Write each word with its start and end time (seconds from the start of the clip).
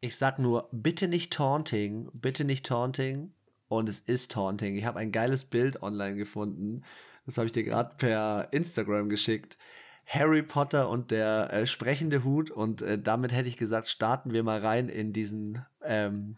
Ich 0.00 0.16
sag 0.16 0.38
nur, 0.38 0.68
bitte 0.72 1.08
nicht 1.08 1.32
Taunting, 1.32 2.08
bitte 2.12 2.44
nicht 2.44 2.66
Taunting. 2.66 3.32
Und 3.68 3.88
es 3.88 4.00
ist 4.00 4.32
Taunting. 4.32 4.76
Ich 4.76 4.86
habe 4.86 4.98
ein 4.98 5.12
geiles 5.12 5.44
Bild 5.44 5.82
online 5.82 6.16
gefunden. 6.16 6.84
Das 7.26 7.36
habe 7.36 7.46
ich 7.46 7.52
dir 7.52 7.64
gerade 7.64 7.94
per 7.96 8.48
Instagram 8.52 9.08
geschickt. 9.08 9.58
Harry 10.06 10.42
Potter 10.42 10.88
und 10.88 11.10
der 11.10 11.52
äh, 11.52 11.66
sprechende 11.66 12.24
Hut. 12.24 12.50
Und 12.50 12.80
äh, 12.80 12.98
damit 12.98 13.32
hätte 13.32 13.48
ich 13.48 13.58
gesagt, 13.58 13.88
starten 13.88 14.32
wir 14.32 14.42
mal 14.42 14.60
rein 14.60 14.88
in 14.88 15.12
diesen 15.12 15.64
ähm, 15.82 16.36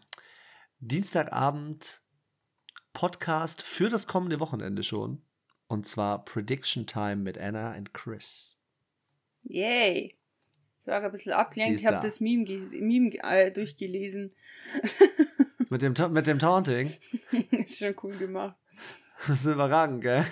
Dienstagabend 0.80 2.02
Podcast 2.92 3.62
für 3.62 3.88
das 3.88 4.08
kommende 4.08 4.40
Wochenende 4.40 4.82
schon. 4.82 5.22
Und 5.68 5.86
zwar 5.86 6.24
Prediction 6.24 6.86
Time 6.86 7.16
mit 7.16 7.38
Anna 7.38 7.76
und 7.76 7.94
Chris. 7.94 8.58
Yay. 9.44 10.19
Ich 10.90 10.96
war 10.96 11.04
ein 11.04 11.12
bisschen 11.12 11.32
abgelenkt, 11.32 11.80
ich 11.80 11.86
habe 11.86 11.96
da. 11.98 12.02
das 12.02 12.18
Meme, 12.18 12.44
Meme 12.72 13.12
äh, 13.22 13.52
durchgelesen. 13.52 14.32
mit, 15.70 15.82
dem, 15.82 15.94
mit 16.12 16.26
dem 16.26 16.40
Taunting? 16.40 16.92
ist 17.52 17.78
schon 17.78 17.94
cool 18.02 18.16
gemacht. 18.16 18.56
Das 19.20 19.42
ist 19.42 19.46
überragend, 19.46 20.00
gell? 20.00 20.24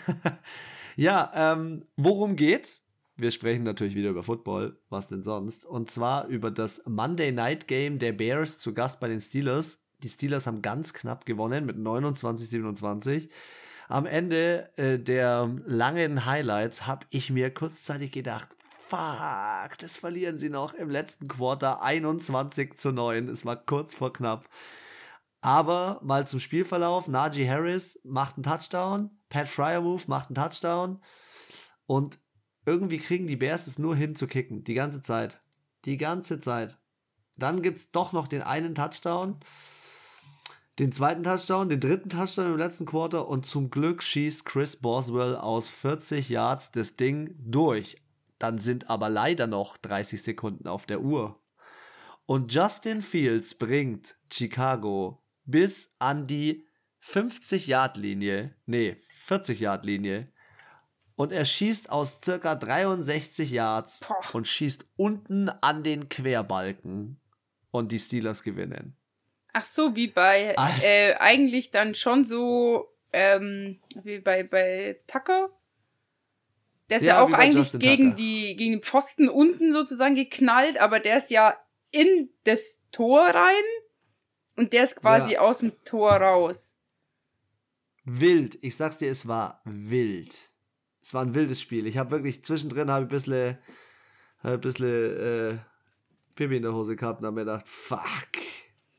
ja, 0.96 1.30
ähm, 1.32 1.86
worum 1.96 2.34
geht's? 2.34 2.84
Wir 3.14 3.30
sprechen 3.30 3.62
natürlich 3.62 3.94
wieder 3.94 4.10
über 4.10 4.24
Football, 4.24 4.80
was 4.88 5.06
denn 5.06 5.22
sonst? 5.22 5.64
Und 5.64 5.92
zwar 5.92 6.26
über 6.26 6.50
das 6.50 6.82
Monday 6.86 7.30
Night 7.30 7.68
Game 7.68 8.00
der 8.00 8.12
Bears 8.12 8.59
zu 8.59 8.74
Gast 8.74 8.98
bei 8.98 9.06
den 9.06 9.20
Steelers. 9.20 9.86
Die 10.02 10.09
Steelers 10.09 10.48
haben 10.48 10.60
ganz 10.60 10.92
knapp 10.92 11.24
gewonnen 11.24 11.66
mit 11.66 11.76
29-27. 11.76 13.28
Am 13.86 14.06
Ende 14.06 14.70
äh, 14.76 14.98
der 14.98 15.54
langen 15.66 16.26
Highlights 16.26 16.88
habe 16.88 17.06
ich 17.10 17.30
mir 17.30 17.54
kurzzeitig 17.54 18.10
gedacht, 18.10 18.48
fuck, 18.88 19.78
das 19.78 19.97
verlieren 19.97 20.38
sie 20.38 20.48
noch 20.48 20.74
im 20.74 20.91
letzten 20.91 21.29
Quarter 21.29 21.83
21 21.83 22.76
zu 22.76 22.93
9. 22.93 23.29
Es 23.29 23.45
war 23.45 23.57
kurz 23.57 23.95
vor 23.95 24.12
knapp. 24.12 24.49
Aber 25.40 26.01
mal 26.02 26.26
zum 26.26 26.40
Spielverlauf. 26.40 27.07
Najee 27.07 27.49
Harris 27.49 28.01
macht 28.04 28.37
einen 28.37 28.43
Touchdown. 28.43 29.10
Pat 29.29 29.49
Fryermove 29.49 30.09
macht 30.09 30.29
einen 30.29 30.35
Touchdown. 30.35 31.01
Und 31.87 32.18
irgendwie 32.66 32.99
kriegen 32.99 33.27
die 33.27 33.37
Bears 33.37 33.66
es 33.66 33.79
nur 33.79 33.95
hin 33.95 34.16
zu 34.16 34.27
kicken. 34.27 34.65
Die 34.65 34.74
ganze 34.74 35.02
Zeit. 35.02 35.40
Die 35.84 35.96
ganze 35.96 36.40
Zeit. 36.40 36.79
Dann 37.37 37.62
gibt 37.62 37.79
es 37.79 37.93
doch 37.93 38.12
noch 38.12 38.27
den 38.27 38.43
einen 38.43 38.74
Touchdown. 38.74 39.38
Den 40.79 40.93
zweiten 40.93 41.24
Touchdown, 41.24 41.68
den 41.68 41.80
dritten 41.80 42.09
Touchdown 42.09 42.52
im 42.52 42.57
letzten 42.57 42.87
Quarter 42.87 43.29
und 43.29 43.46
zum 43.46 43.71
Glück 43.71 44.02
schießt 44.02 44.45
Chris 44.45 44.77
Boswell 44.77 45.37
aus 45.37 45.68
40 45.71 46.29
Yards 46.29 46.71
das 46.71 46.96
Ding 46.96 47.34
durch. 47.38 47.96
Dann 48.38 48.58
sind 48.58 48.90
aber 48.90 49.08
leider 49.08 49.46
noch 49.46 49.76
30 49.76 50.22
Sekunden 50.22 50.68
auf 50.68 50.86
der 50.86 51.00
Uhr. 51.00 51.40
Und 52.26 52.52
Justin 52.52 53.02
Fields 53.02 53.54
bringt 53.54 54.16
Chicago 54.30 55.22
bis 55.44 55.94
an 55.98 56.26
die 56.26 56.66
50-Yard-Linie, 57.02 58.54
nee, 58.66 58.96
40-Yard-Linie. 59.26 60.28
Und 61.16 61.32
er 61.32 61.44
schießt 61.44 61.90
aus 61.90 62.20
circa 62.22 62.54
63 62.54 63.50
Yards 63.50 64.00
Poh. 64.00 64.14
und 64.34 64.47
schießt 64.47 64.86
unten 64.97 65.48
an 65.48 65.82
den 65.82 66.09
Querbalken. 66.09 67.19
Und 67.70 67.92
die 67.92 67.98
Steelers 67.98 68.42
gewinnen. 68.42 68.97
Ach 69.53 69.64
so, 69.64 69.94
wie 69.94 70.09
bei, 70.09 70.54
äh, 70.82 71.14
eigentlich 71.16 71.70
dann 71.70 71.94
schon 71.94 72.25
so, 72.25 72.88
ähm, 73.12 73.78
wie 74.03 74.20
bei, 74.20 74.42
bei 74.42 75.00
Tucker, 75.06 75.50
der 76.91 76.98
ist 76.98 77.04
ja, 77.04 77.16
ja 77.16 77.22
auch 77.22 77.32
eigentlich 77.32 77.72
gegen 77.78 78.14
die, 78.14 78.56
gegen 78.56 78.72
den 78.72 78.82
Pfosten 78.82 79.28
unten 79.28 79.72
sozusagen 79.72 80.14
geknallt, 80.14 80.81
aber 80.81 81.00
der 81.00 81.19
ist 81.19 81.31
ja 81.31 81.56
in 81.91 82.31
das 82.44 82.82
Tor 82.92 83.20
rein 83.20 83.54
und 84.56 84.72
der 84.72 84.84
ist 84.84 84.97
quasi 84.97 85.34
ja. 85.34 85.41
aus 85.41 85.59
dem 85.59 85.72
Tor 85.84 86.12
raus. 86.12 86.75
Wild. 88.04 88.59
Ich 88.62 88.77
sag's 88.77 88.98
dir, 88.98 89.10
es 89.10 89.28
war 89.28 89.60
wild. 89.65 90.50
Es 91.03 91.15
war 91.15 91.22
ein 91.22 91.34
wildes 91.34 91.60
Spiel. 91.60 91.87
Ich 91.87 91.98
habe 91.98 92.10
wirklich 92.10 92.43
zwischendrin 92.44 92.91
habe 92.91 93.04
ein 93.04 93.09
bisschen, 93.09 93.59
hab 94.43 94.53
ein 94.53 94.60
bisschen 94.60 95.21
äh, 95.21 95.59
Pipi 96.34 96.56
in 96.56 96.62
der 96.62 96.75
Hose 96.75 96.97
gehabt 96.97 97.21
und 97.21 97.27
habe 97.27 97.34
mir 97.34 97.44
gedacht, 97.44 97.69
fuck, 97.69 98.00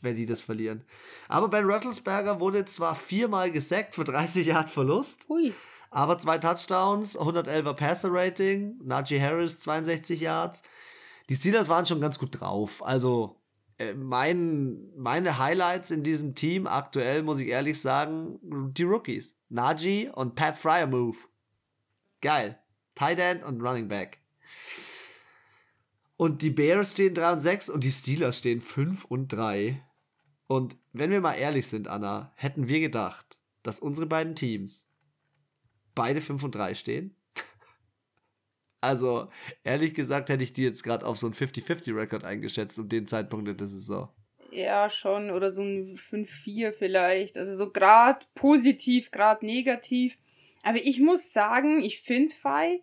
wenn 0.01 0.15
die 0.15 0.25
das 0.25 0.41
verlieren. 0.41 0.83
Aber 1.27 1.49
Ben 1.49 1.65
Rattlesberger 1.65 2.39
wurde 2.39 2.65
zwar 2.65 2.95
viermal 2.95 3.51
gesackt 3.51 3.95
für 3.95 4.03
30 4.03 4.47
Yard 4.47 4.69
Verlust. 4.69 5.29
Ui. 5.29 5.53
Aber 5.91 6.17
zwei 6.17 6.37
Touchdowns, 6.37 7.17
111er 7.17 7.73
Passer 7.73 8.09
Rating, 8.11 8.79
Najee 8.83 9.19
Harris 9.19 9.59
62 9.59 10.21
Yards. 10.21 10.61
Die 11.29 11.35
Steelers 11.35 11.67
waren 11.67 11.85
schon 11.85 12.01
ganz 12.01 12.19
gut 12.19 12.39
drauf. 12.39 12.83
Also 12.85 13.39
äh, 13.77 13.93
mein, 13.93 14.91
meine 14.95 15.39
Highlights 15.39 15.91
in 15.91 16.03
diesem 16.03 16.35
Team 16.35 16.67
aktuell, 16.67 17.23
muss 17.23 17.39
ich 17.39 17.47
ehrlich 17.47 17.81
sagen, 17.81 18.39
die 18.73 18.83
Rookies. 18.83 19.35
Najee 19.49 20.09
und 20.13 20.35
Pat 20.35 20.57
Fryer 20.57 20.87
Move. 20.87 21.17
Geil. 22.21 22.59
Tight 22.95 23.19
End 23.19 23.43
und 23.43 23.61
Running 23.61 23.87
Back. 23.87 24.19
Und 26.17 26.41
die 26.41 26.49
Bears 26.49 26.91
stehen 26.91 27.13
3 27.13 27.33
und 27.33 27.39
6 27.39 27.69
und 27.69 27.83
die 27.83 27.91
Steelers 27.91 28.39
stehen 28.39 28.59
5 28.59 29.05
und 29.05 29.29
3. 29.29 29.81
Und 30.47 30.75
wenn 30.91 31.11
wir 31.11 31.21
mal 31.21 31.35
ehrlich 31.35 31.67
sind, 31.67 31.87
Anna, 31.87 32.33
hätten 32.35 32.67
wir 32.67 32.81
gedacht, 32.81 33.39
dass 33.63 33.79
unsere 33.79 34.05
beiden 34.05 34.35
Teams 34.35 34.88
beide 35.99 36.21
5 36.21 36.41
und 36.45 36.55
3 36.55 36.75
stehen. 36.75 37.13
also, 38.81 39.29
ehrlich 39.65 39.93
gesagt, 39.93 40.29
hätte 40.29 40.45
ich 40.45 40.53
die 40.53 40.63
jetzt 40.63 40.81
gerade 40.81 41.05
auf 41.05 41.17
so 41.17 41.27
einen 41.27 41.33
50-50-Rekord 41.33 42.23
eingeschätzt 42.23 42.79
um 42.79 42.87
den 42.87 43.05
Zeitpunkt 43.05 43.59
der 43.59 43.67
Saison. 43.67 44.07
Ja, 44.49 44.89
schon. 44.89 45.29
Oder 45.29 45.51
so 45.51 45.61
ein 45.61 45.97
5-4 45.97 46.71
vielleicht. 46.71 47.37
Also 47.37 47.53
so 47.53 47.69
gerade 47.69 48.25
positiv, 48.33 49.11
gerade 49.11 49.45
negativ. 49.45 50.17
Aber 50.63 50.77
ich 50.77 51.01
muss 51.01 51.33
sagen, 51.33 51.83
ich 51.83 52.01
finde 52.01 52.33
Fei, 52.33 52.81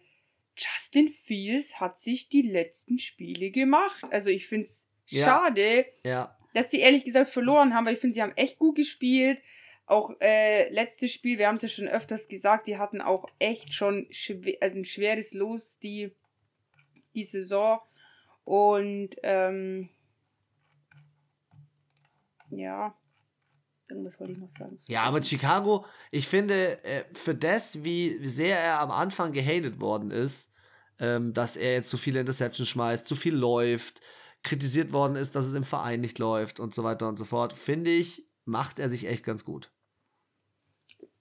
Justin 0.59 1.09
Fields 1.09 1.81
hat 1.81 1.98
sich 1.98 2.28
die 2.28 2.43
letzten 2.43 2.98
Spiele 2.98 3.50
gemacht. 3.50 4.04
Also 4.10 4.28
ich 4.28 4.47
finde 4.47 4.66
es 4.66 4.91
ja. 5.06 5.25
schade, 5.25 5.87
ja. 6.04 6.37
dass 6.53 6.71
sie 6.71 6.81
ehrlich 6.81 7.04
gesagt 7.04 7.31
verloren 7.31 7.72
haben, 7.72 7.87
weil 7.87 7.94
ich 7.94 8.00
finde, 8.00 8.15
sie 8.15 8.22
haben 8.22 8.37
echt 8.37 8.59
gut 8.59 8.77
gespielt. 8.77 9.41
Auch 9.87 10.11
äh, 10.21 10.69
letztes 10.71 11.13
Spiel, 11.13 11.39
wir 11.39 11.47
haben 11.47 11.57
es 11.57 11.63
ja 11.63 11.69
schon 11.69 11.87
öfters 11.87 12.27
gesagt, 12.27 12.67
die 12.67 12.77
hatten 12.77 13.01
auch 13.01 13.27
echt 13.39 13.73
schon 13.73 14.09
schwer, 14.11 14.57
also 14.61 14.79
ein 14.79 14.85
schweres 14.85 15.33
Los 15.33 15.79
die, 15.79 16.13
die 17.15 17.23
Saison. 17.23 17.79
Und 18.45 19.11
ähm, 19.23 19.89
ja, 22.51 22.97
irgendwas 23.89 24.19
wollte 24.19 24.33
ich 24.33 24.39
noch 24.39 24.51
sagen. 24.51 24.77
Ja, 24.89 25.03
aber 25.03 25.23
Chicago, 25.23 25.87
ich 26.11 26.27
finde, 26.27 26.83
äh, 26.85 27.05
für 27.15 27.37
das, 27.37 27.85
wie 27.85 28.27
sehr 28.27 28.59
er 28.59 28.81
am 28.81 28.91
Anfang 28.91 29.31
gehatet 29.31 29.81
worden 29.81 30.11
ist, 30.11 30.53
ähm, 30.99 31.33
dass 31.33 31.57
er 31.57 31.75
jetzt 31.75 31.91
zu 31.91 31.97
viele 31.97 32.21
Interceptions 32.21 32.69
schmeißt, 32.69 33.07
zu 33.07 33.15
viel 33.15 33.35
läuft, 33.35 34.01
kritisiert 34.43 34.93
worden 34.93 35.17
ist, 35.17 35.37
dass 35.37 35.47
es 35.47 35.55
im 35.55 35.65
Verein 35.65 36.01
nicht 36.01 36.19
läuft 36.19 36.59
und 36.59 36.75
so 36.75 36.85
weiter 36.85 37.09
und 37.09 37.19
so 37.19 37.25
fort, 37.25 37.53
finde 37.53 37.91
ich, 37.91 38.27
macht 38.45 38.79
er 38.79 38.89
sich 38.89 39.07
echt 39.07 39.25
ganz 39.25 39.45
gut. 39.45 39.73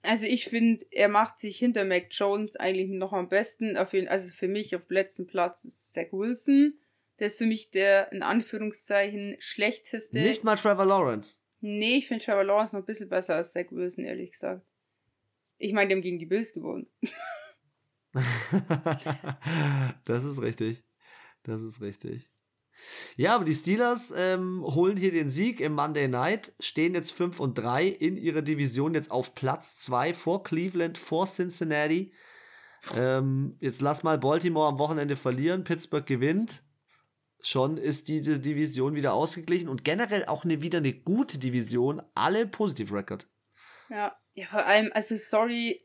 Also 0.06 0.24
ich 0.24 0.46
finde, 0.46 0.86
er 0.90 1.08
macht 1.08 1.38
sich 1.38 1.58
hinter 1.58 1.84
Mac 1.84 2.08
Jones 2.10 2.56
eigentlich 2.56 2.88
noch 2.88 3.12
am 3.12 3.28
besten. 3.28 3.76
Auf 3.76 3.92
jeden, 3.92 4.08
also 4.08 4.32
für 4.32 4.48
mich 4.48 4.74
auf 4.76 4.88
letzten 4.88 5.26
Platz 5.26 5.64
ist 5.64 5.92
Zach 5.92 6.12
Wilson. 6.12 6.78
Der 7.18 7.28
ist 7.28 7.38
für 7.38 7.46
mich 7.46 7.70
der, 7.70 8.12
in 8.12 8.22
Anführungszeichen, 8.22 9.36
schlechteste. 9.38 10.18
Nicht 10.18 10.44
mal 10.44 10.56
Trevor 10.56 10.86
Lawrence. 10.86 11.40
Nee, 11.60 11.96
ich 11.96 12.08
finde 12.08 12.24
Trevor 12.24 12.44
Lawrence 12.44 12.74
noch 12.74 12.82
ein 12.82 12.86
bisschen 12.86 13.08
besser 13.08 13.34
als 13.34 13.52
Zach 13.52 13.66
Wilson, 13.70 14.04
ehrlich 14.04 14.32
gesagt. 14.32 14.64
Ich 15.58 15.72
meine, 15.72 15.88
die 15.88 15.94
haben 15.94 16.02
gegen 16.02 16.18
die 16.18 16.26
Bills 16.26 16.52
gewonnen. 16.52 16.86
das 20.04 20.24
ist 20.24 20.42
richtig. 20.42 20.84
Das 21.42 21.62
ist 21.62 21.80
richtig. 21.80 22.30
Ja, 23.16 23.34
aber 23.34 23.44
die 23.44 23.54
Steelers 23.54 24.12
ähm, 24.16 24.62
holen 24.62 24.96
hier 24.96 25.12
den 25.12 25.28
Sieg 25.28 25.60
im 25.60 25.72
Monday 25.72 26.08
Night, 26.08 26.52
stehen 26.60 26.94
jetzt 26.94 27.12
5 27.12 27.40
und 27.40 27.54
3 27.54 27.86
in 27.86 28.16
ihrer 28.16 28.42
Division 28.42 28.94
jetzt 28.94 29.10
auf 29.10 29.34
Platz 29.34 29.76
2 29.78 30.14
vor 30.14 30.42
Cleveland, 30.42 30.98
vor 30.98 31.26
Cincinnati. 31.26 32.12
Ähm, 32.94 33.56
jetzt 33.60 33.80
lass 33.80 34.02
mal 34.02 34.18
Baltimore 34.18 34.68
am 34.68 34.78
Wochenende 34.78 35.16
verlieren, 35.16 35.64
Pittsburgh 35.64 36.06
gewinnt. 36.06 36.62
Schon 37.42 37.76
ist 37.76 38.08
diese 38.08 38.40
Division 38.40 38.94
wieder 38.94 39.12
ausgeglichen 39.14 39.68
und 39.68 39.84
generell 39.84 40.24
auch 40.26 40.44
eine, 40.44 40.62
wieder 40.62 40.78
eine 40.78 40.92
gute 40.92 41.38
Division, 41.38 42.02
alle 42.14 42.46
Positive 42.46 42.94
Record. 42.94 43.28
Ja, 43.88 44.16
ja, 44.34 44.46
vor 44.46 44.66
allem, 44.66 44.90
also 44.92 45.16
sorry, 45.16 45.80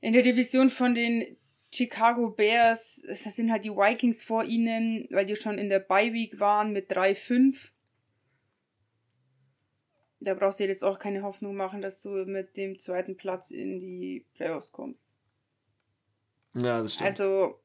in 0.00 0.12
der 0.12 0.22
Division 0.22 0.70
von 0.70 0.94
den 0.94 1.36
Chicago 1.72 2.30
Bears, 2.30 3.02
das 3.06 3.36
sind 3.36 3.50
halt 3.52 3.64
die 3.64 3.70
Vikings 3.70 4.24
vor 4.24 4.44
ihnen, 4.44 5.06
weil 5.10 5.26
die 5.26 5.36
schon 5.36 5.56
in 5.56 5.68
der 5.68 5.78
Bye 5.78 6.12
Week 6.12 6.40
waren 6.40 6.72
mit 6.72 6.90
3-5. 6.90 7.70
Da 10.18 10.34
brauchst 10.34 10.60
du 10.60 10.64
jetzt 10.64 10.84
auch 10.84 10.98
keine 10.98 11.22
Hoffnung 11.22 11.54
machen, 11.54 11.80
dass 11.80 12.02
du 12.02 12.10
mit 12.26 12.56
dem 12.56 12.78
zweiten 12.78 13.16
Platz 13.16 13.50
in 13.52 13.78
die 13.78 14.26
Playoffs 14.34 14.72
kommst. 14.72 15.06
Ja, 16.54 16.82
das 16.82 16.94
stimmt. 16.94 17.08
Also, 17.08 17.60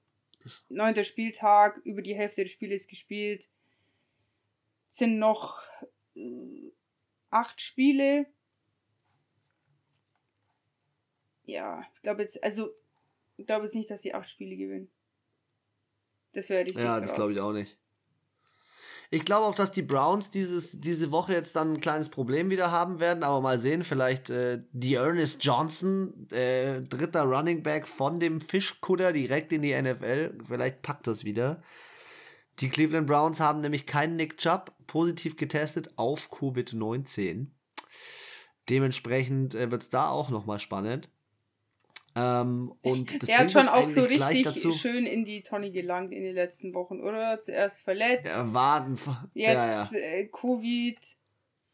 neunter 0.69 1.04
Spieltag, 1.04 1.78
über 1.84 2.02
die 2.02 2.16
Hälfte 2.16 2.44
des 2.44 2.54
Spiels 2.54 2.88
gespielt. 2.88 3.50
sind 4.92 5.18
noch 5.18 5.62
äh, 6.16 6.72
acht 7.31 7.60
Spiele. 7.60 8.28
Ja, 11.44 11.86
ich 11.94 12.02
glaube 12.04 12.22
jetzt, 12.22 12.42
also, 12.44 12.74
ich 13.37 13.45
glaube 13.45 13.65
jetzt 13.65 13.75
nicht, 13.75 13.89
dass 13.89 14.01
sie 14.01 14.13
acht 14.13 14.29
Spiele 14.29 14.55
gewinnen. 14.55 14.91
Das 16.33 16.49
wäre 16.49 16.65
richtig. 16.65 16.83
Ja, 16.83 16.99
das 16.99 17.13
glaube 17.13 17.33
ich 17.33 17.39
auch 17.39 17.53
nicht. 17.53 17.77
Ich 19.11 19.23
glaube 19.23 19.45
auch, 19.45 19.55
dass 19.55 19.71
die 19.71 19.83
Browns 19.83 20.31
dieses, 20.31 20.79
diese 20.81 21.11
Woche 21.11 21.33
jetzt 21.33 21.55
dann 21.55 21.73
ein 21.73 21.81
kleines 21.81 22.09
Problem 22.09 22.49
wieder 22.49 22.71
haben 22.71 22.99
werden, 22.99 23.23
aber 23.23 23.39
mal 23.39 23.59
sehen, 23.59 23.83
vielleicht 23.83 24.29
äh, 24.29 24.63
die 24.71 24.95
Ernest 24.95 25.43
Johnson, 25.45 26.27
äh, 26.31 26.81
dritter 26.81 27.23
Running 27.23 27.61
Back 27.61 27.87
von 27.87 28.19
dem 28.19 28.41
Fischkutter 28.41 29.13
direkt 29.13 29.53
in 29.53 29.61
die 29.61 29.79
NFL, 29.79 30.39
vielleicht 30.43 30.81
packt 30.81 31.07
das 31.07 31.23
wieder. 31.23 31.61
Die 32.59 32.69
Cleveland 32.69 33.07
Browns 33.07 33.39
haben 33.39 33.61
nämlich 33.61 33.85
keinen 33.85 34.15
Nick 34.15 34.37
Chubb 34.37 34.73
positiv 34.87 35.35
getestet 35.35 35.97
auf 35.97 36.31
Covid-19. 36.31 37.47
Dementsprechend 38.69 39.53
äh, 39.53 39.69
wird 39.69 39.83
es 39.83 39.89
da 39.89 40.09
auch 40.09 40.29
nochmal 40.29 40.59
spannend. 40.59 41.09
Ähm, 42.17 42.73
und 42.81 43.29
er 43.29 43.39
hat 43.39 43.51
schon 43.51 43.67
auch 43.67 43.89
so 43.89 44.01
richtig 44.03 44.79
schön 44.79 45.06
in 45.06 45.25
die 45.25 45.44
Tonne 45.44 45.69
gelangt 45.69 46.13
in 46.13 46.23
den 46.23 46.33
letzten 46.33 46.73
Wochen, 46.73 47.01
oder? 47.01 47.41
Zuerst 47.41 47.81
verletzt. 47.81 48.31
Ja, 48.31 48.53
Waden. 48.53 48.97
Jetzt 49.33 49.53
ja, 49.53 49.89
ja. 49.91 49.97
Äh, 49.97 50.25
Covid. 50.27 50.97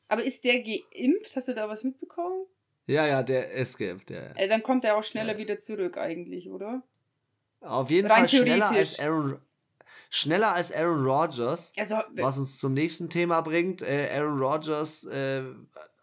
Aber 0.08 0.24
ist 0.24 0.44
der 0.44 0.64
geimpft? 0.64 1.36
Hast 1.36 1.48
du 1.48 1.54
da 1.54 1.70
was 1.70 1.84
mitbekommen? 1.84 2.46
Ja, 2.88 3.06
ja, 3.06 3.22
der 3.22 3.52
ist 3.52 3.78
geimpft, 3.78 4.10
ja. 4.10 4.32
Äh, 4.36 4.48
dann 4.48 4.64
kommt 4.64 4.84
er 4.84 4.98
auch 4.98 5.04
schneller 5.04 5.38
wieder 5.38 5.60
zurück, 5.60 5.98
eigentlich, 5.98 6.50
oder? 6.50 6.82
Auf 7.62 7.92
jeden 7.92 8.08
Rein 8.08 8.28
Fall 8.28 8.30
schneller 8.30 8.70
als 8.70 9.00
Aaron. 9.00 9.40
Schneller 10.10 10.54
als 10.54 10.74
Aaron 10.74 11.06
Rodgers, 11.06 11.72
also, 11.78 11.96
was 12.16 12.38
uns 12.38 12.60
zum 12.60 12.74
nächsten 12.74 13.10
Thema 13.10 13.40
bringt. 13.40 13.82
Äh, 13.82 14.10
Aaron 14.14 14.40
Rodgers 14.40 15.06
äh, 15.06 15.44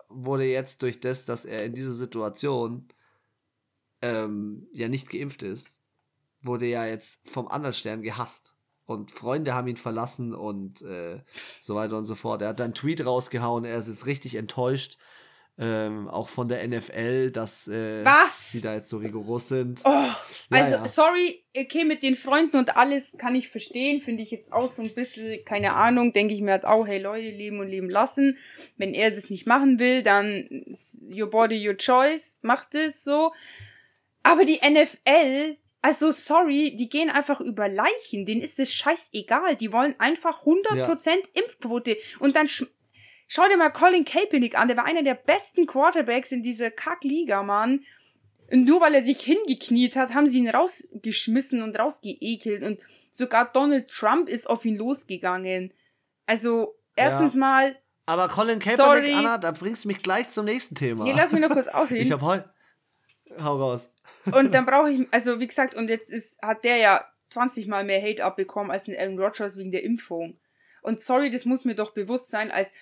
wurde 0.08 0.44
jetzt 0.44 0.80
durch 0.80 0.98
das, 1.00 1.26
dass 1.26 1.44
er 1.44 1.64
in 1.64 1.74
dieser 1.74 1.92
Situation 1.92 2.88
ähm, 4.02 4.68
ja 4.72 4.88
nicht 4.88 5.10
geimpft 5.10 5.42
ist, 5.42 5.70
wurde 6.42 6.66
ja 6.66 6.86
jetzt 6.86 7.20
vom 7.24 7.48
Andersstern 7.48 8.02
gehasst. 8.02 8.54
Und 8.86 9.10
Freunde 9.10 9.54
haben 9.54 9.68
ihn 9.68 9.76
verlassen 9.76 10.34
und 10.34 10.80
äh, 10.80 11.20
so 11.60 11.74
weiter 11.74 11.98
und 11.98 12.06
so 12.06 12.14
fort. 12.14 12.40
Er 12.40 12.48
hat 12.48 12.60
dann 12.60 12.68
einen 12.68 12.74
Tweet 12.74 13.04
rausgehauen, 13.04 13.66
er 13.66 13.76
ist 13.76 13.88
jetzt 13.88 14.06
richtig 14.06 14.34
enttäuscht. 14.34 14.96
Ähm, 15.60 16.08
auch 16.08 16.28
von 16.28 16.48
der 16.48 16.66
NFL, 16.66 17.32
dass 17.32 17.66
äh, 17.66 18.04
sie 18.38 18.60
da 18.60 18.74
jetzt 18.74 18.88
so 18.88 18.98
rigoros 18.98 19.48
sind. 19.48 19.82
Oh, 19.84 19.88
ja, 19.90 20.16
also, 20.50 20.72
ja. 20.74 20.88
sorry, 20.88 21.44
okay, 21.56 21.84
mit 21.84 22.04
den 22.04 22.14
Freunden 22.14 22.56
und 22.58 22.76
alles 22.76 23.18
kann 23.18 23.34
ich 23.34 23.48
verstehen, 23.48 24.00
finde 24.00 24.22
ich 24.22 24.30
jetzt 24.30 24.52
auch 24.52 24.72
so 24.72 24.82
ein 24.82 24.94
bisschen, 24.94 25.44
keine 25.44 25.74
Ahnung, 25.74 26.12
denke 26.12 26.32
ich 26.32 26.42
mir 26.42 26.52
halt 26.52 26.64
auch, 26.64 26.86
hey 26.86 27.02
Leute, 27.02 27.30
leben 27.30 27.58
und 27.58 27.66
leben 27.66 27.90
lassen. 27.90 28.38
Wenn 28.76 28.94
er 28.94 29.10
das 29.10 29.30
nicht 29.30 29.48
machen 29.48 29.80
will, 29.80 30.04
dann 30.04 30.48
your 31.10 31.28
body, 31.28 31.68
your 31.68 31.76
choice, 31.76 32.38
macht 32.42 32.76
es 32.76 33.02
so. 33.02 33.32
Aber 34.28 34.44
die 34.44 34.60
NFL, 34.62 35.56
also 35.80 36.10
sorry, 36.10 36.76
die 36.76 36.90
gehen 36.90 37.08
einfach 37.08 37.40
über 37.40 37.66
Leichen. 37.66 38.26
Denen 38.26 38.42
ist 38.42 38.58
es 38.58 38.74
scheißegal. 38.74 39.56
Die 39.56 39.72
wollen 39.72 39.94
einfach 39.98 40.44
100% 40.44 40.76
ja. 40.76 41.16
Impfquote. 41.32 41.96
Und 42.18 42.36
dann 42.36 42.46
schau 42.46 43.48
dir 43.48 43.56
mal 43.56 43.70
Colin 43.70 44.04
Kaepernick 44.04 44.58
an. 44.58 44.68
Der 44.68 44.76
war 44.76 44.84
einer 44.84 45.02
der 45.02 45.14
besten 45.14 45.66
Quarterbacks 45.66 46.30
in 46.30 46.42
dieser 46.42 46.70
Kackliga, 46.70 47.42
Mann. 47.42 47.84
Und 48.52 48.66
nur 48.66 48.82
weil 48.82 48.94
er 48.94 49.02
sich 49.02 49.20
hingekniet 49.20 49.96
hat, 49.96 50.12
haben 50.12 50.26
sie 50.26 50.38
ihn 50.38 50.50
rausgeschmissen 50.50 51.62
und 51.62 51.78
rausgeekelt. 51.78 52.62
Und 52.62 52.80
sogar 53.14 53.50
Donald 53.50 53.88
Trump 53.88 54.28
ist 54.28 54.48
auf 54.48 54.66
ihn 54.66 54.76
losgegangen. 54.76 55.72
Also, 56.26 56.76
erstens 56.96 57.32
ja. 57.32 57.40
mal. 57.40 57.76
Aber 58.04 58.28
Colin 58.28 58.58
Kaepernick, 58.58 59.06
sorry. 59.06 59.14
Anna, 59.14 59.38
da 59.38 59.52
bringst 59.52 59.84
du 59.84 59.88
mich 59.88 60.02
gleich 60.02 60.28
zum 60.28 60.44
nächsten 60.44 60.74
Thema. 60.74 61.04
Nee, 61.04 61.14
lass 61.16 61.32
mich 61.32 61.40
noch 61.40 61.50
kurz 61.50 61.68
ausreden. 61.68 62.04
ich 62.04 62.12
hab 62.12 62.20
heute. 62.20 62.50
Hau 63.40 63.56
raus. 63.56 63.90
Und 64.32 64.52
dann 64.52 64.66
brauche 64.66 64.90
ich, 64.90 65.06
also 65.10 65.40
wie 65.40 65.46
gesagt, 65.46 65.74
und 65.74 65.88
jetzt 65.88 66.10
ist, 66.10 66.40
hat 66.42 66.64
der 66.64 66.76
ja 66.76 67.04
20 67.30 67.66
Mal 67.66 67.84
mehr 67.84 68.02
Hate 68.02 68.24
abbekommen 68.24 68.70
als 68.70 68.88
ein 68.88 68.96
Aaron 68.96 69.18
Rodgers 69.18 69.56
wegen 69.56 69.70
der 69.70 69.82
Impfung. 69.82 70.40
Und 70.82 71.00
sorry, 71.00 71.30
das 71.30 71.44
muss 71.44 71.64
mir 71.64 71.74
doch 71.74 71.92
bewusst 71.92 72.28
sein, 72.28 72.50
als 72.50 72.72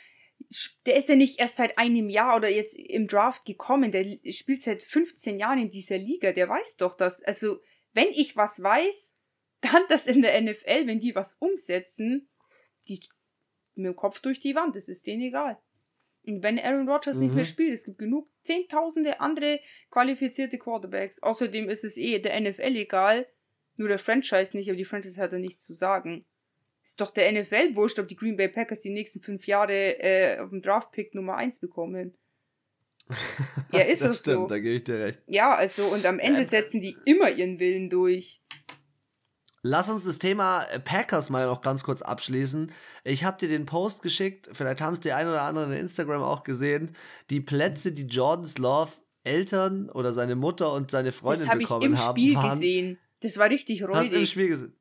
der 0.84 0.96
ist 0.96 1.08
ja 1.08 1.16
nicht 1.16 1.40
erst 1.40 1.56
seit 1.56 1.78
einem 1.78 2.08
Jahr 2.08 2.36
oder 2.36 2.50
jetzt 2.50 2.76
im 2.76 3.08
Draft 3.08 3.44
gekommen, 3.44 3.90
der 3.90 4.18
spielt 4.32 4.62
seit 4.62 4.82
15 4.82 5.38
Jahren 5.38 5.58
in 5.58 5.70
dieser 5.70 5.98
Liga, 5.98 6.32
der 6.32 6.48
weiß 6.48 6.76
doch 6.76 6.96
das. 6.96 7.22
Also, 7.22 7.60
wenn 7.94 8.08
ich 8.08 8.36
was 8.36 8.62
weiß, 8.62 9.16
dann 9.62 9.82
das 9.88 10.06
in 10.06 10.22
der 10.22 10.40
NFL, 10.40 10.86
wenn 10.86 11.00
die 11.00 11.14
was 11.14 11.36
umsetzen, 11.36 12.28
die 12.88 13.00
mit 13.74 13.86
dem 13.86 13.96
Kopf 13.96 14.20
durch 14.20 14.38
die 14.38 14.54
Wand, 14.54 14.76
das 14.76 14.88
ist 14.88 15.06
denen 15.06 15.22
egal. 15.22 15.58
Und 16.26 16.42
wenn 16.42 16.58
Aaron 16.58 16.88
Rodgers 16.88 17.16
mhm. 17.16 17.22
nicht 17.24 17.34
mehr 17.34 17.44
mhm. 17.44 17.48
spielt, 17.48 17.72
es 17.72 17.84
gibt 17.84 17.98
genug 17.98 18.28
zehntausende 18.42 19.20
andere 19.20 19.60
qualifizierte 19.90 20.58
Quarterbacks. 20.58 21.22
Außerdem 21.22 21.68
ist 21.68 21.84
es 21.84 21.96
eh 21.96 22.18
der 22.18 22.40
NFL 22.40 22.76
egal, 22.76 23.26
nur 23.76 23.88
der 23.88 23.98
Franchise 23.98 24.56
nicht, 24.56 24.68
aber 24.68 24.76
die 24.76 24.84
Franchise 24.84 25.20
hat 25.20 25.32
da 25.32 25.38
nichts 25.38 25.64
zu 25.64 25.74
sagen. 25.74 26.24
Ist 26.84 27.00
doch 27.00 27.10
der 27.10 27.32
NFL 27.32 27.74
wurscht, 27.74 27.98
ob 27.98 28.08
die 28.08 28.16
Green 28.16 28.36
Bay 28.36 28.48
Packers 28.48 28.80
die 28.80 28.90
nächsten 28.90 29.20
fünf 29.20 29.46
Jahre 29.46 30.00
äh, 30.00 30.38
auf 30.38 30.50
dem 30.50 30.62
Draft-Pick 30.62 31.14
Nummer 31.14 31.36
eins 31.36 31.58
bekommen. 31.58 32.16
Ja, 33.72 33.80
ist 33.80 34.00
das, 34.00 34.08
das 34.08 34.18
stimmt, 34.20 34.36
so. 34.36 34.46
da 34.46 34.58
gebe 34.58 34.74
ich 34.76 34.84
dir 34.84 35.00
recht. 35.00 35.20
Ja, 35.26 35.54
also, 35.54 35.84
und 35.86 36.06
am 36.06 36.18
Ende 36.18 36.44
setzen 36.44 36.80
die 36.80 36.96
immer 37.04 37.30
ihren 37.30 37.58
Willen 37.58 37.90
durch. 37.90 38.40
Lass 39.68 39.88
uns 39.88 40.04
das 40.04 40.18
Thema 40.18 40.64
Packers 40.84 41.28
mal 41.28 41.46
noch 41.46 41.60
ganz 41.60 41.82
kurz 41.82 42.00
abschließen. 42.00 42.72
Ich 43.02 43.24
habe 43.24 43.36
dir 43.36 43.48
den 43.48 43.66
Post 43.66 44.00
geschickt, 44.00 44.48
vielleicht 44.52 44.80
haben 44.80 44.92
es 44.92 45.00
die 45.00 45.12
ein 45.12 45.26
oder 45.26 45.42
anderen 45.42 45.72
in 45.72 45.78
Instagram 45.78 46.22
auch 46.22 46.44
gesehen. 46.44 46.94
Die 47.30 47.40
Plätze, 47.40 47.90
die 47.92 48.06
Jordans 48.06 48.58
Love 48.58 48.92
Eltern 49.24 49.90
oder 49.90 50.12
seine 50.12 50.36
Mutter 50.36 50.72
und 50.72 50.92
seine 50.92 51.10
Freundin 51.10 51.48
bekommen 51.58 51.82
haben. 51.82 51.92
Das 51.92 52.06
habe 52.06 52.20
ich 52.20 52.26
im 52.26 52.40
Spiel 52.40 52.50
gesehen. 52.50 52.98
Das 53.20 53.38
war 53.38 53.50
richtig 53.50 53.82
räudig. 53.82 53.96
Hast 53.96 54.12
du 54.12 54.16
im 54.16 54.26
Spiel 54.26 54.48
gesehen? 54.48 54.76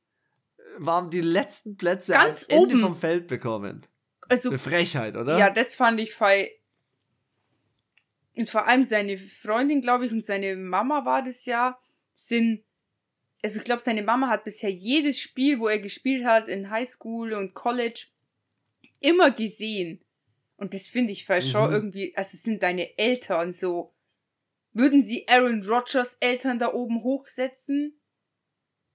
Waren 0.78 1.10
die 1.10 1.22
letzten 1.22 1.78
Plätze 1.78 2.14
Ganz 2.14 2.46
am 2.52 2.64
Ende 2.64 2.78
vom 2.78 2.96
Feld 2.96 3.26
bekommen. 3.26 3.82
Also, 4.30 4.50
Eine 4.50 4.60
Frechheit, 4.60 5.16
oder? 5.16 5.40
Ja, 5.40 5.50
das 5.50 5.74
fand 5.74 6.00
ich 6.00 6.14
fei. 6.14 6.52
Und 8.36 8.52
vor 8.52 8.68
allem 8.68 8.84
seine 8.84 9.18
Freundin, 9.18 9.82
glaube 9.82 10.06
ich, 10.06 10.12
und 10.12 10.24
seine 10.24 10.56
Mama 10.56 11.06
war 11.06 11.24
das 11.24 11.46
ja, 11.46 11.80
sind 12.14 12.64
also 13.46 13.60
ich 13.60 13.66
glaube, 13.66 13.84
seine 13.84 14.02
Mama 14.02 14.28
hat 14.28 14.44
bisher 14.44 14.72
jedes 14.72 15.20
Spiel, 15.20 15.60
wo 15.60 15.68
er 15.68 15.78
gespielt 15.78 16.26
hat, 16.26 16.48
in 16.48 16.72
Highschool 16.72 17.34
und 17.34 17.54
College, 17.54 18.08
immer 19.02 19.30
gesehen. 19.30 20.04
Und 20.58 20.74
das 20.74 20.88
finde 20.88 21.12
ich 21.12 21.28
falsch. 21.28 21.54
Mhm. 21.54 21.72
irgendwie, 21.72 22.18
also 22.18 22.32
es 22.34 22.42
sind 22.42 22.64
deine 22.64 22.98
Eltern 22.98 23.54
so. 23.54 23.94
Würden 24.74 25.04
sie 25.04 25.28
Aaron 25.28 25.64
Rodgers 25.64 26.18
Eltern 26.22 26.58
da 26.58 26.74
oben 26.74 27.04
hochsetzen? 27.04 28.00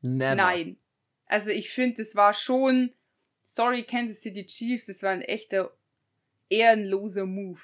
Never. 0.00 0.34
Nein. 0.34 0.78
Also 1.26 1.50
ich 1.50 1.70
finde, 1.70 1.98
das 1.98 2.16
war 2.16 2.34
schon, 2.34 2.92
sorry 3.44 3.84
Kansas 3.84 4.20
City 4.20 4.44
Chiefs, 4.46 4.86
das 4.86 5.04
war 5.04 5.10
ein 5.10 5.22
echter 5.22 5.70
ehrenloser 6.48 7.24
Move. 7.24 7.60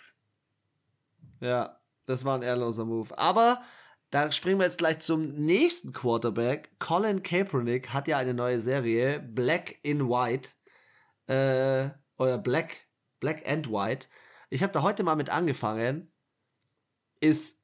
Ja, 1.40 1.80
das 2.04 2.24
war 2.24 2.38
ein 2.38 2.42
ehrenloser 2.42 2.84
Move. 2.84 3.18
Aber 3.18 3.64
da 4.10 4.30
springen 4.30 4.58
wir 4.58 4.66
jetzt 4.66 4.78
gleich 4.78 5.00
zum 5.00 5.32
nächsten 5.32 5.92
Quarterback. 5.92 6.78
Colin 6.78 7.22
Kaepernick 7.22 7.90
hat 7.90 8.08
ja 8.08 8.18
eine 8.18 8.34
neue 8.34 8.60
Serie, 8.60 9.20
Black 9.20 9.78
in 9.82 10.08
White. 10.08 10.50
Äh, 11.26 11.90
oder 12.18 12.38
Black, 12.38 12.86
Black 13.20 13.46
and 13.48 13.70
White. 13.70 14.08
Ich 14.48 14.62
habe 14.62 14.72
da 14.72 14.82
heute 14.82 15.02
mal 15.02 15.16
mit 15.16 15.30
angefangen. 15.30 16.12
Ist, 17.20 17.60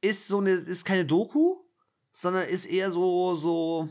ist 0.00 0.28
so 0.28 0.38
eine, 0.38 0.50
ist 0.50 0.84
keine 0.84 1.06
Doku, 1.06 1.56
sondern 2.12 2.48
ist 2.48 2.66
eher 2.66 2.90
so, 2.90 3.34
so, 3.34 3.88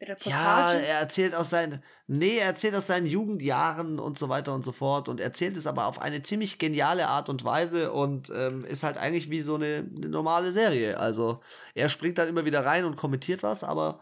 ja, 0.00 0.72
er 0.74 1.00
erzählt 1.00 1.34
aus 1.34 1.50
seinen, 1.50 1.82
nee, 2.06 2.38
er 2.38 2.46
erzählt 2.46 2.74
aus 2.74 2.86
seinen 2.86 3.06
Jugendjahren 3.06 3.98
und 3.98 4.18
so 4.18 4.28
weiter 4.28 4.54
und 4.54 4.64
so 4.64 4.70
fort 4.70 5.08
und 5.08 5.18
erzählt 5.18 5.56
es 5.56 5.66
aber 5.66 5.86
auf 5.86 6.00
eine 6.00 6.22
ziemlich 6.22 6.58
geniale 6.58 7.08
Art 7.08 7.28
und 7.28 7.44
Weise 7.44 7.92
und 7.92 8.30
ähm, 8.30 8.64
ist 8.64 8.84
halt 8.84 8.96
eigentlich 8.96 9.28
wie 9.30 9.40
so 9.40 9.56
eine, 9.56 9.88
eine, 9.96 10.08
normale 10.08 10.52
Serie. 10.52 10.98
Also 10.98 11.40
er 11.74 11.88
springt 11.88 12.18
dann 12.18 12.28
immer 12.28 12.44
wieder 12.44 12.64
rein 12.64 12.84
und 12.84 12.96
kommentiert 12.96 13.42
was, 13.42 13.64
aber 13.64 14.00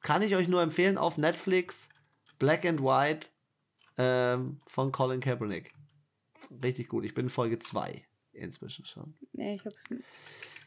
kann 0.00 0.22
ich 0.22 0.36
euch 0.36 0.46
nur 0.46 0.62
empfehlen 0.62 0.98
auf 0.98 1.18
Netflix 1.18 1.88
Black 2.38 2.64
and 2.64 2.80
White 2.80 3.28
ähm, 3.98 4.60
von 4.66 4.92
Colin 4.92 5.20
Kaepernick. 5.20 5.74
Richtig 6.62 6.88
gut. 6.88 7.04
Ich 7.04 7.14
bin 7.14 7.28
Folge 7.28 7.58
2 7.58 8.04
inzwischen 8.32 8.84
schon. 8.84 9.14
Nee, 9.32 9.56
ich 9.56 9.64
hab's. 9.64 9.88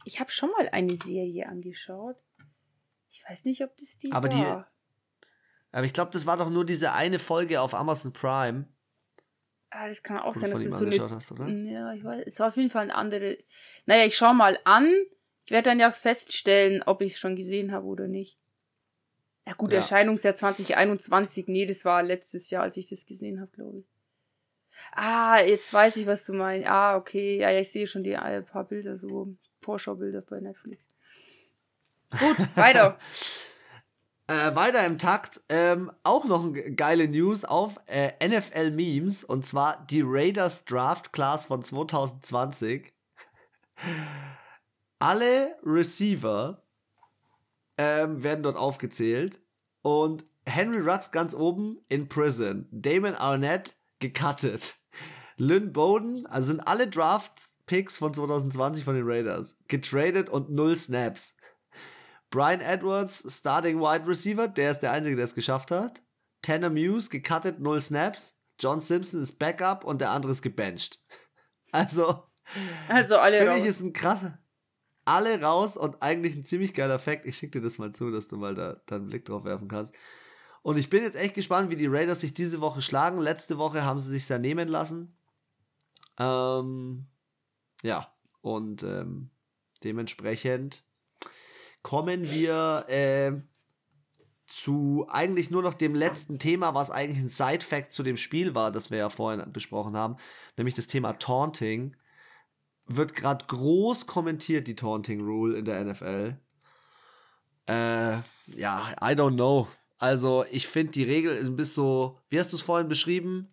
Ich 0.04 0.20
habe 0.20 0.32
schon 0.32 0.52
mal 0.52 0.68
eine 0.70 0.96
Serie 0.98 1.48
angeschaut 1.48 2.18
weiß 3.30 3.46
nicht, 3.46 3.64
ob 3.64 3.76
das 3.78 3.98
die 3.98 4.12
aber 4.12 4.32
war. 4.32 4.70
Die, 5.22 5.28
aber 5.72 5.86
ich 5.86 5.94
glaube, 5.94 6.12
das 6.12 6.26
war 6.26 6.38
doch 6.38 6.50
nur 6.50 6.66
diese 6.66 6.94
eine 6.94 7.20
Folge 7.20 7.62
auf 7.62 7.74
Amazon 7.74 8.14
Prime. 8.14 8.66
Ah, 9.70 9.88
das 9.88 10.02
kann 10.02 10.18
auch 10.20 10.34
sein, 10.34 10.52
dass 10.52 10.64
es 10.64 10.78
so 10.78 10.86
eine. 10.86 11.10
Hast, 11.10 11.32
oder? 11.32 11.48
Ja, 11.48 11.94
ich 11.94 12.04
weiß. 12.04 12.24
Es 12.26 12.40
war 12.40 12.48
auf 12.48 12.58
jeden 12.58 12.70
Fall 12.70 12.84
eine 12.84 12.96
andere. 12.96 13.38
Naja, 13.86 14.06
ich 14.06 14.16
schau 14.16 14.34
mal 14.34 14.58
an. 14.64 14.92
Ich 15.44 15.52
werde 15.52 15.70
dann 15.70 15.80
ja 15.80 15.92
feststellen, 15.92 16.84
ob 16.86 17.02
ich 17.02 17.14
es 17.14 17.20
schon 17.20 17.36
gesehen 17.36 17.72
habe 17.72 17.86
oder 17.86 18.08
nicht. 18.08 18.38
Ja, 19.46 19.54
gut, 19.54 19.72
ja. 19.72 19.78
Erscheinungsjahr 19.78 20.36
2021. 20.36 21.48
Nee, 21.48 21.66
das 21.66 21.86
war 21.86 22.04
letztes 22.04 22.50
Jahr, 22.50 22.64
als 22.64 22.76
ich 22.76 22.86
das 22.86 23.06
gesehen 23.06 23.40
habe, 23.40 23.52
glaube 23.52 23.80
ich. 23.80 23.86
Ah, 24.92 25.42
jetzt 25.42 25.74
weiß 25.74 25.98
ich, 25.98 26.06
was 26.06 26.26
du 26.26 26.34
meinst. 26.34 26.68
Ah, 26.68 26.98
okay. 26.98 27.38
Ja, 27.38 27.50
ja 27.50 27.62
ich 27.62 27.72
sehe 27.72 27.88
schon 27.88 28.04
die 28.04 28.16
ein 28.16 28.46
paar 28.46 28.66
Bilder, 28.66 28.98
so 28.98 29.36
Vorschaubilder 29.62 30.22
bei 30.22 30.40
Netflix. 30.40 30.88
Gut, 32.12 32.56
weiter. 32.56 32.98
Äh, 34.30 34.54
weiter 34.56 34.86
im 34.86 34.98
Takt, 34.98 35.40
ähm, 35.48 35.90
auch 36.04 36.26
noch 36.26 36.44
eine 36.44 36.76
geile 36.76 37.08
News 37.08 37.46
auf 37.46 37.80
äh, 37.86 38.12
NFL 38.28 38.72
Memes 38.72 39.24
und 39.24 39.46
zwar 39.46 39.86
die 39.86 40.02
Raiders 40.04 40.66
Draft 40.66 41.14
Class 41.14 41.46
von 41.46 41.64
2020. 41.64 42.94
Alle 45.00 45.56
Receiver 45.64 46.62
ähm, 47.78 48.22
werden 48.22 48.44
dort 48.44 48.58
aufgezählt 48.58 49.40
und 49.82 50.26
Henry 50.46 50.82
Rux 50.82 51.12
ganz 51.12 51.34
oben 51.34 51.80
in 51.88 52.10
Prison, 52.10 52.68
Damon 52.72 53.16
Arnett 53.16 53.78
gecuttet, 54.00 54.76
Lynn 55.38 55.72
Bowden, 55.72 56.26
also 56.26 56.48
sind 56.48 56.68
alle 56.68 56.90
Draft-Picks 56.90 57.98
von 57.98 58.14
2020 58.14 58.84
von 58.84 58.96
den 58.96 59.08
Raiders, 59.08 59.58
getradet 59.70 60.30
und 60.30 60.50
null 60.50 60.76
Snaps. 60.76 61.37
Brian 62.30 62.62
Edwards, 62.62 63.26
Starting 63.28 63.80
Wide 63.80 64.08
Receiver, 64.08 64.48
der 64.48 64.72
ist 64.72 64.80
der 64.80 64.92
Einzige, 64.92 65.16
der 65.16 65.26
es 65.26 65.36
geschafft 65.36 65.72
hat. 65.72 66.02
Tanner 66.42 66.70
Muse, 66.70 67.10
gecuttet, 67.10 67.60
null 67.60 67.82
Snaps. 67.82 68.40
John 68.60 68.82
Simpson 68.82 69.22
ist 69.22 69.38
Backup 69.40 69.84
und 69.84 70.02
der 70.02 70.12
andere 70.12 70.32
ist 70.32 70.42
gebencht. 70.42 71.00
Also, 71.74 72.24
also 72.88 73.18
alle 73.18 73.40
finde 73.40 73.58
ich, 73.58 73.66
ist 73.66 73.82
ein 73.82 73.92
krasser. 73.92 74.40
Alle 75.04 75.42
raus 75.42 75.76
und 75.76 76.02
eigentlich 76.02 76.34
ein 76.34 76.46
ziemlich 76.46 76.74
geiler 76.74 76.98
Fact. 76.98 77.26
Ich 77.26 77.36
schicke 77.36 77.60
dir 77.60 77.66
das 77.66 77.78
mal 77.78 77.92
zu, 77.92 78.10
dass 78.10 78.30
du 78.30 78.38
mal 78.38 78.54
da, 78.56 78.82
da 78.86 78.96
einen 78.96 79.08
Blick 79.08 79.26
drauf 79.26 79.44
werfen 79.44 79.68
kannst. 79.68 79.94
Und 80.62 80.78
ich 80.78 80.90
bin 80.90 81.04
jetzt 81.04 81.18
echt 81.18 81.34
gespannt, 81.34 81.70
wie 81.70 81.76
die 81.76 81.88
Raiders 81.88 82.22
sich 82.22 82.34
diese 82.34 82.62
Woche 82.62 82.82
schlagen. 82.82 83.20
Letzte 83.20 83.58
Woche 83.58 83.84
haben 83.84 84.00
sie 84.00 84.10
sich 84.10 84.30
ja 84.30 84.40
nehmen 84.40 84.70
lassen. 84.70 85.18
Ähm, 86.18 87.08
ja, 87.84 88.14
und 88.42 88.84
ähm, 88.84 89.30
dementsprechend 89.84 90.86
kommen 91.82 92.30
wir 92.30 92.86
äh, 92.90 93.34
zu 94.48 95.06
eigentlich 95.10 95.52
nur 95.52 95.62
noch 95.62 95.74
dem 95.74 95.94
letzten 95.94 96.40
Thema, 96.40 96.74
was 96.74 96.90
eigentlich 96.90 97.24
ein 97.24 97.30
Side-Fact 97.30 97.92
zu 97.94 98.04
dem 98.04 98.18
Spiel 98.18 98.56
war, 98.56 98.72
das 98.72 98.90
wir 98.90 98.98
ja 98.98 99.10
vorhin 99.10 99.44
besprochen 99.52 99.96
haben, 99.96 100.16
nämlich 100.56 100.74
das 100.74 100.88
Thema 100.88 101.14
Taunting. 101.14 101.96
Wird 102.86 103.16
gerade 103.16 103.46
groß 103.46 104.08
kommentiert, 104.08 104.68
die 104.68 104.76
Taunting 104.76 105.22
Rule 105.22 105.58
in 105.58 105.66
der 105.66 105.84
NFL. 105.84 106.38
Äh, 107.68 108.20
ja, 108.56 108.96
I 109.02 109.14
don't 109.14 109.34
know. 109.34 109.68
Also, 110.00 110.46
ich 110.52 110.68
finde 110.68 110.94
die 110.94 111.04
Regel 111.04 111.36
ist 111.36 111.48
ein 111.48 111.58
bisschen 111.58 111.84
so, 111.84 112.20
wie 112.30 112.40
hast 112.40 112.54
du 112.54 112.56
es 112.56 112.62
vorhin 112.62 112.88
beschrieben? 112.88 113.48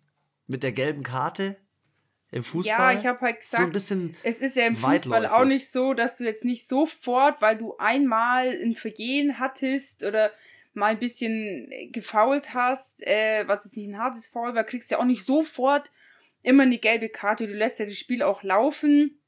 Mit 0.47 0.63
der 0.63 0.71
gelben 0.71 1.03
Karte? 1.03 1.57
Im 2.31 2.43
Fußball. 2.43 2.93
Ja, 2.93 2.99
ich 2.99 3.05
habe 3.05 3.21
halt 3.21 3.39
gesagt, 3.39 3.61
so 3.61 3.67
ein 3.67 3.71
bisschen 3.71 4.17
es 4.23 4.41
ist 4.41 4.55
ja 4.55 4.65
im 4.65 4.75
Fußball 4.75 5.25
auch 5.27 5.45
nicht 5.45 5.69
so, 5.69 5.93
dass 5.93 6.17
du 6.17 6.25
jetzt 6.25 6.45
nicht 6.45 6.67
sofort, 6.67 7.41
weil 7.41 7.57
du 7.57 7.77
einmal 7.77 8.49
ein 8.49 8.75
Vergehen 8.75 9.39
hattest 9.39 10.03
oder 10.03 10.31
mal 10.73 10.87
ein 10.87 10.99
bisschen 10.99 11.71
gefault 11.91 12.53
hast, 12.53 13.05
äh, 13.07 13.47
was 13.47 13.65
ist 13.65 13.77
nicht 13.77 13.87
ein 13.87 13.97
hartes 13.97 14.27
Foul 14.27 14.55
war, 14.55 14.63
kriegst 14.63 14.91
du 14.91 14.95
ja 14.95 15.01
auch 15.01 15.05
nicht 15.05 15.25
sofort 15.25 15.91
immer 16.45 16.63
eine 16.63 16.77
gelbe 16.77 17.09
Karte. 17.09 17.47
Du 17.47 17.53
lässt 17.53 17.79
ja 17.79 17.85
das 17.85 17.97
Spiel 17.97 18.21
auch 18.21 18.43
laufen. 18.43 19.19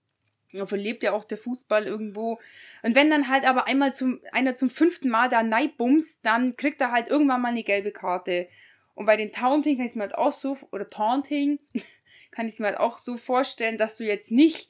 Davon 0.54 0.80
lebt 0.80 1.04
ja 1.04 1.12
auch 1.12 1.26
der 1.26 1.38
Fußball 1.38 1.86
irgendwo. 1.86 2.40
Und 2.84 2.96
wenn 2.96 3.10
dann 3.10 3.28
halt 3.28 3.46
aber 3.46 3.68
einmal 3.68 3.94
zum, 3.94 4.22
einer 4.32 4.56
zum 4.56 4.70
fünften 4.70 5.10
Mal 5.10 5.30
da 5.30 5.44
neibumst, 5.44 6.26
dann 6.26 6.56
kriegt 6.56 6.80
er 6.80 6.92
halt 6.92 7.08
irgendwann 7.10 7.42
mal 7.42 7.50
eine 7.50 7.64
gelbe 7.64 7.92
Karte. 7.92 8.48
Und 8.96 9.06
bei 9.06 9.18
den 9.18 9.32
Taunting 9.32 9.78
kann 9.78 9.86
ich 9.86 9.92
es 9.92 9.96
mir 9.96 10.04
halt 10.04 10.16
auch 10.16 10.32
so, 10.32 10.58
oder 10.72 10.90
Taunting, 10.90 11.60
kann 12.38 12.48
ich 12.48 12.54
es 12.54 12.60
mir 12.60 12.68
halt 12.68 12.78
auch 12.78 13.00
so 13.00 13.18
vorstellen, 13.18 13.80
dass 13.80 13.98
du 13.98 14.04
jetzt 14.04 14.30
nicht, 14.30 14.70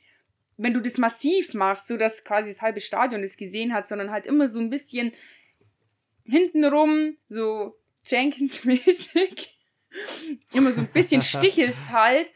wenn 0.55 0.73
du 0.73 0.79
das 0.79 0.97
massiv 0.97 1.53
machst, 1.53 1.87
so 1.87 1.97
dass 1.97 2.23
quasi 2.23 2.49
das 2.49 2.61
halbe 2.61 2.79
Stadion 2.79 3.23
es 3.23 3.35
gesehen 3.35 3.73
hat, 3.73 3.89
sondern 3.89 4.09
halt 4.09 4.25
immer 4.25 4.47
so 4.47 4.61
ein 4.61 4.69
bisschen 4.69 5.11
hintenrum, 6.23 7.17
so 7.27 7.77
Jenkins-mäßig, 8.05 9.59
immer 10.53 10.71
so 10.71 10.79
ein 10.79 10.87
bisschen 10.87 11.21
stichelst 11.33 11.89
halt. 11.89 12.27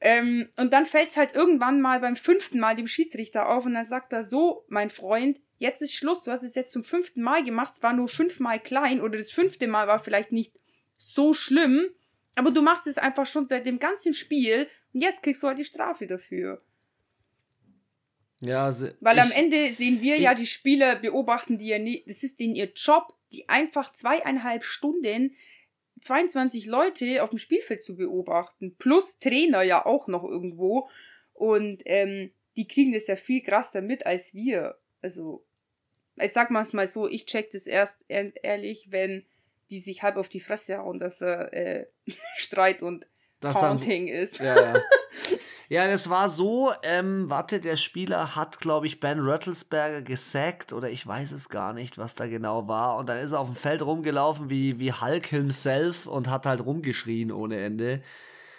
Ähm, 0.00 0.48
und 0.56 0.72
dann 0.72 0.86
fällt 0.86 1.08
es 1.08 1.16
halt 1.16 1.34
irgendwann 1.34 1.80
mal 1.80 1.98
beim 1.98 2.14
fünften 2.14 2.60
Mal 2.60 2.76
dem 2.76 2.86
Schiedsrichter 2.86 3.48
auf 3.48 3.66
und 3.66 3.74
dann 3.74 3.84
sagt 3.84 4.12
er 4.12 4.22
so, 4.22 4.64
mein 4.68 4.90
Freund, 4.90 5.40
jetzt 5.58 5.82
ist 5.82 5.94
Schluss, 5.94 6.22
du 6.22 6.30
hast 6.30 6.44
es 6.44 6.54
jetzt 6.54 6.70
zum 6.70 6.84
fünften 6.84 7.22
Mal 7.22 7.42
gemacht, 7.42 7.72
es 7.74 7.82
war 7.82 7.92
nur 7.92 8.06
fünfmal 8.06 8.60
klein 8.60 9.00
oder 9.00 9.18
das 9.18 9.32
fünfte 9.32 9.66
Mal 9.66 9.88
war 9.88 9.98
vielleicht 9.98 10.30
nicht 10.30 10.52
so 10.96 11.34
schlimm, 11.34 11.88
aber 12.36 12.52
du 12.52 12.62
machst 12.62 12.86
es 12.86 12.98
einfach 12.98 13.26
schon 13.26 13.48
seit 13.48 13.66
dem 13.66 13.80
ganzen 13.80 14.14
Spiel 14.14 14.68
und 14.92 15.00
jetzt 15.00 15.22
kriegst 15.22 15.42
du 15.42 15.48
halt 15.48 15.58
die 15.58 15.64
Strafe 15.64 16.06
dafür. 16.06 16.62
Ja, 18.42 18.72
weil 19.00 19.16
ich, 19.16 19.22
am 19.22 19.30
Ende 19.32 19.72
sehen 19.72 20.02
wir 20.02 20.16
ich, 20.16 20.22
ja 20.22 20.34
die 20.34 20.46
Spieler 20.46 20.96
beobachten, 20.96 21.58
die 21.58 21.68
ja 21.68 21.78
nicht, 21.78 22.08
das 22.08 22.22
ist 22.22 22.38
denen 22.38 22.54
ihr 22.54 22.70
Job, 22.74 23.14
die 23.32 23.48
einfach 23.48 23.90
zweieinhalb 23.92 24.62
Stunden 24.62 25.34
22 26.02 26.66
Leute 26.66 27.22
auf 27.22 27.30
dem 27.30 27.38
Spielfeld 27.38 27.82
zu 27.82 27.96
beobachten, 27.96 28.76
plus 28.78 29.18
Trainer 29.18 29.62
ja 29.62 29.84
auch 29.86 30.06
noch 30.06 30.24
irgendwo 30.24 30.90
und 31.32 31.82
ähm, 31.86 32.30
die 32.58 32.68
kriegen 32.68 32.92
das 32.92 33.06
ja 33.06 33.16
viel 33.16 33.42
krasser 33.42 33.80
mit 33.80 34.04
als 34.04 34.34
wir. 34.34 34.78
Also, 35.00 35.44
ich 36.16 36.32
sag 36.32 36.50
mal 36.50 36.62
es 36.62 36.74
mal 36.74 36.88
so, 36.88 37.08
ich 37.08 37.24
check 37.24 37.50
das 37.50 37.66
erst 37.66 38.04
ehrlich, 38.08 38.88
wenn 38.90 39.24
die 39.70 39.80
sich 39.80 40.02
halb 40.02 40.16
auf 40.16 40.28
die 40.28 40.40
Fresse 40.40 40.78
hauen, 40.78 40.98
dass 40.98 41.20
er 41.20 41.52
äh, 41.52 41.86
Streit 42.36 42.82
und 42.82 43.06
das 43.40 43.54
Taunting 43.54 44.06
dann, 44.06 44.16
ist. 44.16 44.38
Ja, 44.38 44.56
ja. 44.60 44.80
ja, 45.68 45.88
das 45.88 46.08
war 46.08 46.30
so, 46.30 46.72
ähm, 46.82 47.28
warte, 47.28 47.60
der 47.60 47.76
Spieler 47.76 48.34
hat, 48.34 48.60
glaube 48.60 48.86
ich, 48.86 49.00
Ben 49.00 49.20
Röttelsberger 49.20 50.02
gesackt 50.02 50.72
oder 50.72 50.88
ich 50.88 51.06
weiß 51.06 51.32
es 51.32 51.48
gar 51.48 51.72
nicht, 51.72 51.98
was 51.98 52.14
da 52.14 52.26
genau 52.26 52.66
war. 52.68 52.96
Und 52.96 53.08
dann 53.08 53.18
ist 53.18 53.32
er 53.32 53.40
auf 53.40 53.48
dem 53.48 53.56
Feld 53.56 53.82
rumgelaufen 53.82 54.48
wie, 54.48 54.78
wie 54.78 54.92
Hulk 54.92 55.26
himself 55.26 56.06
und 56.06 56.30
hat 56.30 56.46
halt 56.46 56.64
rumgeschrien 56.64 57.30
ohne 57.30 57.60
Ende. 57.60 58.02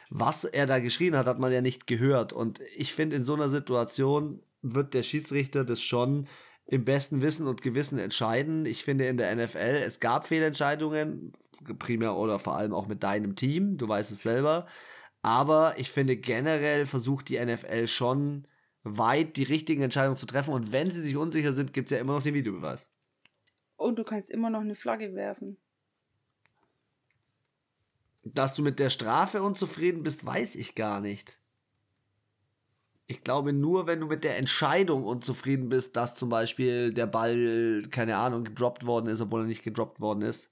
Was 0.09 0.45
er 0.45 0.67
da 0.67 0.79
geschrien 0.79 1.17
hat, 1.17 1.25
hat 1.25 1.39
man 1.39 1.51
ja 1.51 1.61
nicht 1.61 1.87
gehört. 1.87 2.31
Und 2.31 2.61
ich 2.75 2.93
finde, 2.93 3.15
in 3.15 3.25
so 3.25 3.33
einer 3.33 3.49
Situation 3.49 4.41
wird 4.61 4.93
der 4.93 5.03
Schiedsrichter 5.03 5.65
das 5.65 5.81
schon 5.81 6.27
im 6.67 6.83
besten 6.83 7.21
Wissen 7.21 7.47
und 7.47 7.61
Gewissen 7.61 7.97
entscheiden. 7.97 8.65
Ich 8.65 8.83
finde 8.83 9.07
in 9.07 9.17
der 9.17 9.33
NFL, 9.35 9.81
es 9.85 9.99
gab 9.99 10.27
Fehlentscheidungen, 10.27 11.33
primär 11.79 12.15
oder 12.15 12.39
vor 12.39 12.57
allem 12.57 12.73
auch 12.73 12.87
mit 12.87 13.03
deinem 13.03 13.35
Team, 13.35 13.77
du 13.77 13.87
weißt 13.87 14.11
es 14.11 14.21
selber. 14.21 14.67
Aber 15.21 15.75
ich 15.77 15.89
finde 15.89 16.17
generell 16.17 16.85
versucht 16.85 17.29
die 17.29 17.43
NFL 17.43 17.87
schon 17.87 18.47
weit 18.83 19.37
die 19.37 19.43
richtigen 19.43 19.81
Entscheidungen 19.81 20.17
zu 20.17 20.25
treffen 20.25 20.53
und 20.53 20.71
wenn 20.71 20.91
sie 20.91 21.01
sich 21.01 21.15
unsicher 21.15 21.53
sind, 21.53 21.73
gibt 21.73 21.89
es 21.89 21.95
ja 21.95 22.01
immer 22.01 22.13
noch 22.13 22.23
den 22.23 22.33
Videobeweis. 22.33 22.91
Und 23.77 23.97
du 23.97 24.03
kannst 24.03 24.29
immer 24.29 24.49
noch 24.49 24.61
eine 24.61 24.75
Flagge 24.75 25.15
werfen. 25.15 25.57
Dass 28.23 28.55
du 28.55 28.61
mit 28.61 28.79
der 28.79 28.89
Strafe 28.89 29.41
unzufrieden 29.41 30.03
bist, 30.03 30.25
weiß 30.25 30.55
ich 30.55 30.75
gar 30.75 30.99
nicht. 30.99 31.39
Ich 33.09 33.23
glaube 33.23 33.53
nur, 33.53 33.87
wenn 33.87 34.01
du 34.01 34.07
mit 34.07 34.25
der 34.25 34.37
Entscheidung 34.37 35.05
unzufrieden 35.05 35.69
bist, 35.69 35.95
dass 35.95 36.13
zum 36.13 36.27
Beispiel 36.27 36.93
der 36.93 37.07
Ball, 37.07 37.83
keine 37.89 38.17
Ahnung, 38.17 38.43
gedroppt 38.43 38.85
worden 38.85 39.07
ist, 39.07 39.21
obwohl 39.21 39.41
er 39.41 39.47
nicht 39.47 39.63
gedroppt 39.63 40.01
worden 40.01 40.23
ist. 40.23 40.51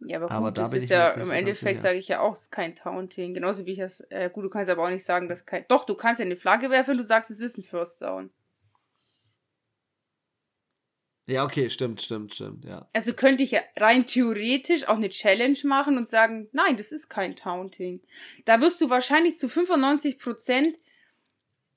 Ja, 0.00 0.18
aber, 0.18 0.26
gut, 0.26 0.36
aber 0.36 0.52
da 0.52 0.62
das 0.62 0.72
ist 0.74 0.90
ja 0.90 1.08
im 1.08 1.30
Endeffekt, 1.30 1.80
sage 1.80 1.98
ich 1.98 2.06
ja 2.06 2.20
auch, 2.20 2.34
es 2.34 2.42
ist 2.42 2.52
kein 2.52 2.76
Taunting. 2.76 3.32
Genauso 3.32 3.64
wie 3.64 3.72
ich 3.72 3.78
das, 3.78 4.00
äh, 4.10 4.30
gut, 4.30 4.44
du 4.44 4.50
kannst 4.50 4.70
aber 4.70 4.84
auch 4.84 4.90
nicht 4.90 5.04
sagen, 5.04 5.28
dass 5.28 5.46
kein, 5.46 5.64
doch, 5.68 5.86
du 5.86 5.94
kannst 5.94 6.20
ja 6.20 6.26
eine 6.26 6.36
Flagge 6.36 6.70
werfen, 6.70 6.98
du 6.98 7.02
sagst, 7.02 7.30
es 7.30 7.40
ist 7.40 7.56
ein 7.56 7.64
First 7.64 8.02
Down. 8.02 8.30
Ja, 11.26 11.44
okay, 11.44 11.68
stimmt, 11.68 12.00
stimmt, 12.00 12.34
stimmt, 12.34 12.64
ja. 12.64 12.88
Also 12.94 13.12
könnte 13.12 13.42
ich 13.42 13.50
ja 13.50 13.60
rein 13.76 14.06
theoretisch 14.06 14.86
auch 14.88 14.96
eine 14.96 15.10
Challenge 15.10 15.58
machen 15.64 15.98
und 15.98 16.08
sagen, 16.08 16.48
nein, 16.52 16.76
das 16.76 16.92
ist 16.92 17.08
kein 17.08 17.36
Taunting. 17.36 18.00
Da 18.44 18.60
wirst 18.60 18.80
du 18.80 18.88
wahrscheinlich 18.88 19.36
zu 19.36 19.48
95 19.48 20.18
Prozent 20.18 20.74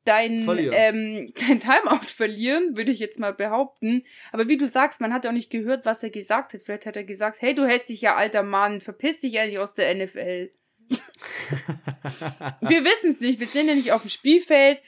dein, 0.06 0.48
ähm, 0.74 1.34
dein 1.48 1.60
Timeout 1.60 2.08
verlieren, 2.08 2.76
würde 2.76 2.92
ich 2.92 3.00
jetzt 3.00 3.20
mal 3.20 3.34
behaupten. 3.34 4.04
Aber 4.32 4.48
wie 4.48 4.58
du 4.58 4.68
sagst, 4.68 5.02
man 5.02 5.14
hat 5.14 5.24
ja 5.24 5.30
auch 5.30 5.36
nicht 5.36 5.52
gehört, 5.52 5.86
was 5.86 6.04
er 6.04 6.10
gesagt 6.10 6.54
hat. 6.54 6.62
Vielleicht 6.62 6.86
hat 6.86 6.96
er 6.96 7.04
gesagt, 7.04 7.42
hey, 7.42 7.54
du 7.54 7.68
ja 8.02 8.16
alter 8.16 8.44
Mann, 8.44 8.82
verpiss 8.82 9.20
dich 9.20 9.36
endlich 9.36 9.60
aus 9.60 9.74
der 9.74 9.94
NFL. 9.94 10.52
wir 12.62 12.84
wissen 12.84 13.12
es 13.12 13.22
nicht, 13.22 13.40
wir 13.40 13.48
sind 13.48 13.68
ja 13.68 13.76
nicht 13.76 13.92
auf 13.92 14.02
dem 14.02 14.10
Spielfeld. 14.10 14.82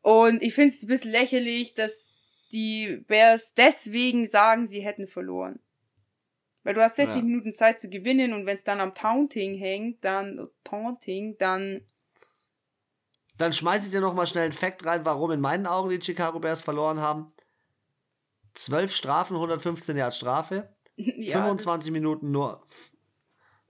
Und 0.00 0.42
ich 0.42 0.54
finde 0.54 0.74
es 0.74 0.82
ein 0.82 0.88
bisschen 0.88 1.10
lächerlich, 1.10 1.74
dass 1.74 2.12
die 2.52 3.02
Bears 3.08 3.54
deswegen 3.54 4.28
sagen, 4.28 4.66
sie 4.66 4.80
hätten 4.80 5.06
verloren. 5.06 5.60
Weil 6.62 6.74
du 6.74 6.82
hast 6.82 6.96
60 6.96 7.16
ja. 7.16 7.22
Minuten 7.22 7.52
Zeit 7.52 7.78
zu 7.78 7.90
gewinnen 7.90 8.32
und 8.32 8.46
wenn 8.46 8.56
es 8.56 8.64
dann 8.64 8.80
am 8.80 8.94
Taunting 8.94 9.56
hängt, 9.56 10.02
dann 10.04 10.48
Taunting, 10.62 11.36
dann 11.38 11.82
dann 13.36 13.52
schmeiße 13.52 13.86
ich 13.86 13.90
dir 13.90 14.00
noch 14.00 14.14
mal 14.14 14.26
schnell 14.26 14.44
einen 14.44 14.52
Fact 14.52 14.84
rein, 14.86 15.04
warum 15.04 15.30
in 15.30 15.40
meinen 15.40 15.66
Augen 15.66 15.90
die 15.90 16.00
Chicago 16.00 16.38
Bears 16.38 16.62
verloren 16.62 17.00
haben. 17.00 17.32
12 18.54 18.94
Strafen, 18.94 19.34
115 19.34 19.96
Jahre 19.96 20.12
Strafe. 20.12 20.70
Ja, 20.96 21.42
25 21.42 21.90
Minuten 21.90 22.30
nur 22.30 22.64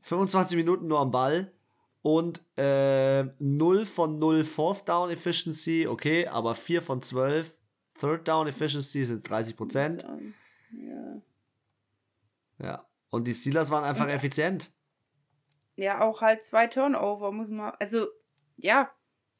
25 0.02 0.58
Minuten 0.58 0.88
nur 0.88 1.00
am 1.00 1.10
Ball 1.10 1.54
und 2.02 2.42
äh, 2.58 3.24
0 3.38 3.86
von 3.86 4.18
0 4.18 4.44
Fourth 4.44 4.86
Down 4.86 5.08
Efficiency, 5.08 5.86
okay, 5.88 6.26
aber 6.26 6.54
4 6.54 6.82
von 6.82 7.00
12 7.00 7.56
Third 7.98 8.28
Down 8.28 8.46
Efficiency 8.46 9.04
sind 9.06 9.26
30 9.26 9.56
Prozent. 9.56 10.06
Ja. 10.70 11.22
Ja. 12.58 12.86
Und 13.08 13.26
die 13.26 13.32
Steelers 13.32 13.70
waren 13.70 13.84
einfach 13.84 14.04
und, 14.04 14.10
effizient. 14.10 14.70
Ja, 15.76 16.02
auch 16.02 16.20
halt 16.20 16.42
zwei 16.42 16.66
Turnover, 16.66 17.32
muss 17.32 17.48
man. 17.48 17.72
Also, 17.80 18.08
ja, 18.56 18.90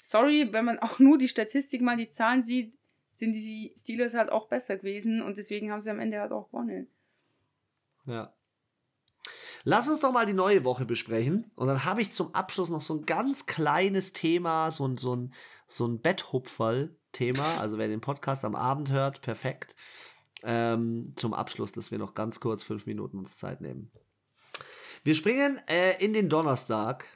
sorry, 0.05 0.53
wenn 0.53 0.67
man 0.67 0.79
auch 0.79 0.99
nur 0.99 1.19
die 1.19 1.29
Statistik 1.29 1.81
mal, 1.81 1.97
die 1.97 2.09
Zahlen 2.09 2.43
sieht, 2.43 2.77
sind 3.15 3.33
die 3.33 3.73
Steelers 3.77 4.15
halt 4.15 4.31
auch 4.31 4.49
besser 4.49 4.77
gewesen 4.77 5.23
und 5.23 5.39
deswegen 5.39 5.71
haben 5.71 5.81
sie 5.81 5.91
am 5.91 6.01
Ende 6.01 6.21
halt 6.21 6.33
auch 6.33 6.49
gewonnen. 6.49 6.89
Ja. 8.07 8.35
Lass 9.63 9.89
uns 9.89 10.01
doch 10.01 10.13
mal 10.13 10.27
die 10.27 10.35
neue 10.35 10.63
Woche 10.65 10.85
besprechen. 10.85 11.51
Und 11.55 11.69
dann 11.69 11.87
habe 11.87 12.03
ich 12.03 12.13
zum 12.13 12.35
Abschluss 12.35 12.69
noch 12.69 12.83
so 12.83 12.95
ein 12.95 13.07
ganz 13.07 13.47
kleines 13.47 14.13
Thema, 14.13 14.71
so 14.71 14.87
ein, 14.87 14.99
so 14.99 15.17
ein, 15.17 15.33
so 15.67 15.87
ein 15.87 16.03
Betthupferl-Thema. 16.03 17.61
Also 17.61 17.79
wer 17.79 17.89
den 17.89 18.03
Podcast 18.03 18.45
am 18.45 18.57
Abend 18.57 18.91
hört, 18.91 19.23
perfekt. 19.23 19.75
Ähm, 20.43 21.15
zum 21.17 21.33
Abschluss, 21.33 21.73
dass 21.73 21.91
wir 21.91 21.99
noch 21.99 22.13
ganz 22.13 22.41
kurz 22.41 22.63
fünf 22.63 22.85
Minuten 22.85 23.17
uns 23.17 23.37
Zeit 23.37 23.63
nehmen. 23.63 23.91
Wir 25.03 25.15
springen 25.15 25.59
äh, 25.67 26.05
in 26.05 26.13
den 26.13 26.29
Donnerstag. 26.29 27.07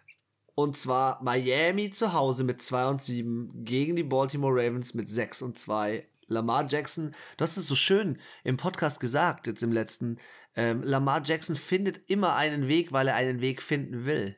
Und 0.59 0.77
zwar 0.77 1.23
Miami 1.23 1.93
zu 1.93 2.15
Hause 2.15 2.43
mit 2.43 2.61
2 2.61 2.88
und 2.88 3.00
7 3.00 3.65
gegen 3.65 3.95
die 3.95 4.03
Baltimore 4.03 4.53
Ravens 4.53 4.93
mit 4.93 5.09
6 5.09 5.43
und 5.43 5.57
2. 5.57 6.05
Lamar 6.27 6.67
Jackson, 6.69 7.15
du 7.37 7.43
hast 7.45 7.57
es 7.57 7.69
so 7.69 7.77
schön 7.77 8.19
im 8.43 8.57
Podcast 8.57 8.99
gesagt, 8.99 9.47
jetzt 9.47 9.62
im 9.62 9.71
letzten. 9.71 10.19
Ähm, 10.57 10.83
Lamar 10.83 11.23
Jackson 11.25 11.55
findet 11.55 12.11
immer 12.11 12.35
einen 12.35 12.67
Weg, 12.67 12.91
weil 12.91 13.07
er 13.07 13.15
einen 13.15 13.41
Weg 13.41 13.62
finden 13.62 14.05
will. 14.05 14.37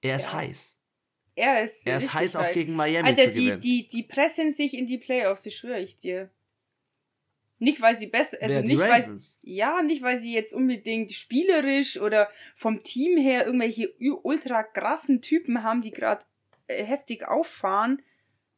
Er 0.00 0.16
ist 0.16 0.24
ja. 0.24 0.32
heiß. 0.32 0.80
Er 1.34 1.62
ist, 1.62 1.86
er 1.86 1.98
ist 1.98 2.14
heiß, 2.14 2.36
auch 2.36 2.50
gegen 2.52 2.76
Miami 2.76 3.10
Alter, 3.10 3.24
zu 3.24 3.28
gewinnen. 3.32 3.60
Die, 3.60 3.86
die, 3.86 3.88
die 3.88 4.02
pressen 4.04 4.52
sich 4.52 4.72
in 4.72 4.86
die 4.86 4.96
Playoffs, 4.96 5.42
das 5.42 5.52
schwöre 5.52 5.80
ich 5.80 5.98
dir. 5.98 6.30
Nicht, 7.58 7.80
weil 7.80 7.96
sie 7.96 8.06
besser, 8.06 8.36
also 8.42 8.60
nicht, 8.60 8.78
weil, 8.78 9.18
ja, 9.40 9.82
nicht, 9.82 10.02
weil 10.02 10.18
sie 10.18 10.34
jetzt 10.34 10.52
unbedingt 10.52 11.12
spielerisch 11.12 11.98
oder 11.98 12.28
vom 12.54 12.82
Team 12.82 13.16
her 13.16 13.46
irgendwelche 13.46 13.94
ultra 14.22 14.62
krassen 14.62 15.22
Typen 15.22 15.62
haben, 15.62 15.80
die 15.80 15.90
gerade 15.90 16.26
äh, 16.66 16.84
heftig 16.84 17.26
auffahren. 17.26 18.02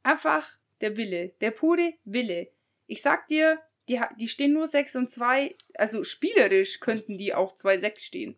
Einfach 0.03 0.59
der 0.81 0.97
Wille, 0.97 1.29
der 1.41 1.53
pure 1.53 1.95
Wille. 2.05 2.49
Ich 2.89 3.03
sag 3.03 3.29
dir, 3.29 3.61
die, 3.89 4.01
die 4.19 4.29
stehen 4.29 4.53
nur 4.53 4.67
6 4.67 4.97
und 4.97 5.11
2, 5.11 5.55
also 5.75 6.03
spielerisch 6.03 6.81
könnten 6.81 7.19
die 7.19 7.35
auch 7.35 7.55
2-6 7.55 8.01
stehen. 8.01 8.37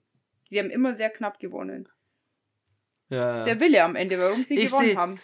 Sie 0.50 0.59
haben 0.59 0.71
immer 0.71 0.95
sehr 0.95 1.11
knapp 1.11 1.38
gewonnen. 1.38 1.88
Ja. 3.09 3.19
Das 3.19 3.38
ist 3.38 3.47
der 3.47 3.61
Wille 3.61 3.83
am 3.83 3.97
Ende, 3.97 4.19
warum 4.19 4.45
sie 4.45 4.59
ich 4.59 4.67
gewonnen 4.67 4.88
seh, 4.88 4.97
haben 4.97 5.21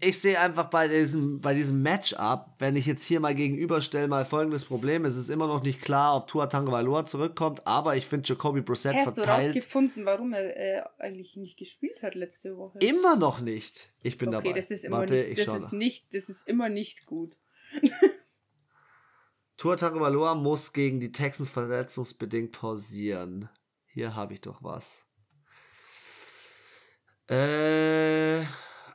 ich 0.00 0.20
sehe 0.20 0.38
einfach 0.38 0.70
bei 0.70 0.88
diesem, 0.88 1.40
bei 1.40 1.54
diesem 1.54 1.82
Matchup, 1.82 2.54
wenn 2.58 2.76
ich 2.76 2.86
jetzt 2.86 3.04
hier 3.04 3.20
mal 3.20 3.34
gegenüberstelle, 3.34 4.08
mal 4.08 4.24
folgendes 4.24 4.64
Problem. 4.64 5.04
Es 5.04 5.16
ist 5.16 5.28
immer 5.28 5.46
noch 5.46 5.62
nicht 5.62 5.80
klar, 5.80 6.16
ob 6.16 6.26
Tua 6.26 6.46
Tagovailoa 6.46 7.06
zurückkommt, 7.06 7.66
aber 7.66 7.96
ich 7.96 8.06
finde 8.06 8.28
Jacoby 8.28 8.60
Brissett 8.60 8.94
Hast 8.94 9.14
verteilt. 9.14 9.28
Hast 9.28 9.54
du 9.54 9.58
rausgefunden, 9.58 10.04
warum 10.04 10.32
er 10.32 10.56
äh, 10.56 10.82
eigentlich 10.98 11.36
nicht 11.36 11.58
gespielt 11.58 12.02
hat 12.02 12.14
letzte 12.14 12.56
Woche? 12.56 12.78
Immer 12.78 13.16
noch 13.16 13.40
nicht. 13.40 13.90
Ich 14.02 14.18
bin 14.18 14.34
okay, 14.34 14.48
dabei. 14.48 14.60
Das 14.60 14.70
ist 14.70 14.84
immer 14.84 14.98
Warte, 14.98 15.14
nicht, 15.14 15.38
das 15.46 15.62
ist 15.62 15.72
nicht, 15.72 16.14
das 16.14 16.28
ist 16.28 16.48
immer 16.48 16.68
nicht 16.68 17.06
gut. 17.06 17.36
Tua 19.56 19.76
Tagovailoa 19.76 20.34
muss 20.34 20.72
gegen 20.72 21.00
die 21.00 21.12
Texans 21.12 21.50
verletzungsbedingt 21.50 22.52
pausieren. 22.52 23.48
Hier 23.86 24.14
habe 24.14 24.34
ich 24.34 24.40
doch 24.40 24.62
was. 24.62 25.04
Äh 27.28 28.44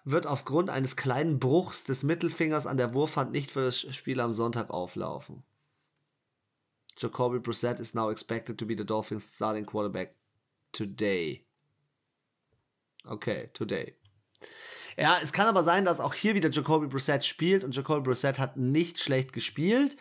wird 0.05 0.27
aufgrund 0.27 0.69
eines 0.69 0.95
kleinen 0.95 1.39
Bruchs 1.39 1.83
des 1.85 2.03
Mittelfingers 2.03 2.67
an 2.67 2.77
der 2.77 2.93
Wurfhand 2.93 3.31
nicht 3.31 3.51
für 3.51 3.61
das 3.61 3.79
Spiel 3.79 4.19
am 4.19 4.33
Sonntag 4.33 4.69
auflaufen. 4.69 5.43
Jacoby 6.97 7.39
Brissett 7.39 7.79
is 7.79 7.93
now 7.93 8.11
expected 8.11 8.57
to 8.57 8.65
be 8.65 8.75
the 8.77 8.85
Dolphins 8.85 9.31
starting 9.33 9.65
quarterback 9.65 10.15
today. 10.71 11.45
Okay, 13.05 13.49
today. 13.53 13.95
Ja, 14.97 15.19
es 15.21 15.33
kann 15.33 15.47
aber 15.47 15.63
sein, 15.63 15.85
dass 15.85 15.99
auch 15.99 16.13
hier 16.13 16.35
wieder 16.35 16.51
Jacoby 16.51 16.87
Brissett 16.87 17.25
spielt 17.25 17.63
und 17.63 17.75
Jacoby 17.75 18.01
Brissett 18.01 18.37
hat 18.37 18.57
nicht 18.57 18.99
schlecht 18.99 19.33
gespielt. 19.33 19.97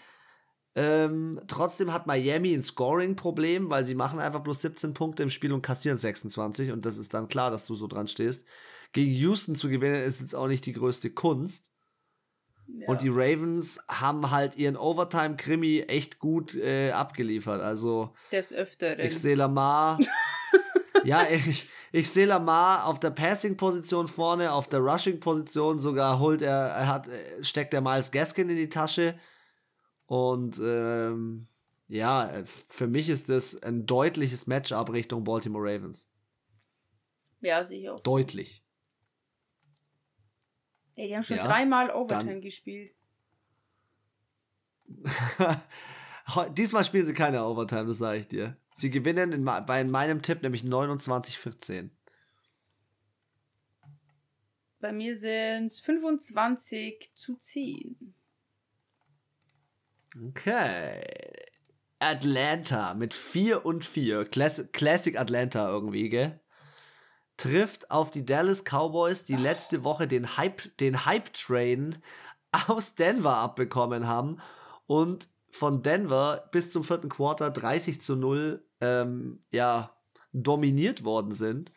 Ähm, 0.75 1.41
trotzdem 1.49 1.93
hat 1.93 2.07
Miami 2.07 2.53
ein 2.53 2.63
Scoring-Problem, 2.63 3.71
weil 3.71 3.85
sie 3.85 3.95
machen 3.95 4.19
einfach 4.19 4.41
bloß 4.41 4.63
17 4.63 4.95
Punkte 4.95 5.23
im 5.23 5.31
Spiel 5.31 5.53
und 5.53 5.63
kassieren 5.63 5.99
26 5.99 6.73
und 6.73 6.85
das 6.85 6.99
ist 6.99 7.15
dann 7.15 7.29
klar, 7.29 7.51
dass 7.51 7.67
du 7.67 7.75
so 7.75 7.87
dran 7.87 8.09
stehst 8.09 8.45
gegen 8.93 9.13
Houston 9.13 9.55
zu 9.55 9.69
gewinnen, 9.69 10.03
ist 10.03 10.21
jetzt 10.21 10.35
auch 10.35 10.49
nicht 10.49 10.67
die 10.67 10.73
größte 10.73 11.11
Kunst. 11.11 11.73
Ja. 12.69 12.89
Und 12.89 13.03
die 13.03 13.09
Ravens 13.09 13.81
haben 13.89 14.31
halt 14.31 14.57
ihren 14.57 14.77
Overtime-Krimi 14.77 15.81
echt 15.89 16.19
gut 16.19 16.55
äh, 16.55 16.91
abgeliefert. 16.93 17.61
Also. 17.61 18.15
Des 18.31 18.53
Öfteren. 18.53 19.01
Ich 19.01 19.19
sehe 19.19 19.35
Lamar. 19.35 19.99
ja, 21.05 21.27
ich, 21.29 21.69
ich 21.91 22.11
sehe 22.11 22.27
Lamar 22.27 22.87
auf 22.87 23.01
der 23.01 23.11
Passing-Position 23.11 24.09
vorne, 24.09 24.53
auf 24.53 24.69
der 24.69 24.81
Rushing-Position 24.81 25.81
sogar 25.81 26.19
holt 26.19 26.41
er, 26.41 26.57
er 26.57 26.87
hat, 26.87 27.09
äh, 27.09 27.45
steckt 27.45 27.75
er 27.75 27.81
Miles 27.81 28.11
Gaskin 28.11 28.49
in 28.49 28.57
die 28.57 28.69
Tasche. 28.69 29.19
Und 30.07 30.59
ähm, 30.63 31.47
ja, 31.89 32.31
für 32.69 32.87
mich 32.87 33.09
ist 33.09 33.29
das 33.29 33.63
ein 33.63 33.87
deutliches 33.87 34.47
Matchup 34.47 34.93
Richtung 34.93 35.25
Baltimore 35.25 35.65
Ravens. 35.65 36.09
Ja, 37.41 37.65
sicher. 37.65 37.97
Deutlich. 38.03 38.62
Ey, 40.97 41.09
die 41.09 41.17
haben 41.17 41.23
schon 41.23 41.39
ja, 41.39 41.47
dreimal 41.47 41.91
Overtime 41.91 42.41
gespielt. 42.41 42.95
Diesmal 46.57 46.85
spielen 46.85 47.07
sie 47.07 47.15
keine 47.15 47.45
Overtime, 47.45 47.87
das 47.87 47.99
sage 47.99 48.21
ich 48.21 48.29
dir. 48.29 48.57
Sie 48.71 48.91
gewinnen 48.91 49.33
in, 49.33 49.45
bei 49.45 49.85
meinem 49.85 50.23
Tipp 50.23 50.43
nämlich 50.43 50.63
29-14. 50.63 51.91
Bei 54.81 54.93
mir 54.93 55.17
sind 55.17 55.67
es 55.67 55.81
25 55.81 57.13
zu 57.15 57.37
10. 57.37 58.15
Okay. 60.29 61.01
Atlanta 62.01 62.95
mit 62.95 63.15
4 63.15 63.65
und 63.65 63.85
4. 63.85 64.25
Classic 64.25 65.19
Atlanta 65.19 65.69
irgendwie, 65.69 66.09
gell? 66.09 66.42
Trifft 67.37 67.91
auf 67.91 68.11
die 68.11 68.25
Dallas 68.25 68.65
Cowboys, 68.65 69.25
die 69.25 69.37
letzte 69.37 69.85
Woche 69.85 70.07
den 70.07 70.37
Hype, 70.37 70.77
den 70.79 71.05
Hype 71.07 71.33
Train 71.33 71.99
aus 72.69 72.95
Denver 72.95 73.37
abbekommen 73.37 74.07
haben 74.07 74.39
und 74.87 75.29
von 75.51 75.83
Denver 75.83 76.49
bis 76.51 76.71
zum 76.71 76.85
vierten 76.85 77.09
Quarter 77.09 77.51
30 77.51 78.01
zu 78.01 78.17
0 78.17 78.65
ähm, 78.81 79.41
ja, 79.51 79.91
dominiert 80.33 81.05
worden 81.05 81.33
sind. 81.33 81.73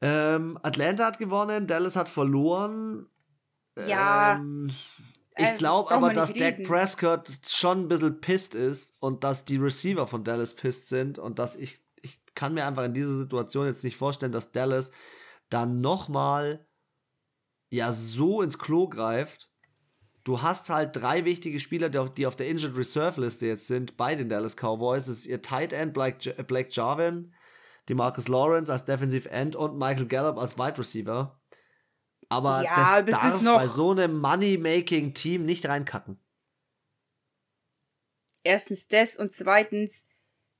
Ähm, 0.00 0.58
Atlanta 0.62 1.06
hat 1.06 1.18
gewonnen, 1.18 1.66
Dallas 1.66 1.96
hat 1.96 2.08
verloren. 2.08 3.06
Ja. 3.86 4.36
Ähm, 4.36 4.68
ich 5.38 5.44
äh, 5.44 5.56
glaube 5.56 5.90
aber, 5.90 6.12
dass 6.12 6.32
Dak 6.32 6.62
Prescott 6.64 7.28
schon 7.46 7.82
ein 7.82 7.88
bisschen 7.88 8.20
pisst 8.20 8.54
ist 8.54 8.94
und 9.00 9.24
dass 9.24 9.44
die 9.44 9.56
Receiver 9.56 10.06
von 10.06 10.24
Dallas 10.24 10.54
pisst 10.54 10.88
sind 10.88 11.18
und 11.18 11.38
dass 11.38 11.56
ich 11.56 11.78
ich 11.78 11.85
kann 12.36 12.54
mir 12.54 12.66
einfach 12.66 12.84
in 12.84 12.94
dieser 12.94 13.16
Situation 13.16 13.66
jetzt 13.66 13.82
nicht 13.82 13.96
vorstellen, 13.96 14.30
dass 14.30 14.52
Dallas 14.52 14.92
dann 15.50 15.80
nochmal 15.80 16.64
ja 17.70 17.92
so 17.92 18.42
ins 18.42 18.58
Klo 18.58 18.88
greift. 18.88 19.50
Du 20.22 20.42
hast 20.42 20.70
halt 20.70 20.96
drei 20.96 21.24
wichtige 21.24 21.58
Spieler, 21.58 21.88
die 21.88 22.26
auf 22.26 22.36
der 22.36 22.48
Injured 22.48 22.76
Reserve 22.76 23.20
Liste 23.20 23.46
jetzt 23.46 23.66
sind 23.66 23.96
bei 23.96 24.14
den 24.14 24.28
Dallas 24.28 24.56
Cowboys. 24.56 25.06
Das 25.06 25.18
ist 25.18 25.26
ihr 25.26 25.42
Tight 25.42 25.72
End 25.72 25.92
Blake, 25.92 26.42
Blake 26.44 26.68
Jarvin, 26.70 27.34
die 27.88 27.94
Marcus 27.94 28.28
Lawrence 28.28 28.70
als 28.70 28.84
Defensive 28.84 29.30
End 29.30 29.56
und 29.56 29.78
Michael 29.78 30.06
Gallup 30.06 30.38
als 30.38 30.58
Wide 30.58 30.78
Receiver. 30.78 31.40
Aber 32.28 32.62
ja, 32.64 33.02
das 33.02 33.20
darf 33.20 33.44
bei 33.44 33.68
so 33.68 33.92
einem 33.92 34.18
Money-Making-Team 34.20 35.44
nicht 35.44 35.66
reinkacken. 35.66 36.18
Erstens 38.42 38.88
das 38.88 39.16
und 39.16 39.32
zweitens, 39.32 40.08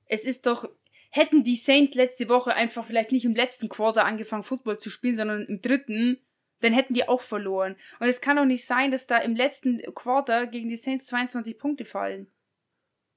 es 0.05 0.23
ist 0.25 0.45
doch, 0.45 0.69
hätten 1.17 1.43
die 1.43 1.55
Saints 1.55 1.95
letzte 1.95 2.29
Woche 2.29 2.53
einfach 2.53 2.85
vielleicht 2.85 3.11
nicht 3.11 3.25
im 3.25 3.35
letzten 3.35 3.69
Quarter 3.69 4.05
angefangen, 4.05 4.43
Football 4.43 4.79
zu 4.79 4.89
spielen, 4.89 5.15
sondern 5.15 5.45
im 5.45 5.61
dritten, 5.61 6.19
dann 6.61 6.73
hätten 6.73 6.93
die 6.93 7.07
auch 7.07 7.21
verloren. 7.21 7.75
Und 7.99 8.07
es 8.07 8.21
kann 8.21 8.37
doch 8.37 8.45
nicht 8.45 8.65
sein, 8.65 8.91
dass 8.91 9.07
da 9.07 9.17
im 9.17 9.35
letzten 9.35 9.81
Quarter 9.93 10.47
gegen 10.47 10.69
die 10.69 10.77
Saints 10.77 11.05
22 11.07 11.57
Punkte 11.57 11.85
fallen. 11.85 12.31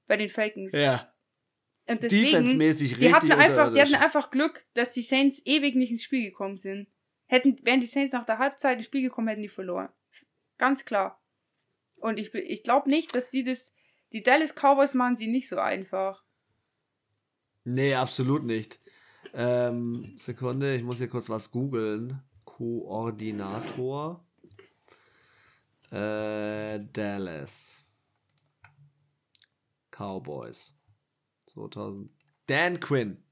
Bei 0.07 0.17
den 0.17 0.29
Falcons. 0.29 0.73
Ja. 0.73 1.13
Und 1.87 2.03
deswegen, 2.03 2.25
Defense-mäßig 2.25 2.91
richtig 2.91 3.07
die 3.07 3.13
hatten, 3.13 3.31
einfach, 3.31 3.73
die 3.73 3.81
hatten 3.81 3.95
einfach 3.95 4.29
Glück, 4.29 4.65
dass 4.73 4.93
die 4.93 5.01
Saints 5.01 5.41
ewig 5.45 5.75
nicht 5.75 5.91
ins 5.91 6.03
Spiel 6.03 6.23
gekommen 6.23 6.57
sind. 6.57 6.87
Hätten, 7.27 7.57
wären 7.65 7.79
die 7.79 7.87
Saints 7.87 8.13
nach 8.13 8.25
der 8.25 8.37
Halbzeit 8.37 8.77
ins 8.77 8.85
Spiel 8.85 9.01
gekommen, 9.01 9.27
hätten 9.27 9.41
die 9.41 9.47
verloren. 9.47 9.89
Ganz 10.57 10.85
klar. 10.85 11.23
Und 11.95 12.19
ich, 12.19 12.33
ich 12.33 12.63
glaube 12.63 12.89
nicht, 12.89 13.15
dass 13.15 13.31
sie 13.31 13.43
das, 13.43 13.73
die 14.11 14.21
Dallas 14.21 14.53
Cowboys 14.53 14.93
machen 14.93 15.17
sie 15.17 15.27
nicht 15.27 15.49
so 15.49 15.57
einfach. 15.57 16.23
Nee, 17.63 17.95
absolut 17.95 18.43
nicht. 18.43 18.79
Ähm, 19.33 20.13
Sekunde, 20.17 20.75
ich 20.75 20.83
muss 20.83 20.97
hier 20.97 21.09
kurz 21.09 21.29
was 21.29 21.51
googeln. 21.51 22.21
Koordinator. 22.43 24.25
Äh, 25.91 26.79
Dallas. 26.91 27.85
Cowboys. 29.91 30.73
2000. 31.47 32.11
Dan 32.47 32.79
Quinn. 32.79 33.23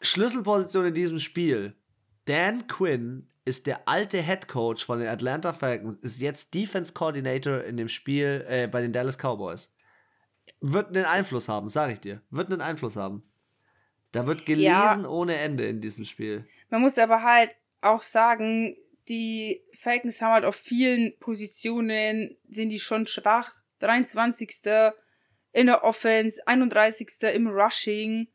Schlüsselposition 0.00 0.86
in 0.86 0.94
diesem 0.94 1.18
Spiel. 1.18 1.74
Dan 2.26 2.66
Quinn 2.66 3.28
ist 3.44 3.66
der 3.66 3.88
alte 3.88 4.22
Head 4.22 4.48
Coach 4.48 4.84
von 4.84 4.98
den 4.98 5.08
Atlanta 5.08 5.52
Falcons, 5.52 5.96
ist 5.96 6.20
jetzt 6.20 6.54
Defense 6.54 6.92
Coordinator 6.92 7.62
in 7.64 7.76
dem 7.76 7.88
Spiel 7.88 8.44
äh, 8.48 8.66
bei 8.66 8.80
den 8.80 8.92
Dallas 8.92 9.18
Cowboys. 9.18 9.73
Wird 10.66 10.96
einen 10.96 11.04
Einfluss 11.04 11.50
haben, 11.50 11.68
sag 11.68 11.92
ich 11.92 12.00
dir. 12.00 12.22
Wird 12.30 12.50
einen 12.50 12.62
Einfluss 12.62 12.96
haben. 12.96 13.22
Da 14.12 14.26
wird 14.26 14.46
gelesen 14.46 15.02
ja. 15.02 15.06
ohne 15.06 15.36
Ende 15.36 15.66
in 15.66 15.82
diesem 15.82 16.06
Spiel. 16.06 16.46
Man 16.70 16.80
muss 16.80 16.96
aber 16.96 17.22
halt 17.22 17.50
auch 17.82 18.00
sagen, 18.00 18.74
die 19.06 19.62
Falcons 19.78 20.22
haben 20.22 20.32
halt 20.32 20.46
auf 20.46 20.56
vielen 20.56 21.18
Positionen, 21.18 22.38
sind 22.48 22.70
die 22.70 22.80
schon 22.80 23.06
schwach. 23.06 23.52
23. 23.80 24.50
in 25.52 25.66
der 25.66 25.84
Offense, 25.84 26.40
31. 26.46 27.08
im 27.34 27.48
Rushing. 27.48 28.28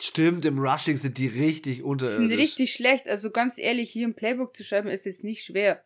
Stimmt, 0.00 0.44
im 0.46 0.58
Rushing 0.58 0.96
sind 0.96 1.16
die 1.16 1.28
richtig 1.28 1.84
unterirdisch. 1.84 2.28
Sind 2.28 2.32
richtig 2.40 2.72
schlecht. 2.72 3.06
Also 3.06 3.30
ganz 3.30 3.56
ehrlich, 3.56 3.88
hier 3.92 4.04
im 4.04 4.14
Playbook 4.14 4.56
zu 4.56 4.64
schreiben, 4.64 4.88
ist 4.88 5.06
jetzt 5.06 5.22
nicht 5.22 5.44
schwer. 5.44 5.84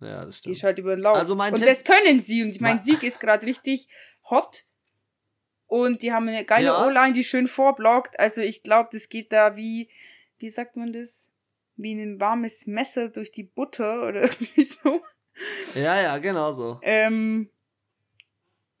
Ja, 0.00 0.24
das 0.24 0.38
stimmt. 0.38 0.56
Die 0.56 0.62
halt 0.62 0.78
über 0.78 0.96
den 0.96 1.02
Lauf. 1.02 1.16
Also 1.16 1.34
mein 1.34 1.52
und 1.52 1.60
Tipp, 1.60 1.68
das 1.68 1.84
können 1.84 2.20
sie. 2.20 2.42
Und 2.42 2.60
mein 2.60 2.80
Sieg 2.80 3.02
ist 3.02 3.20
gerade 3.20 3.46
richtig 3.46 3.88
hot. 4.28 4.64
Und 5.66 6.02
die 6.02 6.12
haben 6.12 6.28
eine 6.28 6.44
geile 6.44 6.66
ja. 6.66 6.86
O-Line, 6.86 7.12
die 7.12 7.22
schön 7.22 7.46
vorblockt. 7.46 8.18
Also 8.18 8.40
ich 8.40 8.62
glaube, 8.62 8.88
das 8.92 9.08
geht 9.08 9.32
da 9.32 9.56
wie, 9.56 9.88
wie 10.38 10.50
sagt 10.50 10.76
man 10.76 10.92
das? 10.92 11.30
Wie 11.76 11.92
ein 11.92 12.20
warmes 12.20 12.66
Messer 12.66 13.08
durch 13.08 13.30
die 13.30 13.44
Butter 13.44 14.08
oder 14.08 14.22
irgendwie 14.30 14.64
so. 14.64 15.00
Ja, 15.74 16.00
ja, 16.00 16.18
genau 16.18 16.52
so. 16.52 16.80
Ähm, 16.82 17.50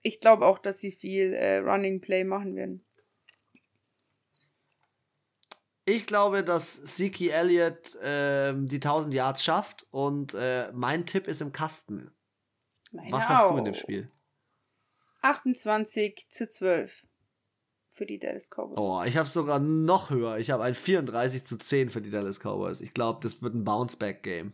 ich 0.02 0.20
glaube 0.20 0.46
auch, 0.46 0.58
dass 0.58 0.80
sie 0.80 0.90
viel 0.90 1.32
äh, 1.34 1.58
Running 1.58 2.00
Play 2.00 2.24
machen 2.24 2.56
werden. 2.56 2.84
Ich 5.90 6.06
glaube, 6.06 6.44
dass 6.44 6.84
Zeke 6.84 7.32
Elliott 7.32 7.96
äh, 7.96 8.54
die 8.54 8.76
1000 8.76 9.12
Yards 9.12 9.42
schafft 9.42 9.88
und 9.90 10.34
äh, 10.34 10.70
mein 10.72 11.04
Tipp 11.04 11.26
ist 11.26 11.40
im 11.40 11.50
Kasten. 11.50 12.12
Meine 12.92 13.10
Was 13.10 13.28
hast 13.28 13.50
du 13.50 13.56
in 13.56 13.64
dem 13.64 13.74
Spiel? 13.74 14.08
28 15.22 16.28
zu 16.30 16.48
12 16.48 17.06
für 17.90 18.06
die 18.06 18.20
Dallas 18.20 18.48
Cowboys. 18.48 18.78
Oh, 18.78 19.02
ich 19.04 19.16
habe 19.16 19.28
sogar 19.28 19.58
noch 19.58 20.10
höher. 20.10 20.38
Ich 20.38 20.52
habe 20.52 20.62
ein 20.62 20.76
34 20.76 21.44
zu 21.44 21.58
10 21.58 21.90
für 21.90 22.00
die 22.00 22.10
Dallas 22.10 22.38
Cowboys. 22.38 22.80
Ich 22.80 22.94
glaube, 22.94 23.18
das 23.20 23.42
wird 23.42 23.54
ein 23.54 23.64
Bounce-Back-Game. 23.64 24.52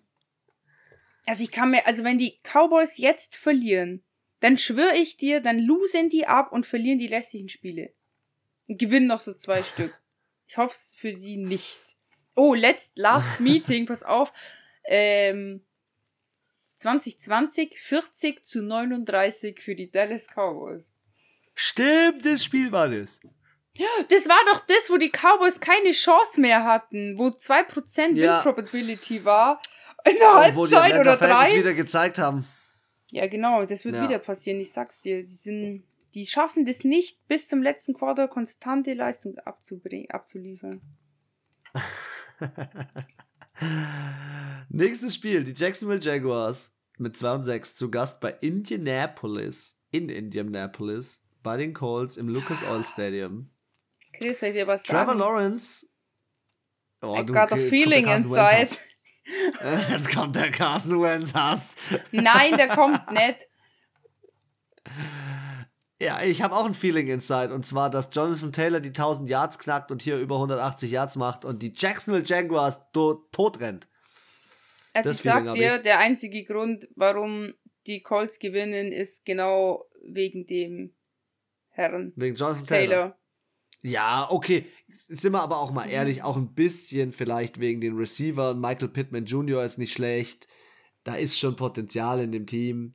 Also 1.27 1.44
ich 1.44 1.51
kann 1.51 1.70
mir, 1.70 1.87
also 1.87 2.03
wenn 2.03 2.16
die 2.16 2.40
Cowboys 2.44 2.96
jetzt 2.96 3.37
verlieren, 3.37 4.03
dann 4.40 4.57
schwöre 4.57 4.96
ich 4.96 5.18
dir, 5.18 5.42
dann 5.42 5.59
losen 5.59 6.09
die 6.09 6.27
ab 6.27 6.51
und 6.51 6.64
verlieren 6.64 6.99
die 6.99 7.12
restlichen 7.12 7.51
Spiele. 7.51 7.92
Und 8.68 8.79
gewinnen 8.79 9.07
noch 9.07 9.20
so 9.20 9.35
zwei 9.35 9.62
Stück. 9.75 9.92
Ich 10.46 10.56
hoffe 10.56 10.74
es 10.74 10.94
für 10.96 11.14
sie 11.14 11.37
nicht. 11.37 11.80
Oh, 12.35 12.54
letzt, 12.54 12.98
last 12.98 13.40
meeting, 13.40 13.87
pass 13.87 14.02
auf. 14.02 14.32
Ähm, 14.85 15.62
2020 16.74 17.78
40 17.78 18.44
zu 18.44 18.62
39 18.62 19.61
für 19.61 19.74
die 19.74 19.90
Dallas 19.90 20.28
Cowboys. 20.28 20.90
Stimmt, 21.54 22.24
das 22.24 22.44
Spiel 22.44 22.70
war 22.70 22.88
das. 22.88 23.20
Das 24.09 24.28
war 24.28 24.38
doch 24.50 24.61
das, 24.66 24.90
wo 24.90 24.96
die 24.96 25.11
Cowboys 25.11 25.61
keine 25.61 25.92
Chance 25.92 26.40
mehr 26.40 26.64
hatten, 26.64 27.18
wo 27.18 27.28
2% 27.28 28.14
ja. 28.14 28.37
Win 28.37 28.42
Probability 28.42 29.24
war. 29.24 29.61
In 30.04 30.16
der 30.16 30.35
Halbzeit 30.35 30.56
wo 30.56 30.66
die 30.66 30.98
oder 31.00 31.16
drei. 31.16 31.52
wieder 31.52 31.74
gezeigt 31.74 32.18
haben. 32.18 32.46
Ja, 33.11 33.26
genau, 33.26 33.64
das 33.64 33.85
wird 33.85 33.96
ja. 33.96 34.04
wieder 34.04 34.18
passieren, 34.18 34.61
ich 34.61 34.72
sag's 34.72 35.00
dir. 35.00 35.22
Die 35.22 35.35
sind 35.35 35.85
die 36.16 36.26
schaffen 36.26 36.64
das 36.64 36.83
nicht, 36.83 37.29
bis 37.29 37.46
zum 37.46 37.62
letzten 37.62 37.92
Quarter 37.92 38.26
konstante 38.26 38.94
Leistung 38.94 39.37
abzuliefern. 39.38 40.81
Nächstes 44.70 45.14
Spiel, 45.14 45.44
die 45.44 45.52
Jacksonville 45.52 46.00
Jaguars 46.00 46.74
mit 46.96 47.18
2 47.18 47.35
und 47.35 47.42
6 47.42 47.76
zu 47.76 47.90
Gast 47.90 48.22
bei 48.22 48.31
Indianapolis, 48.40 49.83
in 49.90 50.09
Indianapolis, 50.09 51.22
bei 51.42 51.59
den 51.59 51.74
Colts 51.74 52.16
im 52.16 52.31
Lucas 52.31 52.62
Oil 52.62 52.83
Stadium. 52.83 53.50
Chris, 54.14 54.40
soll 54.40 54.48
ich 54.48 54.55
dir 54.55 54.66
was 54.66 54.85
Trevor 54.85 55.09
sagen? 55.09 55.18
Lawrence. 55.18 55.87
Oh, 57.02 57.14
I 57.14 57.26
du, 57.26 57.35
got 57.35 57.52
a 57.52 57.57
feeling 57.57 58.07
inside. 58.07 58.70
Jetzt 59.90 60.14
kommt 60.14 60.35
der 60.35 60.50
Carson 60.50 61.02
Wentz 61.02 61.35
Hass. 61.35 61.76
Nein, 62.11 62.57
der 62.57 62.68
kommt 62.68 63.11
nicht. 63.11 63.46
Ja, 66.00 66.22
ich 66.22 66.42
habe 66.42 66.54
auch 66.54 66.66
ein 66.66 66.74
Feeling 66.74 67.09
inside 67.09 67.54
und 67.54 67.64
zwar, 67.64 67.88
dass 67.88 68.11
Jonathan 68.12 68.52
Taylor 68.52 68.80
die 68.80 68.90
1000 68.90 69.28
Yards 69.28 69.59
knackt 69.59 69.90
und 69.90 70.02
hier 70.02 70.18
über 70.18 70.35
180 70.37 70.90
Yards 70.90 71.16
macht 71.16 71.44
und 71.44 71.62
die 71.62 71.72
Jacksonville 71.74 72.24
Jaguars 72.24 72.80
tot 72.92 73.61
rennt. 73.61 73.88
Also 74.92 75.11
das 75.11 75.16
ich 75.18 75.22
sag 75.22 75.54
dir, 75.54 75.76
ich. 75.76 75.82
der 75.82 75.98
einzige 75.98 76.44
Grund, 76.44 76.88
warum 76.96 77.54
die 77.87 78.02
Colts 78.02 78.38
gewinnen, 78.38 78.92
ist 78.92 79.24
genau 79.24 79.87
wegen 80.02 80.46
dem 80.46 80.94
Herrn. 81.68 82.12
Wegen 82.16 82.35
Jonathan 82.35 82.66
Taylor. 82.66 82.88
Taylor. 82.88 83.18
Ja, 83.82 84.26
okay. 84.30 84.66
Sind 85.09 85.32
wir 85.32 85.42
aber 85.42 85.59
auch 85.59 85.70
mal 85.70 85.88
ehrlich, 85.88 86.22
auch 86.22 86.37
ein 86.37 86.54
bisschen 86.54 87.12
vielleicht 87.12 87.61
wegen 87.61 87.80
den 87.80 87.96
Receivern. 87.96 88.61
Michael 88.61 88.88
Pittman 88.88 89.26
Jr. 89.26 89.64
ist 89.64 89.78
nicht 89.78 89.92
schlecht. 89.92 90.48
Da 91.04 91.14
ist 91.14 91.38
schon 91.38 91.56
Potenzial 91.56 92.20
in 92.20 92.32
dem 92.32 92.46
Team. 92.46 92.92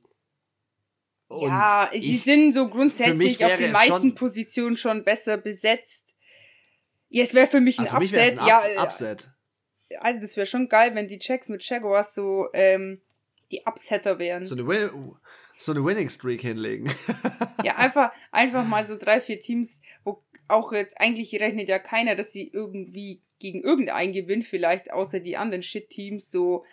Und 1.32 1.48
ja, 1.48 1.88
sie 1.92 1.98
ich, 1.98 2.22
sind 2.22 2.52
so 2.52 2.68
grundsätzlich 2.68 3.44
auf 3.44 3.56
den 3.56 3.72
meisten 3.72 4.14
Positionen 4.14 4.76
schon 4.76 5.04
besser 5.04 5.38
besetzt. 5.38 6.14
Ja, 7.08 7.24
es 7.24 7.34
wäre 7.34 7.46
für 7.46 7.60
mich 7.60 7.78
ein 7.78 7.86
für 7.86 7.96
Upset. 7.96 8.32
Mich 8.34 8.40
ein 8.40 8.46
ja, 8.46 8.58
Up 8.76 8.88
Upset. 8.88 9.30
Also 9.98 10.20
das 10.20 10.36
wäre 10.36 10.46
schon 10.46 10.68
geil, 10.68 10.94
wenn 10.94 11.08
die 11.08 11.18
Checks 11.18 11.48
mit 11.48 11.62
Jaguars 11.68 12.14
so 12.14 12.48
ähm, 12.54 13.00
die 13.50 13.66
Upsetter 13.66 14.18
wären. 14.18 14.44
So 14.44 14.54
eine, 14.54 14.66
Win 14.66 14.90
so 15.56 15.72
eine 15.72 15.84
Winning 15.84 16.08
Streak 16.08 16.40
hinlegen. 16.40 16.90
ja, 17.62 17.76
einfach, 17.76 18.12
einfach 18.30 18.66
mal 18.66 18.84
so 18.84 18.96
drei, 18.96 19.20
vier 19.20 19.40
Teams, 19.40 19.82
wo 20.04 20.22
auch 20.48 20.72
jetzt 20.72 21.00
eigentlich 21.00 21.34
rechnet 21.40 21.68
ja 21.68 21.78
keiner, 21.78 22.16
dass 22.16 22.32
sie 22.32 22.48
irgendwie 22.48 23.22
gegen 23.38 23.62
irgendeinen 23.62 24.12
gewinnen, 24.12 24.42
vielleicht 24.42 24.92
außer 24.92 25.20
die 25.20 25.36
anderen 25.36 25.62
Shit-Teams, 25.62 26.30
so 26.30 26.64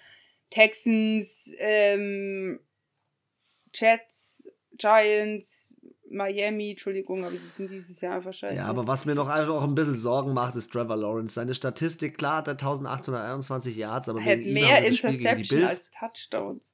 Texans, 0.50 1.54
ähm, 1.60 2.60
Jets, 3.74 4.50
Giants, 4.78 5.76
Miami, 6.10 6.72
Entschuldigung, 6.72 7.24
aber 7.24 7.36
die 7.36 7.46
sind 7.46 7.70
dieses 7.70 8.02
Jahr 8.02 8.16
einfach 8.16 8.34
scheiße. 8.34 8.56
Ja, 8.56 8.66
aber 8.66 8.88
was 8.88 9.06
mir 9.06 9.16
noch 9.16 9.28
einfach 9.28 9.54
auch 9.54 9.64
ein 9.64 9.76
bisschen 9.76 9.96
Sorgen 9.96 10.34
macht, 10.34 10.56
ist 10.56 10.72
Trevor 10.72 10.98
Lawrence. 10.98 11.36
Seine 11.36 11.54
Statistik, 11.54 12.18
klar 12.18 12.38
hat 12.38 12.48
er 12.48 12.54
1821 12.54 13.78
Yards, 13.78 14.10
aber 14.10 14.24
wegen 14.26 14.42
ihm 14.42 14.54
mehr 14.54 14.78
haben 14.78 14.84
sie 14.84 14.90
das 14.90 14.98
Spiel 14.98 15.18
gegen 15.18 15.44
die 15.44 15.50
Bills. 15.50 15.70
als 15.70 15.92
Touchdowns. 15.92 16.74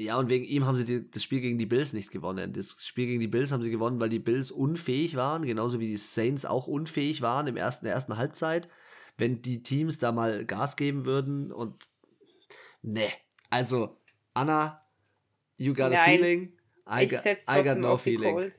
Ja, 0.00 0.16
und 0.16 0.28
wegen 0.28 0.44
ihm 0.44 0.64
haben 0.64 0.76
sie 0.76 0.84
die, 0.84 1.10
das 1.10 1.24
Spiel 1.24 1.40
gegen 1.40 1.58
die 1.58 1.66
Bills 1.66 1.92
nicht 1.92 2.12
gewonnen. 2.12 2.52
Das 2.52 2.76
Spiel 2.78 3.06
gegen 3.06 3.20
die 3.20 3.26
Bills 3.26 3.50
haben 3.50 3.64
sie 3.64 3.70
gewonnen, 3.70 4.00
weil 4.00 4.08
die 4.08 4.20
Bills 4.20 4.52
unfähig 4.52 5.16
waren, 5.16 5.44
genauso 5.44 5.80
wie 5.80 5.88
die 5.88 5.96
Saints 5.96 6.44
auch 6.44 6.68
unfähig 6.68 7.20
waren 7.20 7.48
im 7.48 7.56
ersten, 7.56 7.86
der 7.86 7.94
ersten 7.94 8.16
Halbzeit. 8.16 8.68
Wenn 9.16 9.42
die 9.42 9.64
Teams 9.64 9.98
da 9.98 10.12
mal 10.12 10.44
Gas 10.44 10.76
geben 10.76 11.04
würden 11.04 11.50
und 11.50 11.88
ne, 12.82 13.08
also 13.50 13.96
Anna, 14.34 14.87
You 15.58 15.74
got 15.74 15.90
Nein, 15.90 15.98
a 15.98 16.04
feeling? 16.04 16.52
I, 16.86 17.04
ich 17.04 17.20
setz 17.20 17.46
I 17.48 17.62
got 17.62 17.78
no 17.78 17.98
feeling. 17.98 18.50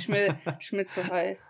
Schmidt, 0.00 0.34
Schmidt 0.60 0.90
zu 0.90 1.06
heiß. 1.06 1.42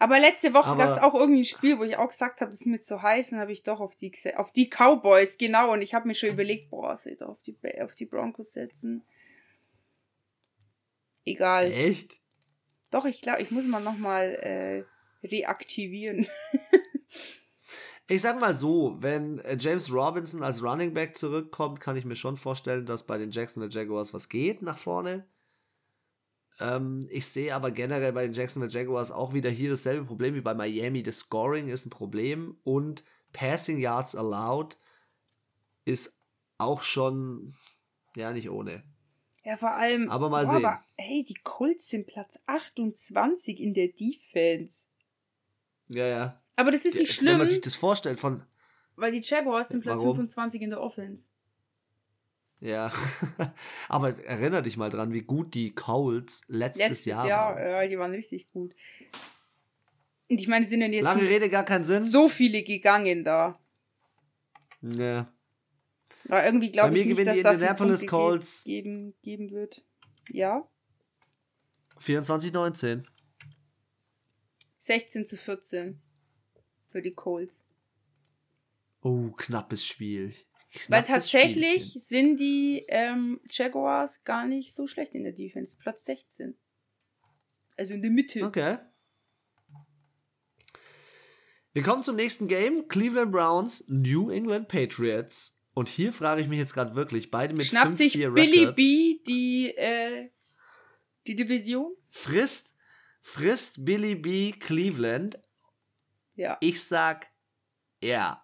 Aber 0.00 0.18
letzte 0.18 0.54
Woche 0.54 0.76
gab 0.76 0.90
es 0.90 0.98
auch 0.98 1.14
irgendwie 1.14 1.40
ein 1.40 1.44
Spiel, 1.44 1.78
wo 1.78 1.84
ich 1.84 1.96
auch 1.96 2.08
gesagt 2.08 2.40
habe, 2.40 2.50
das 2.50 2.60
ist 2.60 2.66
mir 2.66 2.80
zu 2.80 3.02
heiß, 3.02 3.32
und 3.32 3.38
habe 3.38 3.52
ich 3.52 3.64
doch 3.64 3.80
auf 3.80 3.96
die 3.96 4.12
auf 4.36 4.52
die 4.52 4.70
Cowboys, 4.70 5.38
genau, 5.38 5.72
und 5.72 5.82
ich 5.82 5.92
habe 5.92 6.06
mir 6.06 6.14
schon 6.14 6.30
überlegt, 6.30 6.70
boah, 6.70 6.96
soll 6.96 7.12
ich 7.12 7.18
doch 7.18 7.28
auf 7.28 7.42
die, 7.42 7.56
auf 7.80 7.94
die 7.94 8.06
Broncos 8.06 8.52
setzen? 8.52 9.04
Egal. 11.24 11.70
Echt? 11.72 12.20
Doch, 12.90 13.04
ich 13.04 13.20
glaube, 13.20 13.42
ich 13.42 13.50
muss 13.50 13.66
mal 13.66 13.82
nochmal 13.82 14.86
äh, 15.22 15.26
reaktivieren. 15.26 16.26
Ich 18.10 18.22
sag 18.22 18.40
mal 18.40 18.54
so, 18.54 18.96
wenn 19.00 19.38
äh, 19.40 19.58
James 19.60 19.92
Robinson 19.92 20.42
als 20.42 20.62
Running 20.62 20.94
Back 20.94 21.18
zurückkommt, 21.18 21.78
kann 21.78 21.94
ich 21.96 22.06
mir 22.06 22.16
schon 22.16 22.38
vorstellen, 22.38 22.86
dass 22.86 23.02
bei 23.02 23.18
den 23.18 23.30
Jacksonville 23.30 23.72
Jaguars 23.72 24.14
was 24.14 24.30
geht 24.30 24.62
nach 24.62 24.78
vorne. 24.78 25.26
Ähm, 26.58 27.06
ich 27.10 27.26
sehe 27.26 27.54
aber 27.54 27.70
generell 27.70 28.14
bei 28.14 28.22
den 28.22 28.32
Jacksonville 28.32 28.72
Jaguars 28.72 29.12
auch 29.12 29.34
wieder 29.34 29.50
hier 29.50 29.70
dasselbe 29.70 30.06
Problem 30.06 30.34
wie 30.34 30.40
bei 30.40 30.54
Miami. 30.54 31.02
Das 31.02 31.18
Scoring 31.18 31.68
ist 31.68 31.84
ein 31.84 31.90
Problem 31.90 32.56
und 32.64 33.04
Passing 33.34 33.78
Yards 33.78 34.16
allowed 34.16 34.78
ist 35.84 36.18
auch 36.56 36.80
schon, 36.80 37.54
ja, 38.16 38.32
nicht 38.32 38.48
ohne. 38.48 38.84
Ja, 39.44 39.58
vor 39.58 39.72
allem. 39.72 40.10
Aber 40.10 40.30
mal 40.30 40.46
boah, 40.46 40.50
sehen. 40.50 40.64
Aber, 40.64 40.82
hey, 40.96 41.24
die 41.24 41.38
Colts 41.44 41.88
sind 41.88 42.06
Platz 42.06 42.38
28 42.46 43.60
in 43.60 43.74
der 43.74 43.88
Defense. 43.88 44.86
Ja, 45.88 46.06
ja. 46.06 46.42
Aber 46.58 46.72
das 46.72 46.84
ist 46.84 46.94
nicht 46.94 47.08
Wenn 47.08 47.14
schlimm, 47.14 47.38
man 47.38 47.46
sich 47.46 47.60
das 47.60 47.76
vorstellt 47.76 48.18
von. 48.18 48.42
weil 48.96 49.12
die 49.12 49.20
Jaguars 49.22 49.68
sind 49.68 49.80
Platz 49.82 49.98
Warum? 49.98 50.16
25 50.16 50.60
in 50.62 50.70
der 50.70 50.80
Offense. 50.80 51.28
Ja. 52.60 52.90
Aber 53.88 54.08
erinnere 54.24 54.62
dich 54.62 54.76
mal 54.76 54.90
dran, 54.90 55.12
wie 55.12 55.20
gut 55.22 55.54
die 55.54 55.72
Colts 55.74 56.42
letztes, 56.48 56.88
Letztes 56.88 57.04
Jahr, 57.04 57.26
Jahr, 57.28 57.54
waren. 57.54 57.70
ja, 57.70 57.86
die 57.86 57.98
waren 57.98 58.10
richtig 58.10 58.50
gut. 58.50 58.74
Und 60.28 60.40
ich 60.40 60.48
meine, 60.48 60.66
sind 60.66 60.80
ja 60.80 60.88
jetzt 60.88 61.04
Lange 61.04 61.22
Rede, 61.22 61.48
gar 61.48 61.64
keinen 61.64 61.84
Sinn. 61.84 62.06
so 62.08 62.28
viele 62.28 62.62
gegangen 62.64 63.22
da. 63.24 63.56
Ja. 64.82 65.32
Aber 66.28 66.44
irgendwie 66.44 66.72
glaube 66.72 66.98
ich 66.98 67.06
nicht, 67.06 67.26
dass 67.26 67.36
die 67.36 67.42
da 67.42 67.52
Indianapolis 67.52 68.00
ge- 68.00 68.08
Colts 68.08 68.64
geben, 68.64 69.14
geben 69.22 69.50
wird. 69.50 69.82
Ja, 70.30 70.68
24-19. 72.00 73.04
16 74.78 75.24
zu 75.26 75.36
14 75.36 76.00
für 76.90 77.02
die 77.02 77.12
Colts. 77.12 77.54
Oh, 79.02 79.30
knappes 79.36 79.86
Spiel. 79.86 80.34
Weil 80.88 81.02
Knappes 81.02 81.30
tatsächlich 81.30 81.82
Spielchen. 81.82 82.00
sind 82.00 82.36
die 82.40 82.84
ähm, 82.88 83.40
Jaguars 83.48 84.22
gar 84.24 84.46
nicht 84.46 84.74
so 84.74 84.86
schlecht 84.86 85.14
in 85.14 85.24
der 85.24 85.32
Defense. 85.32 85.76
Platz 85.78 86.04
16. 86.04 86.54
Also 87.76 87.94
in 87.94 88.02
der 88.02 88.10
Mitte. 88.10 88.44
Okay. 88.44 88.78
Wir 91.72 91.82
kommen 91.82 92.02
zum 92.02 92.16
nächsten 92.16 92.48
Game. 92.48 92.88
Cleveland 92.88 93.32
Browns, 93.32 93.84
New 93.88 94.30
England 94.30 94.68
Patriots. 94.68 95.62
Und 95.74 95.88
hier 95.88 96.12
frage 96.12 96.42
ich 96.42 96.48
mich 96.48 96.58
jetzt 96.58 96.74
gerade 96.74 96.96
wirklich, 96.96 97.30
beide 97.30 97.54
mit 97.54 97.66
Schnappt 97.66 97.94
sich 97.94 98.16
5-4 98.16 98.34
Billy 98.34 98.58
Record. 98.58 98.76
B 98.76 99.18
die, 99.26 99.68
äh, 99.76 100.28
die 101.28 101.36
Division? 101.36 101.92
Frisst, 102.10 102.76
frisst 103.20 103.84
Billy 103.84 104.16
B 104.16 104.50
Cleveland? 104.50 105.38
Ja. 106.38 106.56
Ich 106.60 106.84
sag 106.84 107.26
ja. 108.02 108.42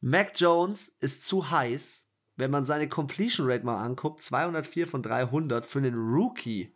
Mac 0.00 0.32
Jones 0.36 0.88
ist 1.00 1.26
zu 1.26 1.50
heiß. 1.50 2.10
Wenn 2.36 2.50
man 2.50 2.64
seine 2.64 2.88
Completion 2.88 3.50
Rate 3.50 3.64
mal 3.64 3.82
anguckt, 3.82 4.22
204 4.22 4.86
von 4.86 5.02
300 5.02 5.66
für 5.66 5.78
einen 5.78 5.94
Rookie 5.94 6.74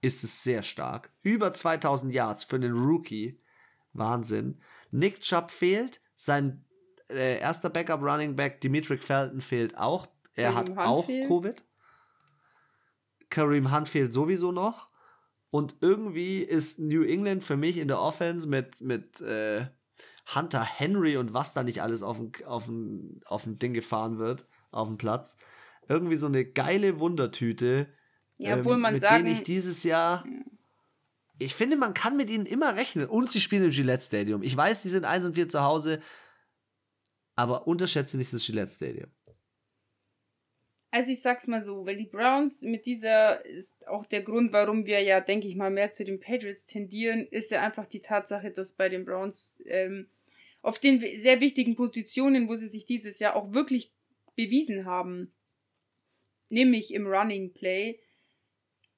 ist 0.00 0.24
es 0.24 0.42
sehr 0.42 0.62
stark. 0.62 1.10
Über 1.22 1.52
2000 1.52 2.12
Yards 2.12 2.44
für 2.44 2.56
einen 2.56 2.72
Rookie. 2.72 3.40
Wahnsinn. 3.92 4.60
Nick 4.90 5.20
Chubb 5.20 5.50
fehlt. 5.50 6.00
Sein 6.14 6.64
äh, 7.08 7.38
erster 7.40 7.70
Backup 7.70 8.02
Running 8.02 8.36
Back 8.36 8.60
Dimitri 8.60 8.98
Felton 8.98 9.40
fehlt 9.40 9.76
auch. 9.76 10.08
Er 10.34 10.52
Kareem 10.52 10.56
hat 10.56 10.68
Hunt 10.68 10.78
auch 10.78 11.06
fehlt. 11.06 11.28
Covid. 11.28 11.64
Kareem 13.28 13.74
Hunt 13.74 13.88
fehlt 13.88 14.12
sowieso 14.12 14.52
noch. 14.52 14.89
Und 15.50 15.76
irgendwie 15.80 16.42
ist 16.42 16.78
New 16.78 17.02
England 17.02 17.42
für 17.42 17.56
mich 17.56 17.78
in 17.78 17.88
der 17.88 18.00
Offense 18.00 18.48
mit, 18.48 18.80
mit 18.80 19.20
äh, 19.20 19.66
Hunter 20.34 20.64
Henry 20.64 21.16
und 21.16 21.34
was 21.34 21.52
da 21.52 21.62
nicht 21.62 21.82
alles 21.82 22.02
auf 22.02 22.18
dem, 22.18 22.32
auf, 22.46 22.66
dem, 22.66 23.20
auf 23.24 23.44
dem 23.44 23.58
Ding 23.58 23.72
gefahren 23.72 24.18
wird, 24.18 24.46
auf 24.70 24.86
dem 24.86 24.96
Platz. 24.96 25.36
Irgendwie 25.88 26.16
so 26.16 26.26
eine 26.26 26.44
geile 26.44 27.00
Wundertüte, 27.00 27.88
Ja, 28.38 28.52
ähm, 28.52 28.60
obwohl 28.60 28.76
man 28.76 28.94
mit 28.94 29.02
sagen, 29.02 29.24
denen 29.24 29.36
ich 29.36 29.42
dieses 29.42 29.82
Jahr. 29.82 30.24
Ich 31.38 31.54
finde, 31.54 31.76
man 31.76 31.94
kann 31.94 32.16
mit 32.16 32.30
ihnen 32.30 32.46
immer 32.46 32.76
rechnen. 32.76 33.08
Und 33.08 33.30
sie 33.30 33.40
spielen 33.40 33.64
im 33.64 33.70
Gillette 33.70 34.04
Stadium. 34.04 34.42
Ich 34.42 34.56
weiß, 34.56 34.82
die 34.82 34.88
sind 34.88 35.04
1 35.04 35.24
und 35.24 35.34
4 35.34 35.48
zu 35.48 35.62
Hause. 35.62 36.00
Aber 37.34 37.66
unterschätze 37.66 38.18
nicht 38.18 38.32
das 38.32 38.44
Gillette 38.44 38.70
Stadium. 38.70 39.10
Also 40.92 41.12
ich 41.12 41.22
sag's 41.22 41.46
mal 41.46 41.62
so, 41.62 41.86
weil 41.86 41.96
die 41.96 42.06
Browns 42.06 42.62
mit 42.62 42.84
dieser 42.84 43.44
ist 43.44 43.86
auch 43.86 44.06
der 44.06 44.22
Grund, 44.22 44.52
warum 44.52 44.86
wir 44.86 45.00
ja, 45.00 45.20
denke 45.20 45.46
ich 45.46 45.54
mal, 45.54 45.70
mehr 45.70 45.92
zu 45.92 46.04
den 46.04 46.18
Patriots 46.18 46.66
tendieren, 46.66 47.28
ist 47.30 47.52
ja 47.52 47.62
einfach 47.62 47.86
die 47.86 48.02
Tatsache, 48.02 48.50
dass 48.50 48.72
bei 48.72 48.88
den 48.88 49.04
Browns 49.04 49.54
ähm, 49.66 50.08
auf 50.62 50.78
den 50.78 51.00
sehr 51.00 51.40
wichtigen 51.40 51.76
Positionen, 51.76 52.48
wo 52.48 52.56
sie 52.56 52.68
sich 52.68 52.86
dieses 52.86 53.20
Jahr 53.20 53.36
auch 53.36 53.52
wirklich 53.52 53.92
bewiesen 54.34 54.84
haben, 54.84 55.32
nämlich 56.48 56.92
im 56.92 57.06
Running 57.06 57.52
Play, 57.52 58.00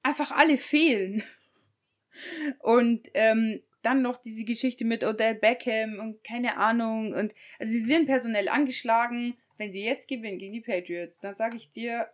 einfach 0.01 0.31
alle 0.31 0.57
fehlen. 0.57 1.23
Und 2.59 3.09
ähm, 3.13 3.61
dann 3.83 4.01
noch 4.01 4.17
diese 4.17 4.45
Geschichte 4.45 4.85
mit 4.85 5.03
Odell 5.03 5.35
Beckham 5.35 5.99
und 5.99 6.23
keine 6.23 6.57
Ahnung. 6.57 7.13
Und 7.13 7.33
also 7.59 7.73
sie 7.73 7.81
sind 7.81 8.05
personell 8.05 8.47
angeschlagen. 8.47 9.35
Wenn 9.57 9.71
sie 9.71 9.83
jetzt 9.83 10.07
gewinnen 10.07 10.39
gegen 10.39 10.53
die 10.53 10.61
Patriots, 10.61 11.19
dann 11.19 11.35
sage 11.35 11.55
ich 11.57 11.71
dir, 11.71 12.07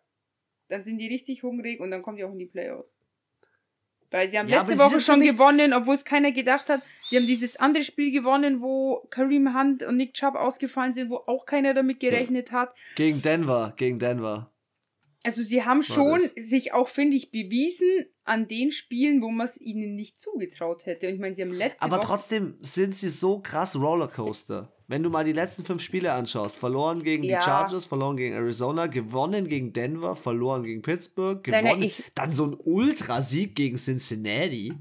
dann 0.68 0.84
sind 0.84 0.98
die 1.00 1.08
richtig 1.08 1.44
hungrig 1.44 1.80
und 1.80 1.92
dann 1.92 2.02
kommen 2.02 2.18
die 2.18 2.24
auch 2.24 2.32
in 2.32 2.40
die 2.40 2.46
Playoffs. 2.46 2.96
Weil 4.12 4.30
sie 4.30 4.40
haben 4.40 4.48
Ja, 4.48 4.62
letzte 4.64 4.80
Woche 4.80 5.02
schon 5.02 5.22
gewonnen, 5.22 5.72
obwohl 5.74 5.96
es 5.96 6.04
keiner 6.04 6.32
gedacht 6.32 6.70
hat. 6.70 6.82
Sie 7.04 7.16
haben 7.18 7.28
dieses 7.28 7.58
andere 7.58 7.84
Spiel 7.84 8.12
gewonnen, 8.12 8.62
wo 8.62 9.06
Kareem 9.12 9.56
Hunt 9.56 9.84
und 9.84 9.98
Nick 9.98 10.16
Chubb 10.16 10.36
ausgefallen 10.36 10.94
sind, 10.94 11.12
wo 11.12 11.18
auch 11.18 11.46
keiner 11.46 11.74
damit 11.74 12.00
gerechnet 12.00 12.52
hat. 12.52 12.74
Gegen 12.96 13.22
Denver, 13.22 13.74
gegen 13.78 14.00
Denver. 14.00 14.52
Also 15.24 15.44
sie 15.44 15.64
haben 15.64 15.84
schon 15.84 16.22
das? 16.22 16.50
sich 16.50 16.74
auch, 16.74 16.88
finde 16.88 17.18
ich, 17.18 17.30
bewiesen 17.30 18.06
an 18.24 18.48
den 18.48 18.72
Spielen, 18.72 19.22
wo 19.22 19.30
man 19.30 19.48
es 19.48 19.60
ihnen 19.60 19.94
nicht 19.96 20.18
zugetraut 20.18 20.86
hätte. 20.86 21.08
Und 21.08 21.16
ich 21.16 21.20
meine, 21.20 21.36
sie 21.36 21.44
haben 21.44 21.52
letzte 21.52 21.84
Aber 21.84 21.98
Woche... 21.98 22.08
trotzdem 22.08 22.58
sind 22.62 22.96
sie 22.96 23.10
so 23.10 23.40
krass 23.42 23.76
Rollercoaster. 23.76 24.74
Wenn 24.90 25.04
du 25.04 25.10
mal 25.12 25.24
die 25.24 25.34
letzten 25.34 25.64
fünf 25.64 25.84
Spiele 25.84 26.12
anschaust, 26.14 26.58
verloren 26.58 27.04
gegen 27.04 27.24
Ja. 27.24 27.38
die 27.38 27.46
Chargers, 27.46 27.86
verloren 27.86 28.18
gegen 28.18 28.34
Arizona, 28.34 28.88
gewonnen 28.88 29.48
gegen 29.48 29.72
Denver, 29.72 30.16
verloren 30.16 30.64
gegen 30.64 30.82
Pittsburgh, 30.82 31.46
Nein, 31.48 31.64
gewonnen. 31.64 31.80
nein, 31.82 31.88
ich- 31.90 32.04
dann 32.16 32.32
so 32.32 32.46
ein 32.48 32.56
Ultrasieg 32.56 33.56
gegen 33.56 33.78
Cincinnati. 33.78 34.74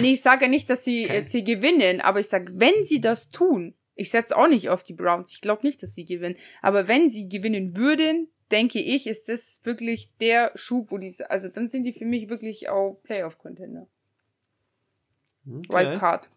Nee, 0.00 0.14
ich 0.14 0.22
sage 0.22 0.46
ja 0.46 0.50
nicht, 0.50 0.70
dass 0.70 0.84
sie 0.84 1.04
Okay. 1.04 1.14
jetzt 1.16 1.32
hier 1.32 1.42
gewinnen, 1.42 2.00
aber 2.00 2.18
ich 2.20 2.28
sage, 2.28 2.50
wenn 2.56 2.84
sie 2.84 3.00
das 3.00 3.30
tun, 3.30 3.74
ich 3.94 4.10
setze 4.10 4.34
auch 4.36 4.48
nicht 4.48 4.70
auf 4.70 4.82
die 4.84 4.94
Browns, 4.94 5.32
ich 5.32 5.42
glaube 5.42 5.66
nicht, 5.66 5.82
dass 5.82 5.94
sie 5.94 6.06
gewinnen, 6.06 6.36
aber 6.62 6.88
wenn 6.88 7.10
sie 7.10 7.28
gewinnen 7.28 7.76
würden, 7.76 8.28
denke 8.50 8.78
ich, 8.80 9.06
ist 9.06 9.28
das 9.28 9.60
wirklich 9.64 10.08
der 10.20 10.50
Schub, 10.54 10.90
wo 10.90 10.96
die, 10.98 11.14
also 11.28 11.48
dann 11.48 11.68
sind 11.68 11.84
die 11.84 11.92
für 11.92 12.04
mich 12.06 12.30
wirklich 12.30 12.68
auch 12.70 12.98
Playoff-Contender. 13.02 13.86
Okay. 15.46 15.68
Wildcard. 15.90 16.30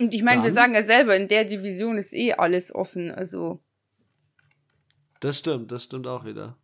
Und 0.00 0.14
ich 0.14 0.22
meine, 0.22 0.42
wir 0.42 0.52
sagen 0.52 0.74
ja 0.74 0.82
selber, 0.82 1.16
in 1.16 1.28
der 1.28 1.44
Division 1.44 1.98
ist 1.98 2.12
eh 2.14 2.32
alles 2.34 2.74
offen, 2.74 3.10
also 3.10 3.62
Das 5.20 5.38
stimmt, 5.38 5.70
das 5.70 5.84
stimmt 5.84 6.06
auch 6.06 6.24
wieder. 6.24 6.58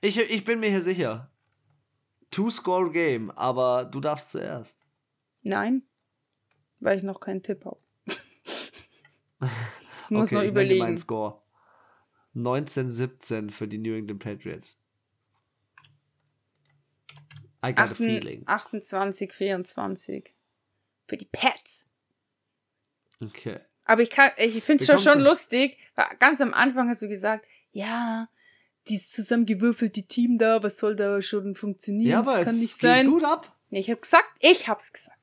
Ich, 0.00 0.16
ich 0.18 0.44
bin 0.44 0.60
mir 0.60 0.70
hier 0.70 0.80
sicher. 0.80 1.30
Two-Score-Game, 2.30 3.30
aber 3.32 3.84
du 3.84 4.00
darfst 4.00 4.30
zuerst. 4.30 4.78
nein, 5.42 5.82
weil 6.80 6.98
ich 6.98 7.04
noch 7.04 7.20
keinen 7.20 7.42
Tipp 7.42 7.64
habe. 7.64 7.80
ich 8.06 8.18
muss 10.10 10.28
okay, 10.28 10.34
noch 10.36 10.42
ich 10.42 10.50
überlegen. 10.50 10.98
Score. 10.98 11.42
19-17 12.36 13.50
für 13.50 13.66
die 13.66 13.78
New 13.78 13.94
England 13.94 14.22
Patriots. 14.22 14.78
I 17.64 17.70
got 17.74 17.78
a 17.78 17.82
Achten- 17.84 17.96
feeling. 17.96 18.42
28, 18.46 19.32
24. 19.32 20.34
Für 21.08 21.16
die 21.16 21.24
Pets. 21.26 21.88
Okay. 23.22 23.58
Aber 23.84 24.02
ich 24.02 24.10
kann, 24.10 24.30
ich 24.36 24.62
finde 24.62 24.84
es 24.84 25.02
schon, 25.02 25.20
lustig, 25.20 25.78
ganz 26.18 26.40
am 26.40 26.52
Anfang 26.52 26.88
hast 26.88 27.00
du 27.02 27.08
gesagt, 27.08 27.46
ja, 27.72 28.28
dieses 28.86 29.10
zusammengewürfelte 29.12 30.02
Team 30.02 30.38
da, 30.38 30.62
was 30.62 30.76
soll 30.78 30.94
da 30.94 31.20
schon 31.22 31.54
funktionieren? 31.54 32.10
Ja, 32.10 32.18
aber 32.20 32.36
das 32.36 32.44
kann 32.44 32.54
es 32.54 32.60
nicht 32.60 32.72
geht 32.74 32.80
sein. 32.80 33.06
gut 33.06 33.24
ab. 33.24 33.54
Nee, 33.70 33.80
ich 33.80 33.90
habe 33.90 34.00
gesagt, 34.00 34.28
ich 34.40 34.68
hab's 34.68 34.92
gesagt. 34.92 35.16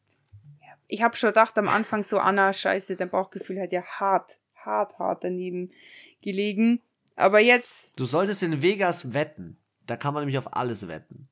Ja. 0.62 0.74
Ich 0.88 1.02
habe 1.04 1.16
schon 1.18 1.30
gedacht 1.30 1.58
am 1.58 1.68
Anfang 1.68 2.04
so, 2.04 2.20
Anna, 2.20 2.54
scheiße, 2.54 2.96
dein 2.96 3.10
Bauchgefühl 3.10 3.62
hat 3.62 3.72
ja 3.72 3.84
hart, 3.84 4.40
hart, 4.56 4.98
hart 5.00 5.24
daneben 5.24 5.72
gelegen. 6.22 6.82
Aber 7.16 7.40
jetzt, 7.40 8.00
Du 8.00 8.06
solltest 8.06 8.44
in 8.44 8.62
Vegas 8.62 9.14
wetten. 9.14 9.58
Da 9.86 9.96
kann 9.96 10.14
man 10.14 10.22
nämlich 10.24 10.38
auf 10.38 10.56
alles 10.56 10.88
wetten. 10.88 11.30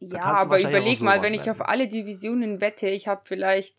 ja, 0.00 0.18
kannst 0.18 0.44
du 0.44 0.46
aber 0.46 0.60
überleg 0.60 1.00
mal, 1.00 1.22
wenn 1.22 1.34
ich 1.34 1.40
wetten. 1.46 1.50
auf 1.50 1.68
alle 1.68 1.88
Divisionen 1.88 2.60
wette, 2.60 2.88
ich 2.88 3.08
habe 3.08 3.22
vielleicht 3.24 3.76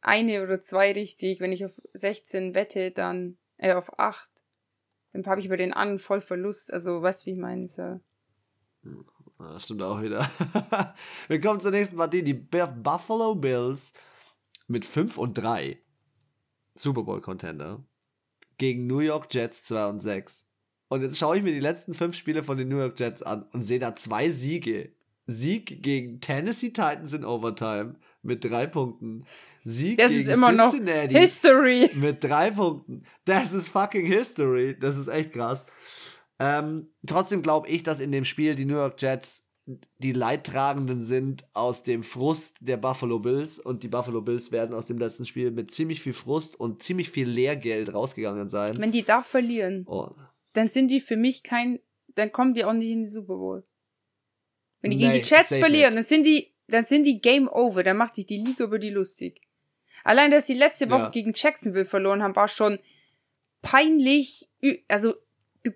eine 0.00 0.42
oder 0.42 0.60
zwei 0.60 0.92
richtig. 0.92 1.40
Wenn 1.40 1.52
ich 1.52 1.64
auf 1.64 1.72
16 1.94 2.54
wette, 2.54 2.90
dann, 2.90 3.38
äh, 3.56 3.74
auf 3.74 3.98
8, 3.98 4.30
dann 5.12 5.26
habe 5.26 5.40
ich 5.40 5.46
über 5.46 5.56
den 5.56 5.72
anderen 5.72 5.98
voll 5.98 6.20
Verlust. 6.20 6.72
Also, 6.72 7.02
weißt 7.02 7.22
du, 7.22 7.26
wie 7.26 7.32
ich 7.32 7.38
meine? 7.38 7.66
Ah, 9.38 9.52
Das 9.52 9.64
stimmt 9.64 9.82
auch 9.82 10.00
wieder. 10.02 10.28
Wir 11.28 11.40
kommen 11.40 11.60
zur 11.60 11.70
nächsten 11.70 11.96
Partie. 11.96 12.22
Die 12.22 12.34
Buffalo 12.34 13.34
Bills 13.34 13.92
mit 14.66 14.84
5 14.84 15.18
und 15.18 15.34
3. 15.34 15.78
Super 16.74 17.02
Bowl 17.02 17.20
Contender. 17.20 17.84
Gegen 18.56 18.86
New 18.86 19.00
York 19.00 19.32
Jets 19.32 19.64
2 19.64 19.86
und 19.88 20.00
6. 20.00 20.48
Und 20.88 21.02
jetzt 21.02 21.18
schaue 21.18 21.36
ich 21.36 21.42
mir 21.42 21.52
die 21.52 21.60
letzten 21.60 21.94
fünf 21.94 22.16
Spiele 22.16 22.42
von 22.42 22.56
den 22.56 22.68
New 22.68 22.78
York 22.78 22.98
Jets 22.98 23.22
an 23.22 23.42
und 23.52 23.62
sehe 23.62 23.78
da 23.78 23.94
zwei 23.94 24.30
Siege. 24.30 24.92
Sieg 25.26 25.82
gegen 25.82 26.20
Tennessee 26.20 26.70
Titans 26.70 27.12
in 27.12 27.24
Overtime, 27.24 27.96
mit 28.22 28.44
drei 28.44 28.66
Punkten. 28.66 29.24
Sieg 29.56 29.98
das 29.98 30.08
gegen 30.08 30.20
ist 30.22 30.28
immer 30.28 30.48
Cincinnati 30.70 31.14
noch 31.14 31.20
History. 31.20 31.90
mit 31.94 32.22
drei 32.24 32.50
Punkten. 32.50 33.04
Das 33.24 33.52
ist 33.52 33.68
fucking 33.68 34.06
History. 34.06 34.76
Das 34.78 34.96
ist 34.96 35.08
echt 35.08 35.32
krass. 35.32 35.64
Ähm, 36.40 36.90
trotzdem 37.06 37.42
glaube 37.42 37.68
ich, 37.68 37.82
dass 37.82 38.00
in 38.00 38.12
dem 38.12 38.24
Spiel 38.24 38.54
die 38.54 38.64
New 38.64 38.74
York 38.76 39.00
Jets 39.00 39.44
die 39.98 40.12
Leidtragenden 40.12 41.02
sind 41.02 41.44
aus 41.52 41.82
dem 41.82 42.02
Frust 42.02 42.56
der 42.60 42.78
Buffalo 42.78 43.18
Bills 43.18 43.58
und 43.58 43.82
die 43.82 43.88
Buffalo 43.88 44.22
Bills 44.22 44.50
werden 44.50 44.74
aus 44.74 44.86
dem 44.86 44.96
letzten 44.96 45.26
Spiel 45.26 45.50
mit 45.50 45.74
ziemlich 45.74 46.00
viel 46.00 46.14
Frust 46.14 46.58
und 46.58 46.82
ziemlich 46.82 47.10
viel 47.10 47.28
Lehrgeld 47.28 47.92
rausgegangen 47.92 48.48
sein. 48.48 48.78
Wenn 48.78 48.92
die 48.92 49.02
da 49.02 49.22
verlieren, 49.22 49.84
Oh. 49.86 50.08
dann 50.54 50.70
sind 50.70 50.88
die 50.88 51.00
für 51.00 51.16
mich 51.16 51.42
kein, 51.42 51.80
dann 52.14 52.32
kommen 52.32 52.54
die 52.54 52.64
auch 52.64 52.72
nicht 52.72 52.88
in 52.88 53.02
die 53.02 53.10
Super 53.10 53.34
Bowl. 53.36 53.62
Wenn 54.80 54.92
die 54.92 54.96
gegen 54.96 55.10
Nee, 55.10 55.20
die 55.20 55.28
Jets 55.28 55.48
verlieren, 55.48 55.94
nicht. 55.94 55.96
dann 55.98 56.04
sind 56.04 56.24
die, 56.24 56.54
dann 56.68 56.84
sind 56.84 57.04
die 57.04 57.20
Game 57.20 57.48
Over, 57.48 57.82
dann 57.82 57.96
macht 57.96 58.14
sich 58.14 58.26
die 58.26 58.38
Liga 58.38 58.64
über 58.64 58.78
die 58.78 58.90
lustig. 58.90 59.40
Allein, 60.04 60.30
dass 60.30 60.46
sie 60.46 60.54
letzte 60.54 60.90
Woche 60.90 61.02
Ja. 61.02 61.08
gegen 61.08 61.32
Jacksonville 61.34 61.84
verloren 61.84 62.22
haben, 62.22 62.36
war 62.36 62.48
schon 62.48 62.78
peinlich. 63.62 64.48
Also, 64.86 65.14
du 65.64 65.72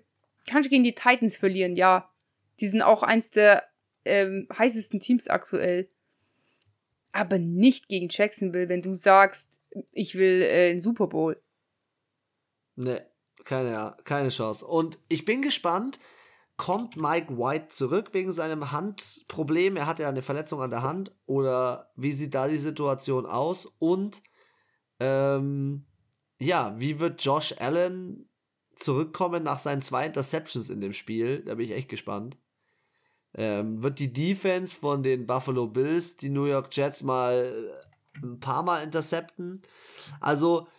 kannst 0.47 0.69
gegen 0.69 0.83
die 0.83 0.95
Titans 0.95 1.37
verlieren, 1.37 1.75
ja. 1.75 2.09
Die 2.59 2.67
sind 2.67 2.81
auch 2.81 3.03
eins 3.03 3.31
der 3.31 3.63
ähm, 4.05 4.47
heißesten 4.57 4.99
Teams 4.99 5.27
aktuell. 5.27 5.89
Aber 7.11 7.37
nicht 7.37 7.89
gegen 7.89 8.07
Jacksonville, 8.09 8.69
wenn 8.69 8.81
du 8.81 8.93
sagst, 8.93 9.59
ich 9.91 10.15
will 10.15 10.41
äh, 10.43 10.71
einen 10.71 10.81
Super 10.81 11.07
Bowl. 11.07 11.41
Ne, 12.75 13.05
keine, 13.43 13.97
keine 14.03 14.29
Chance. 14.29 14.65
Und 14.65 14.99
ich 15.09 15.25
bin 15.25 15.41
gespannt, 15.41 15.99
kommt 16.63 16.95
Mike 16.95 17.37
White 17.37 17.67
zurück 17.67 18.11
wegen 18.13 18.31
seinem 18.31 18.71
Handproblem? 18.71 19.75
Er 19.75 19.85
hat 19.85 19.99
ja 19.99 20.07
eine 20.07 20.21
Verletzung 20.21 20.61
an 20.61 20.69
der 20.69 20.81
Hand. 20.81 21.13
Oder 21.25 21.91
wie 21.97 22.13
sieht 22.13 22.33
da 22.33 22.47
die 22.47 22.55
Situation 22.55 23.25
aus? 23.25 23.67
Und 23.79 24.23
ähm, 25.01 25.85
ja, 26.39 26.73
wie 26.79 27.01
wird 27.01 27.21
Josh 27.21 27.53
Allen 27.59 28.29
zurückkommen 28.77 29.43
nach 29.43 29.59
seinen 29.59 29.81
zwei 29.81 30.05
Interceptions 30.05 30.69
in 30.69 30.79
dem 30.79 30.93
Spiel? 30.93 31.43
Da 31.43 31.55
bin 31.55 31.65
ich 31.65 31.73
echt 31.73 31.89
gespannt. 31.89 32.37
Ähm, 33.33 33.83
wird 33.83 33.99
die 33.99 34.13
Defense 34.13 34.73
von 34.73 35.03
den 35.03 35.27
Buffalo 35.27 35.67
Bills 35.67 36.15
die 36.15 36.29
New 36.29 36.45
York 36.45 36.69
Jets 36.73 37.03
mal 37.03 37.73
ein 38.15 38.39
paar 38.39 38.63
Mal 38.63 38.83
intercepten? 38.83 39.63
Also, 40.21 40.69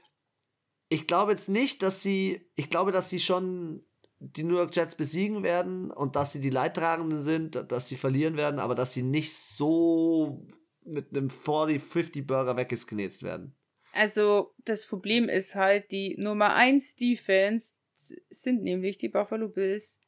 ich 0.88 1.06
glaube 1.06 1.32
jetzt 1.32 1.50
nicht, 1.50 1.82
dass 1.82 2.02
sie, 2.02 2.50
ich 2.54 2.70
glaube, 2.70 2.90
dass 2.90 3.10
sie 3.10 3.20
schon 3.20 3.84
die 4.32 4.44
New 4.44 4.56
York 4.56 4.74
Jets 4.74 4.94
besiegen 4.94 5.42
werden 5.42 5.90
und 5.90 6.16
dass 6.16 6.32
sie 6.32 6.40
die 6.40 6.50
Leidtragenden 6.50 7.20
sind, 7.20 7.70
dass 7.70 7.88
sie 7.88 7.96
verlieren 7.96 8.36
werden, 8.36 8.58
aber 8.58 8.74
dass 8.74 8.92
sie 8.92 9.02
nicht 9.02 9.36
so 9.36 10.46
mit 10.84 11.10
einem 11.10 11.28
40-50 11.28 12.26
Burger 12.26 12.56
weggesknetzt 12.56 13.22
werden. 13.22 13.54
Also, 13.92 14.54
das 14.64 14.86
Problem 14.86 15.28
ist 15.28 15.54
halt, 15.54 15.92
die 15.92 16.16
Nummer 16.18 16.54
1 16.54 16.96
Defense 16.96 17.74
sind 17.94 18.62
nämlich 18.62 18.98
die 18.98 19.08
Buffalo 19.08 19.48
Bills, 19.48 20.00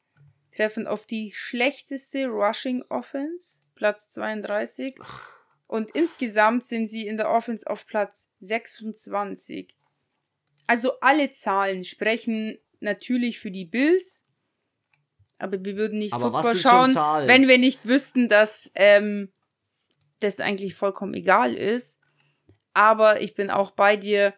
treffen 0.53 0.87
auf 0.87 1.05
die 1.05 1.31
schlechteste 1.33 2.27
Rushing 2.27 2.83
Offense, 2.89 3.61
Platz 3.75 4.09
32. 4.11 4.95
Und 5.67 5.91
insgesamt 5.91 6.63
sind 6.63 6.87
sie 6.87 7.07
in 7.07 7.17
der 7.17 7.29
Offense 7.29 7.69
auf 7.69 7.87
Platz 7.87 8.31
26. 8.39 9.75
Also 10.65 10.99
alle 10.99 11.31
Zahlen 11.31 11.83
sprechen 11.83 12.57
natürlich 12.79 13.39
für 13.39 13.51
die 13.51 13.65
Bills. 13.65 14.25
Aber 15.37 15.63
wir 15.63 15.75
würden 15.75 15.99
nicht 15.99 16.13
Aber 16.13 16.31
Football 16.31 16.57
schauen, 16.57 16.95
wenn 17.27 17.47
wir 17.47 17.57
nicht 17.57 17.87
wüssten, 17.87 18.27
dass 18.27 18.71
ähm, 18.75 19.31
das 20.19 20.39
eigentlich 20.39 20.75
vollkommen 20.75 21.13
egal 21.13 21.53
ist. 21.53 21.99
Aber 22.73 23.21
ich 23.21 23.35
bin 23.35 23.49
auch 23.49 23.71
bei 23.71 23.97
dir. 23.97 24.33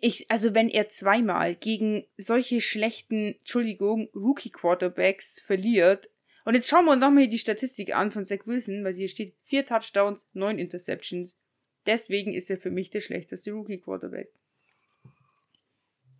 Ich, 0.00 0.30
also 0.30 0.54
wenn 0.54 0.68
er 0.68 0.88
zweimal 0.88 1.56
gegen 1.56 2.06
solche 2.16 2.60
schlechten, 2.60 3.34
Entschuldigung, 3.38 4.08
Rookie-Quarterbacks 4.14 5.40
verliert, 5.40 6.08
und 6.44 6.54
jetzt 6.54 6.68
schauen 6.68 6.86
wir 6.86 6.92
uns 6.92 7.00
nochmal 7.00 7.28
die 7.28 7.38
Statistik 7.38 7.94
an 7.94 8.10
von 8.10 8.24
Zach 8.24 8.46
Wilson, 8.46 8.82
weil 8.82 8.94
hier 8.94 9.08
steht 9.08 9.36
vier 9.44 9.66
Touchdowns, 9.66 10.30
neun 10.32 10.58
Interceptions. 10.58 11.36
Deswegen 11.84 12.32
ist 12.32 12.48
er 12.48 12.56
für 12.56 12.70
mich 12.70 12.88
der 12.88 13.02
schlechteste 13.02 13.52
Rookie-Quarterback. 13.52 14.32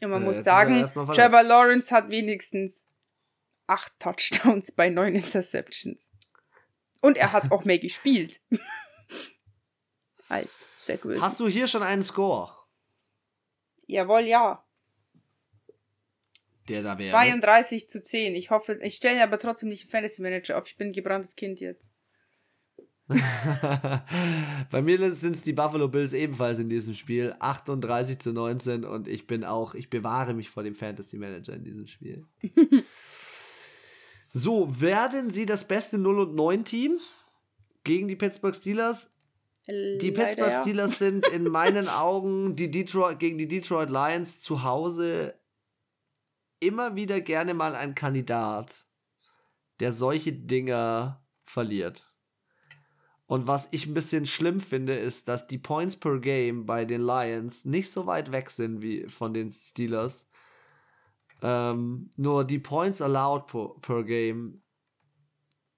Und 0.01 0.11
man 0.11 0.23
Ja, 0.23 0.29
muss 0.29 0.45
sagen. 0.45 0.85
Trevor 0.85 1.43
Lawrence 1.43 1.95
hat 1.95 2.11
wenigstens 2.11 2.87
acht 3.67 3.93
Touchdowns 3.99 4.73
bei 4.77 4.89
neun 4.91 5.15
Interceptions. 5.15 6.11
Und 7.01 7.17
er 7.17 7.33
hat 7.33 7.51
auch 7.53 7.65
mehr 7.65 7.79
gespielt. 7.79 8.41
Als 10.29 10.65
Zach 10.83 11.05
Wilson. 11.05 11.23
Hast 11.23 11.41
du 11.41 11.49
hier 11.49 11.67
schon 11.69 11.83
einen 11.83 12.03
Score, 12.03 12.53
Jawohl, 13.87 14.23
ja. 14.23 14.63
der 16.69 16.83
da 16.83 16.99
wäre? 16.99 17.11
32 17.11 17.89
zu 17.89 18.03
10. 18.03 18.35
Ich 18.35 18.51
hoffe, 18.51 18.79
ich 18.83 18.97
stelle 18.97 19.23
aber 19.23 19.39
trotzdem 19.39 19.71
nicht 19.71 19.83
einen 19.85 19.91
Fantasy 19.91 20.21
Manager 20.21 20.59
auf. 20.59 20.67
Ich 20.67 20.77
bin 20.77 20.89
ein 20.89 20.93
gebranntes 20.93 21.37
Kind 21.37 21.61
jetzt. 21.61 21.91
Bei 24.71 24.83
mir 24.83 25.13
sind 25.13 25.37
es 25.37 25.43
die 25.43 25.55
Buffalo 25.55 25.89
Bills 25.89 26.13
ebenfalls 26.13 26.59
in 26.59 26.69
diesem 26.69 26.95
Spiel. 26.95 27.35
38 27.39 28.19
zu 28.19 28.33
19 28.33 28.85
und 28.85 29.09
ich 29.09 29.27
bin 29.27 29.45
auch, 29.45 29.75
ich 29.75 29.89
bewahre 29.89 30.35
mich 30.35 30.51
vor 30.51 30.63
dem 30.63 30.75
Fantasy 30.75 31.17
Manager 31.17 31.55
in 31.55 31.65
diesem 31.65 31.87
Spiel. 31.87 32.27
so, 34.29 34.81
werden 34.81 35.31
sie 35.31 35.47
das 35.47 35.67
beste 35.67 35.97
0 35.97 36.21
und 36.21 36.35
9 36.35 36.65
Team 36.65 36.99
gegen 37.85 38.09
die 38.09 38.17
Pittsburgh 38.17 38.55
Steelers? 38.55 39.11
Die 39.67 39.73
Leider 39.75 40.13
Pittsburgh 40.13 40.53
ja. 40.53 40.63
Steelers 40.63 40.99
sind 40.99 41.27
in 41.29 41.45
meinen 41.51 41.89
Augen 41.89 42.57
die 42.57 42.71
Detroit, 42.71 43.19
gegen 43.19 43.39
die 43.39 43.49
Detroit 43.49 43.89
Lions 43.89 44.41
zu 44.41 44.63
Hause 44.63 45.35
immer 46.61 46.95
wieder 46.97 47.21
gerne 47.21 47.55
mal 47.55 47.75
ein 47.75 47.95
Kandidat, 47.95 48.87
der 49.81 49.93
solche 49.93 50.33
Dinger 50.33 51.25
verliert. 51.45 52.13
Und 53.29 53.47
was 53.47 53.69
ich 53.73 53.87
ein 53.87 53.93
bisschen 53.93 54.25
schlimm 54.25 54.59
finde, 54.59 54.95
ist, 54.95 55.29
dass 55.29 55.47
die 55.47 55.59
Points 55.59 55.97
per 55.97 56.19
Game 56.19 56.65
bei 56.65 56.87
den 56.87 57.03
Lions 57.03 57.67
nicht 57.67 57.91
so 57.91 58.07
weit 58.07 58.33
weg 58.33 58.51
sind 58.51 58.81
wie 58.81 59.07
von 59.07 59.35
den 59.35 59.53
Steelers. 59.53 60.31
Ähm, 61.43 62.11
nur 62.17 62.45
die 62.45 62.59
Points 62.59 63.03
allowed 63.03 63.47
per, 63.47 63.75
per 63.83 64.03
Game, 64.05 64.63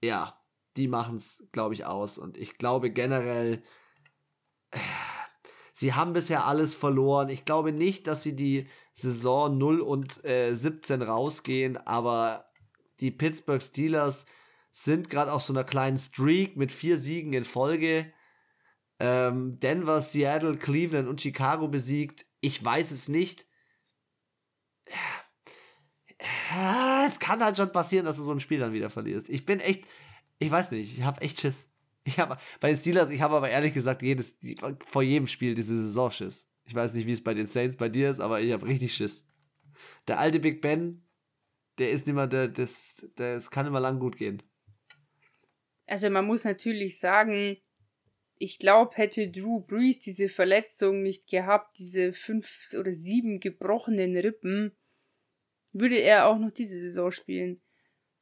ja, 0.02 0.40
die 0.76 0.86
machen 0.86 1.16
es, 1.16 1.44
glaube 1.50 1.74
ich, 1.74 1.84
aus. 1.84 2.18
Und 2.18 2.38
ich 2.38 2.56
glaube 2.56 2.92
generell, 2.92 3.64
äh, 4.70 4.78
sie 5.72 5.92
haben 5.92 6.12
bisher 6.12 6.46
alles 6.46 6.76
verloren. 6.76 7.30
Ich 7.30 7.44
glaube 7.44 7.72
nicht, 7.72 8.06
dass 8.06 8.22
sie 8.22 8.36
die 8.36 8.68
Saison 8.92 9.58
0 9.58 9.80
und 9.80 10.24
äh, 10.24 10.54
17 10.54 11.02
rausgehen, 11.02 11.76
aber 11.78 12.46
die 13.00 13.10
Pittsburgh 13.10 13.60
Steelers 13.60 14.24
sind 14.70 15.10
gerade 15.10 15.32
auf 15.32 15.42
so 15.42 15.52
einer 15.52 15.64
kleinen 15.64 15.98
Streak 15.98 16.56
mit 16.56 16.72
vier 16.72 16.96
Siegen 16.96 17.32
in 17.32 17.44
Folge. 17.44 18.12
Ähm, 18.98 19.58
Denver, 19.60 20.02
Seattle, 20.02 20.56
Cleveland 20.56 21.08
und 21.08 21.20
Chicago 21.20 21.68
besiegt. 21.68 22.26
Ich 22.40 22.62
weiß 22.64 22.90
es 22.90 23.08
nicht. 23.08 23.46
Äh, 26.18 27.06
Es 27.06 27.18
kann 27.18 27.42
halt 27.42 27.56
schon 27.56 27.72
passieren, 27.72 28.04
dass 28.06 28.16
du 28.16 28.22
so 28.22 28.32
ein 28.32 28.40
Spiel 28.40 28.60
dann 28.60 28.72
wieder 28.72 28.90
verlierst. 28.90 29.28
Ich 29.28 29.46
bin 29.46 29.60
echt, 29.60 29.84
ich 30.38 30.50
weiß 30.50 30.70
nicht, 30.72 30.98
ich 30.98 31.04
habe 31.04 31.20
echt 31.22 31.40
Schiss. 31.40 31.68
Ich 32.04 32.18
habe 32.18 32.38
bei 32.60 32.68
den 32.68 32.76
Steelers, 32.76 33.10
ich 33.10 33.20
habe 33.20 33.36
aber 33.36 33.50
ehrlich 33.50 33.74
gesagt 33.74 34.02
jedes, 34.02 34.38
vor 34.86 35.02
jedem 35.02 35.26
Spiel 35.26 35.54
diese 35.54 35.76
Saison 35.76 36.10
Schiss. 36.10 36.50
Ich 36.64 36.74
weiß 36.74 36.94
nicht, 36.94 37.06
wie 37.06 37.12
es 37.12 37.22
bei 37.22 37.34
den 37.34 37.46
Saints 37.46 37.76
bei 37.76 37.88
dir 37.88 38.10
ist, 38.10 38.20
aber 38.20 38.40
ich 38.40 38.52
habe 38.52 38.66
richtig 38.66 38.94
Schiss. 38.94 39.28
Der 40.08 40.18
alte 40.18 40.40
Big 40.40 40.62
Ben, 40.62 41.06
der 41.78 41.90
ist 41.90 42.08
immer, 42.08 42.26
der, 42.26 42.48
das, 42.48 42.94
das 43.16 43.50
kann 43.50 43.66
immer 43.66 43.80
lang 43.80 43.98
gut 43.98 44.16
gehen. 44.16 44.42
Also 45.90 46.08
man 46.08 46.24
muss 46.24 46.44
natürlich 46.44 47.00
sagen, 47.00 47.56
ich 48.38 48.58
glaube, 48.58 48.96
hätte 48.96 49.30
Drew 49.30 49.60
Brees 49.60 49.98
diese 49.98 50.28
Verletzung 50.28 51.02
nicht 51.02 51.28
gehabt, 51.28 51.78
diese 51.78 52.12
fünf 52.12 52.72
oder 52.78 52.92
sieben 52.92 53.40
gebrochenen 53.40 54.16
Rippen, 54.16 54.72
würde 55.72 55.98
er 55.98 56.26
auch 56.26 56.38
noch 56.38 56.50
diese 56.52 56.80
Saison 56.80 57.12
spielen. 57.12 57.60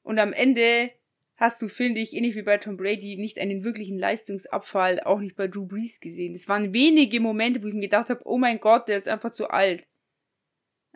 Und 0.02 0.18
am 0.18 0.32
Ende 0.32 0.90
hast 1.36 1.62
du, 1.62 1.68
finde 1.68 2.00
ich, 2.00 2.14
ähnlich 2.14 2.34
wie 2.34 2.42
bei 2.42 2.56
Tom 2.56 2.76
Brady, 2.76 3.16
nicht 3.16 3.38
einen 3.38 3.62
wirklichen 3.62 3.98
Leistungsabfall, 3.98 5.00
auch 5.00 5.20
nicht 5.20 5.36
bei 5.36 5.46
Drew 5.46 5.66
Brees 5.66 6.00
gesehen. 6.00 6.34
Es 6.34 6.48
waren 6.48 6.72
wenige 6.72 7.20
Momente, 7.20 7.62
wo 7.62 7.68
ich 7.68 7.74
mir 7.74 7.82
gedacht 7.82 8.10
habe, 8.10 8.22
oh 8.24 8.38
mein 8.38 8.58
Gott, 8.60 8.88
der 8.88 8.96
ist 8.96 9.08
einfach 9.08 9.32
zu 9.32 9.48
alt. 9.48 9.86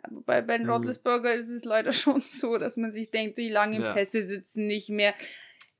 Aber 0.01 0.21
bei 0.21 0.41
Ben 0.41 0.63
Mhm. 0.63 0.69
Roethlisberger 0.69 1.33
ist 1.33 1.49
es 1.49 1.63
leider 1.63 1.93
schon 1.93 2.19
so, 2.19 2.57
dass 2.57 2.77
man 2.77 2.91
sich 2.91 3.09
denkt, 3.09 3.37
die 3.37 3.47
langen 3.47 3.81
Ja. 3.81 3.93
Pässe 3.93 4.23
sitzen 4.23 4.67
nicht 4.67 4.89
mehr. 4.89 5.13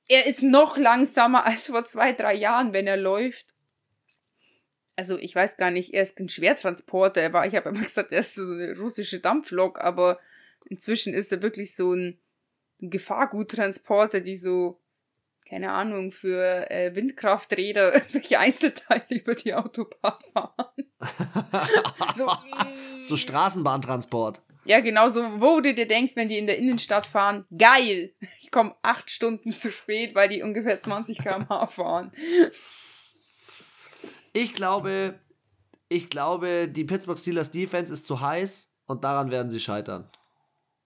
Er 0.08 0.26
ist 0.26 0.41
noch 0.41 0.78
langsamer 0.78 1.45
als 1.45 1.68
vor 1.68 1.84
zwei, 1.84 2.14
drei 2.14 2.34
Jahren, 2.34 2.74
wenn 2.74 2.88
er 2.88 2.97
läuft. 2.97 3.47
Also 4.95 5.18
ich 5.18 5.34
weiß 5.34 5.58
gar 5.58 5.72
nicht, 5.72 5.93
er 5.93 6.04
ist 6.04 6.20
ein 6.20 6.30
Schwertransporter. 6.30 7.22
Er 7.22 7.34
war, 7.34 7.47
ich 7.47 7.56
habe 7.56 7.70
immer 7.70 7.82
gesagt, 7.84 8.12
er 8.12 8.20
ist 8.20 8.36
so 8.36 8.43
eine 8.43 8.78
russische 8.78 9.20
Dampflok, 9.20 9.80
aber 9.80 10.20
inzwischen 10.66 11.14
ist 11.14 11.32
er 11.32 11.41
wirklich 11.41 11.76
so 11.76 11.93
ein, 11.93 12.20
ein 12.82 12.89
Gefahrguttransporter, 12.89 14.22
die 14.22 14.36
so, 14.36 14.80
keine 15.47 15.72
Ahnung, 15.72 16.12
für 16.12 16.70
äh, 16.70 16.95
Windkrafträder 16.95 17.93
irgendwelche 17.95 18.39
Einzelteile 18.39 19.04
über 19.10 19.36
die 19.36 19.54
Autobahn 19.54 20.20
fahren. 20.34 20.86
so, 22.16 22.32
so 23.01 23.18
Straßenbahntransport. 23.18 24.41
Ja, 24.66 24.80
genau 24.80 25.09
so, 25.09 25.22
wo 25.41 25.59
du 25.59 25.74
dir 25.74 25.88
denkst, 25.88 26.16
wenn 26.16 26.30
die 26.30 26.38
in 26.38 26.47
der 26.47 26.57
Innenstadt 26.57 27.05
fahren, 27.05 27.45
geil, 27.57 28.14
ich 28.39 28.49
komme 28.49 28.76
acht 28.82 29.09
Stunden 29.09 29.51
zu 29.51 29.72
spät, 29.72 30.16
weil 30.16 30.30
die 30.30 30.41
ungefähr 30.41 30.80
20 30.82 31.18
km/h 31.18 31.68
fahren. 31.68 32.11
Ich 34.32 34.53
glaube, 34.53 35.20
ich 35.89 36.09
glaube, 36.09 36.68
die 36.70 36.86
Pittsburgh 36.86 37.20
Steelers 37.20 37.51
Defense 37.51 37.91
ist 37.91 38.07
zu 38.07 38.22
heiß 38.22 38.72
und 38.86 39.03
daran 39.03 39.32
werden 39.32 39.51
sie 39.51 39.59
scheitern. 39.59 40.09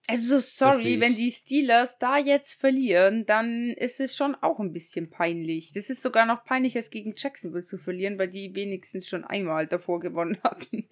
Also 0.09 0.39
sorry, 0.39 1.01
wenn 1.01 1.15
die 1.15 1.32
Steelers 1.32 1.99
da 1.99 2.17
jetzt 2.17 2.59
verlieren, 2.59 3.25
dann 3.25 3.73
ist 3.73 3.99
es 3.99 4.15
schon 4.15 4.36
auch 4.36 4.59
ein 4.59 4.71
bisschen 4.71 5.09
peinlich. 5.09 5.73
Das 5.73 5.89
ist 5.89 6.01
sogar 6.01 6.25
noch 6.25 6.45
peinlicher 6.45 6.80
als 6.80 6.89
gegen 6.89 7.13
Jacksonville 7.15 7.63
zu 7.63 7.78
verlieren, 7.78 8.17
weil 8.17 8.30
die 8.30 8.55
wenigstens 8.55 9.07
schon 9.07 9.25
einmal 9.25 9.67
davor 9.67 9.99
gewonnen 9.99 10.39
hatten. 10.43 10.88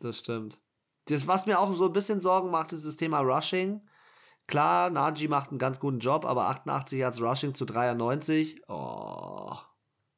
Das 0.00 0.18
stimmt. 0.18 0.60
Das, 1.06 1.26
was 1.26 1.46
mir 1.46 1.58
auch 1.58 1.74
so 1.74 1.86
ein 1.86 1.92
bisschen 1.92 2.20
Sorgen 2.20 2.50
macht, 2.50 2.72
ist 2.72 2.86
das 2.86 2.96
Thema 2.96 3.20
Rushing. 3.20 3.80
Klar, 4.46 4.90
Najee 4.90 5.28
macht 5.28 5.50
einen 5.50 5.58
ganz 5.58 5.80
guten 5.80 5.98
Job, 5.98 6.24
aber 6.24 6.48
88 6.48 6.98
Yards 6.98 7.20
Rushing 7.20 7.54
zu 7.54 7.64
93. 7.64 8.62
Oh, 8.68 9.56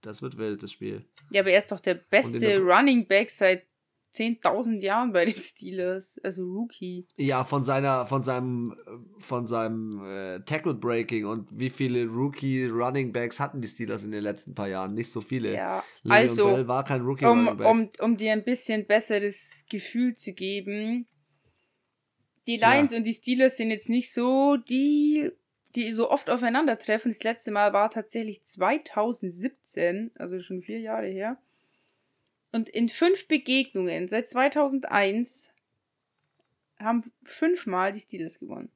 das 0.00 0.22
wird 0.22 0.38
wild, 0.38 0.62
das 0.62 0.72
Spiel. 0.72 1.08
Ja, 1.30 1.42
aber 1.42 1.50
er 1.50 1.58
ist 1.58 1.72
doch 1.72 1.80
der 1.80 1.94
beste 1.94 2.58
Running 2.58 3.06
Back 3.06 3.30
seit 3.30 3.66
10.000 4.14 4.80
Jahren 4.80 5.12
bei 5.12 5.24
den 5.24 5.40
Steelers, 5.40 6.20
also 6.22 6.44
Rookie. 6.44 7.06
Ja, 7.16 7.42
von 7.42 7.64
seiner, 7.64 8.06
von 8.06 8.22
seinem, 8.22 8.74
von 9.18 9.46
seinem 9.46 9.90
äh, 10.06 10.40
Tackle 10.44 10.74
Breaking 10.74 11.26
und 11.26 11.48
wie 11.50 11.70
viele 11.70 12.06
Rookie 12.06 12.66
Running 12.66 13.12
Backs 13.12 13.40
hatten 13.40 13.60
die 13.60 13.68
Steelers 13.68 14.04
in 14.04 14.12
den 14.12 14.22
letzten 14.22 14.54
paar 14.54 14.68
Jahren? 14.68 14.94
Nicht 14.94 15.10
so 15.10 15.20
viele. 15.20 15.52
Ja, 15.54 15.82
Le'Veon 16.04 16.12
also 16.12 16.46
Bell 16.46 16.68
war 16.68 16.84
kein 16.84 17.00
Rookie 17.00 17.24
um, 17.24 17.48
Running 17.48 17.56
Back. 17.56 17.66
Um, 17.66 17.88
um 18.00 18.16
dir 18.16 18.32
ein 18.32 18.44
bisschen 18.44 18.86
besseres 18.86 19.64
Gefühl 19.68 20.14
zu 20.14 20.32
geben, 20.32 21.06
die 22.46 22.56
Lions 22.56 22.92
ja. 22.92 22.98
und 22.98 23.06
die 23.06 23.14
Steelers 23.14 23.56
sind 23.56 23.70
jetzt 23.70 23.88
nicht 23.88 24.12
so 24.12 24.56
die, 24.56 25.30
die 25.74 25.92
so 25.92 26.10
oft 26.10 26.30
aufeinandertreffen. 26.30 27.10
Das 27.10 27.22
letzte 27.24 27.50
Mal 27.50 27.72
war 27.72 27.90
tatsächlich 27.90 28.44
2017, 28.44 30.12
also 30.16 30.38
schon 30.40 30.62
vier 30.62 30.78
Jahre 30.78 31.08
her. 31.08 31.38
Und 32.54 32.68
in 32.68 32.88
fünf 32.88 33.26
Begegnungen 33.26 34.06
seit 34.06 34.28
2001 34.28 35.52
haben 36.78 37.12
fünfmal 37.24 37.92
die 37.92 37.98
Steelers 37.98 38.38
gewonnen. 38.38 38.70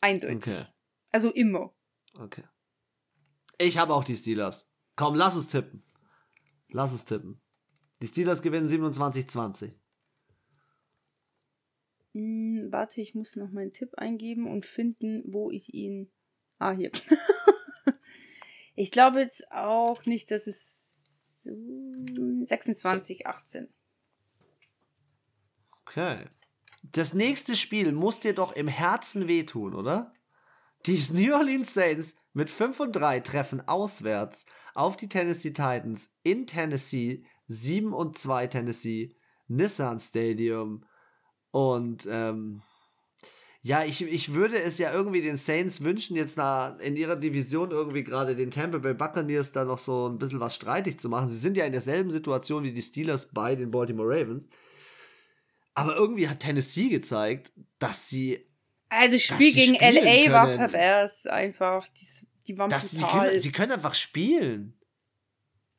Eindeutig. 0.00 0.36
Okay. 0.36 0.64
Also 1.10 1.32
immer. 1.32 1.74
Okay. 2.16 2.44
Ich 3.58 3.76
habe 3.76 3.92
auch 3.92 4.04
die 4.04 4.16
Steelers. 4.16 4.70
Komm, 4.94 5.16
lass 5.16 5.34
es 5.34 5.48
tippen. 5.48 5.82
Lass 6.68 6.92
es 6.92 7.06
tippen. 7.06 7.40
Die 8.02 8.06
Steelers 8.06 8.40
gewinnen 8.40 8.68
27-20. 8.68 9.72
Hm, 12.12 12.68
warte, 12.70 13.00
ich 13.00 13.16
muss 13.16 13.34
noch 13.34 13.50
meinen 13.50 13.72
Tipp 13.72 13.96
eingeben 13.96 14.46
und 14.46 14.64
finden, 14.64 15.24
wo 15.26 15.50
ich 15.50 15.74
ihn. 15.74 16.08
Ah, 16.60 16.70
hier. 16.70 16.92
ich 18.76 18.92
glaube 18.92 19.18
jetzt 19.18 19.50
auch 19.50 20.06
nicht, 20.06 20.30
dass 20.30 20.46
es 20.46 20.90
26, 22.50 23.26
18. 23.26 23.68
Okay. 25.82 26.26
Das 26.82 27.14
nächste 27.14 27.54
Spiel 27.54 27.92
muss 27.92 28.20
dir 28.20 28.34
doch 28.34 28.52
im 28.52 28.66
Herzen 28.66 29.28
wehtun, 29.28 29.74
oder? 29.74 30.12
Die 30.86 31.00
New 31.12 31.32
Orleans 31.34 31.74
Saints 31.74 32.16
mit 32.32 32.50
5 32.50 32.80
und 32.80 32.92
3 32.92 33.20
treffen 33.20 33.68
auswärts 33.68 34.46
auf 34.74 34.96
die 34.96 35.08
Tennessee 35.08 35.50
Titans 35.50 36.12
in 36.22 36.46
Tennessee, 36.46 37.24
7 37.46 37.92
und 37.92 38.18
2 38.18 38.48
Tennessee, 38.48 39.14
Nissan 39.46 40.00
Stadium. 40.00 40.84
Und 41.52 42.08
ähm, 42.10 42.62
ja, 43.62 43.84
ich, 43.84 44.00
ich 44.00 44.32
würde 44.32 44.60
es 44.60 44.78
ja 44.78 44.92
irgendwie 44.92 45.20
den 45.20 45.36
Saints 45.36 45.82
wünschen, 45.82 46.16
jetzt 46.16 46.38
na, 46.38 46.76
in 46.82 46.96
ihrer 46.96 47.16
Division 47.16 47.70
irgendwie 47.70 48.02
gerade 48.02 48.34
den 48.34 48.50
Tampa 48.50 48.78
Bay 48.78 48.94
Buccaneers 48.94 49.52
da 49.52 49.64
noch 49.64 49.78
so 49.78 50.08
ein 50.08 50.18
bisschen 50.18 50.40
was 50.40 50.54
streitig 50.54 50.98
zu 50.98 51.10
machen. 51.10 51.28
Sie 51.28 51.36
sind 51.36 51.58
ja 51.58 51.66
in 51.66 51.72
derselben 51.72 52.10
Situation 52.10 52.64
wie 52.64 52.72
die 52.72 52.80
Steelers 52.80 53.28
bei 53.32 53.54
den 53.56 53.70
Baltimore 53.70 54.08
Ravens. 54.08 54.48
Aber 55.74 55.94
irgendwie 55.94 56.26
hat 56.26 56.40
Tennessee 56.40 56.88
gezeigt, 56.88 57.52
dass 57.78 58.08
sie. 58.08 58.46
Also 58.88 59.12
das 59.12 59.22
Spiel 59.22 59.52
gegen 59.52 59.74
LA 59.74 60.32
war 60.32 60.46
pervers 60.46 61.26
einfach. 61.26 61.86
Die, 61.88 62.06
die 62.46 62.58
waren 62.58 62.70
dass 62.70 62.90
sie, 62.90 63.04
können, 63.04 63.40
sie 63.40 63.52
können 63.52 63.72
einfach 63.72 63.94
spielen. 63.94 64.74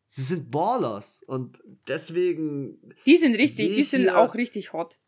Sie 0.08 0.22
sind 0.22 0.52
Ballers 0.52 1.24
und 1.24 1.64
deswegen. 1.88 2.94
Die 3.08 3.18
sind 3.18 3.36
richtig, 3.36 3.76
die 3.76 3.84
sind 3.84 4.10
auch 4.10 4.36
richtig 4.36 4.72
hot. 4.72 5.00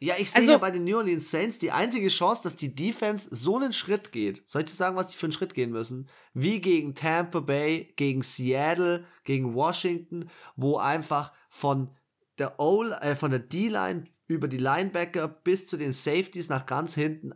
Ja, 0.00 0.16
ich 0.18 0.30
sehe 0.30 0.40
also, 0.40 0.52
ja 0.52 0.58
bei 0.58 0.70
den 0.70 0.84
New 0.84 0.96
Orleans 0.96 1.30
Saints 1.30 1.58
die 1.58 1.70
einzige 1.70 2.08
Chance, 2.08 2.42
dass 2.42 2.56
die 2.56 2.74
Defense 2.74 3.28
so 3.30 3.56
einen 3.56 3.72
Schritt 3.72 4.12
geht. 4.12 4.42
Soll 4.46 4.62
ich 4.62 4.70
dir 4.70 4.74
sagen, 4.74 4.96
was 4.96 5.08
die 5.08 5.16
für 5.16 5.26
einen 5.26 5.32
Schritt 5.32 5.54
gehen 5.54 5.70
müssen? 5.70 6.08
Wie 6.34 6.60
gegen 6.60 6.94
Tampa 6.94 7.40
Bay, 7.40 7.92
gegen 7.96 8.22
Seattle, 8.22 9.06
gegen 9.24 9.54
Washington, 9.54 10.28
wo 10.56 10.76
einfach 10.76 11.32
von 11.48 11.90
der 12.38 12.58
O 12.60 12.84
äh, 12.84 13.14
von 13.14 13.30
der 13.30 13.40
D-Line 13.40 14.04
über 14.26 14.48
die 14.48 14.58
Linebacker 14.58 15.28
bis 15.28 15.66
zu 15.66 15.76
den 15.76 15.92
Safeties 15.92 16.48
nach 16.48 16.66
ganz 16.66 16.94
hinten 16.94 17.32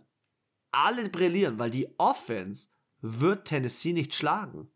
alle 0.70 1.08
brillieren, 1.08 1.58
weil 1.58 1.70
die 1.70 1.88
Offense 1.98 2.68
wird 3.00 3.46
Tennessee 3.46 3.92
nicht 3.92 4.14
schlagen. 4.14 4.70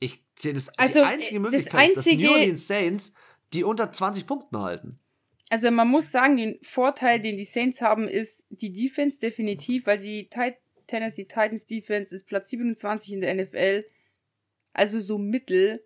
Ich 0.00 0.24
sehe 0.38 0.54
das 0.54 0.68
also, 0.78 1.00
die 1.00 1.00
einzige 1.00 1.40
Möglichkeit, 1.40 1.90
das 1.90 1.96
einzige, 1.96 2.22
dass 2.22 2.30
New 2.30 2.32
Orleans 2.32 2.66
Saints 2.66 3.12
die 3.52 3.64
unter 3.64 3.90
20 3.90 4.26
Punkten 4.26 4.58
halten. 4.58 4.98
Also 5.50 5.70
man 5.70 5.88
muss 5.88 6.12
sagen, 6.12 6.36
den 6.36 6.58
Vorteil, 6.62 7.20
den 7.20 7.36
die 7.36 7.44
Saints 7.44 7.80
haben, 7.80 8.06
ist 8.06 8.46
die 8.50 8.72
Defense 8.72 9.18
definitiv, 9.18 9.86
weil 9.86 9.98
die 9.98 10.28
Tennessee 10.86 11.24
Titans 11.24 11.64
Defense 11.66 12.14
ist 12.14 12.26
Platz 12.26 12.50
27 12.50 13.14
in 13.14 13.20
der 13.20 13.34
NFL. 13.34 13.86
Also 14.72 15.00
so 15.00 15.16
mittel. 15.16 15.82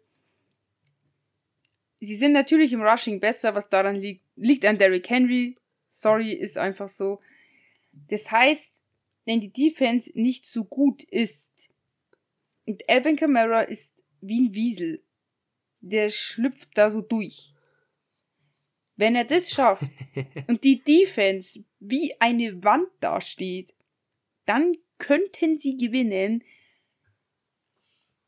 Sie 2.01 2.17
sind 2.17 2.33
natürlich 2.33 2.73
im 2.73 2.83
Rushing 2.83 3.21
besser, 3.21 3.55
was 3.55 3.69
daran 3.69 3.95
liegt, 3.95 4.25
liegt 4.35 4.65
an 4.65 4.79
Derrick 4.79 5.09
Henry. 5.09 5.57
Sorry, 5.91 6.33
ist 6.33 6.59
einfach 6.59 6.89
so. 6.89 7.21
Das 8.09 8.31
heißt, 8.31 8.75
wenn 9.25 9.41
die 9.41 9.53
Defense 9.53 10.11
nicht 10.15 10.47
so 10.47 10.65
gut 10.65 11.05
ist 11.05 11.71
und 12.67 12.83
Alvin 12.89 13.17
Kamara 13.17 13.63
ist 13.63 13.95
wie 14.21 14.41
ein 14.41 14.55
Wiesel, 14.55 15.03
der 15.81 16.11
schlüpft 16.11 16.71
da 16.75 16.91
so 16.91 17.01
durch. 17.01 17.52
Wenn 18.97 19.17
er 19.17 19.25
das 19.25 19.51
schafft 19.51 19.87
und 20.49 20.65
die 20.65 20.83
Defense 20.83 21.65
wie 21.81 22.15
eine 22.21 22.63
Wand 22.63 22.89
dasteht, 23.01 23.75
dann 24.47 24.77
könnten 24.99 25.59
sie 25.59 25.77
gewinnen. 25.77 26.45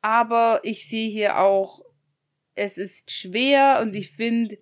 Aber 0.00 0.60
ich 0.64 0.88
sehe 0.88 1.08
hier 1.08 1.38
auch, 1.38 1.82
es 2.54 2.78
ist 2.78 3.10
schwer 3.10 3.80
und 3.82 3.94
ich 3.94 4.12
finde, 4.12 4.58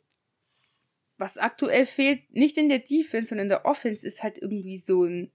was 1.18 1.38
aktuell 1.38 1.86
fehlt, 1.86 2.30
nicht 2.32 2.57
in 2.59 2.68
der 2.68 2.80
Defense, 2.80 3.28
sondern 3.28 3.46
in 3.46 3.50
der 3.50 3.64
Offense, 3.64 4.07
ist 4.07 4.22
halt 4.22 4.38
irgendwie 4.38 4.76
so 4.76 5.05
ein, 5.05 5.30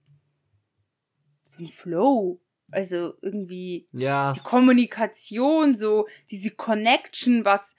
so 1.44 1.58
ein 1.58 1.68
Flow. 1.68 2.40
Also 2.70 3.14
irgendwie 3.22 3.88
ja. 3.92 4.34
die 4.34 4.40
Kommunikation, 4.40 5.74
so 5.74 6.06
diese 6.30 6.50
Connection, 6.50 7.46
was 7.46 7.74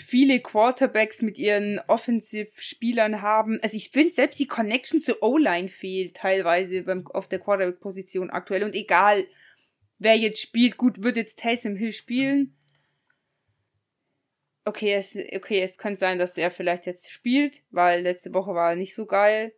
viele 0.00 0.40
Quarterbacks 0.40 1.20
mit 1.20 1.36
ihren 1.36 1.78
Offensive-Spielern 1.86 3.20
haben. 3.20 3.60
Also 3.62 3.76
ich 3.76 3.90
finde 3.90 4.12
selbst 4.12 4.40
die 4.40 4.46
Connection 4.46 5.00
zu 5.00 5.22
O-Line 5.22 5.68
fehlt 5.68 6.16
teilweise 6.16 6.82
beim, 6.82 7.06
auf 7.08 7.28
der 7.28 7.40
Quarterback-Position 7.40 8.30
aktuell. 8.30 8.64
Und 8.64 8.74
egal, 8.74 9.24
wer 9.98 10.16
jetzt 10.16 10.40
spielt, 10.40 10.78
gut, 10.78 11.02
wird 11.02 11.16
jetzt 11.16 11.38
Taysom 11.38 11.76
Hill 11.76 11.92
spielen. 11.92 12.56
Okay, 14.64 14.94
es, 14.94 15.16
okay, 15.16 15.60
es 15.60 15.76
könnte 15.76 15.98
sein, 15.98 16.18
dass 16.18 16.38
er 16.38 16.50
vielleicht 16.50 16.86
jetzt 16.86 17.10
spielt, 17.10 17.62
weil 17.70 18.02
letzte 18.02 18.32
Woche 18.32 18.54
war 18.54 18.70
er 18.70 18.76
nicht 18.76 18.94
so 18.94 19.06
geil. 19.06 19.52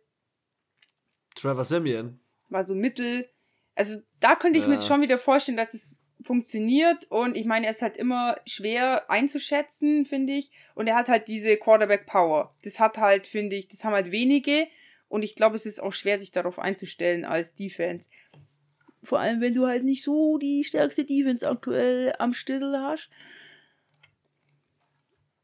Trevor 1.35 1.63
Simeon. 1.63 2.19
War 2.49 2.63
so 2.63 2.75
mittel. 2.75 3.29
Also 3.75 3.99
da 4.19 4.35
könnte 4.35 4.57
ich 4.57 4.65
ja. 4.65 4.69
mir 4.69 4.81
schon 4.81 5.01
wieder 5.01 5.19
vorstellen, 5.19 5.57
dass 5.57 5.73
es 5.73 5.95
funktioniert 6.21 7.05
und 7.11 7.35
ich 7.37 7.45
meine, 7.45 7.65
er 7.65 7.71
ist 7.71 7.81
halt 7.81 7.97
immer 7.97 8.35
schwer 8.45 9.09
einzuschätzen, 9.09 10.05
finde 10.05 10.33
ich. 10.33 10.51
Und 10.73 10.87
er 10.87 10.95
hat 10.95 11.07
halt 11.07 11.27
diese 11.27 11.57
Quarterback 11.57 12.05
Power. 12.07 12.53
Das 12.63 12.79
hat 12.79 12.97
halt, 12.97 13.27
finde 13.27 13.55
ich, 13.55 13.67
das 13.67 13.83
haben 13.83 13.93
halt 13.93 14.11
wenige 14.11 14.67
und 15.09 15.23
ich 15.23 15.35
glaube, 15.35 15.55
es 15.55 15.65
ist 15.65 15.81
auch 15.81 15.93
schwer, 15.93 16.17
sich 16.17 16.31
darauf 16.31 16.57
einzustellen 16.59 17.25
als 17.25 17.55
Defense. 17.55 18.09
Vor 19.03 19.19
allem, 19.19 19.39
wenn 19.39 19.53
du 19.53 19.67
halt 19.67 19.83
nicht 19.83 20.03
so 20.03 20.37
die 20.37 20.63
stärkste 20.63 21.05
Defense 21.05 21.47
aktuell 21.47 22.15
am 22.17 22.33
Stissel 22.33 22.75
hast. 22.79 23.09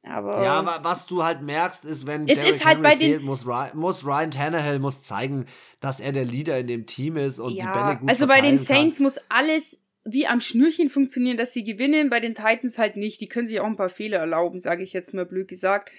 Aber 0.03 0.43
ja, 0.43 0.53
aber 0.53 0.83
was 0.83 1.05
du 1.05 1.23
halt 1.23 1.41
merkst, 1.43 1.85
ist, 1.85 2.07
wenn 2.07 2.27
Es 2.27 2.43
ist 2.43 2.65
halt 2.65 2.81
bei 2.81 2.95
den- 2.95 3.11
fehlt, 3.11 3.21
muss, 3.23 3.45
Ryan, 3.45 3.77
muss 3.77 4.03
Ryan 4.03 4.31
Tannehill 4.31 4.79
muss 4.79 5.03
zeigen, 5.03 5.45
dass 5.79 5.99
er 5.99 6.11
der 6.11 6.25
Leader 6.25 6.57
in 6.57 6.65
dem 6.65 6.87
Team 6.87 7.17
ist 7.17 7.37
und 7.37 7.53
die 7.53 7.59
Bälle 7.59 7.69
ja, 7.69 7.93
gut 7.93 8.09
also 8.09 8.25
bei 8.25 8.41
den 8.41 8.57
Saints 8.57 8.99
muss 8.99 9.19
alles 9.29 9.80
wie 10.03 10.27
am 10.27 10.41
Schnürchen 10.41 10.89
funktionieren, 10.89 11.37
dass 11.37 11.53
sie 11.53 11.63
gewinnen, 11.63 12.09
bei 12.09 12.19
den 12.19 12.35
Titans 12.35 12.77
halt 12.77 12.95
nicht. 12.95 13.21
Die 13.21 13.27
können 13.27 13.47
sich 13.47 13.59
auch 13.59 13.65
ein 13.65 13.75
paar 13.75 13.89
Fehler 13.89 14.19
erlauben, 14.19 14.59
sage 14.59 14.83
ich 14.83 14.93
jetzt 14.93 15.13
mal 15.13 15.25
blöd 15.25 15.47
gesagt. 15.47 15.91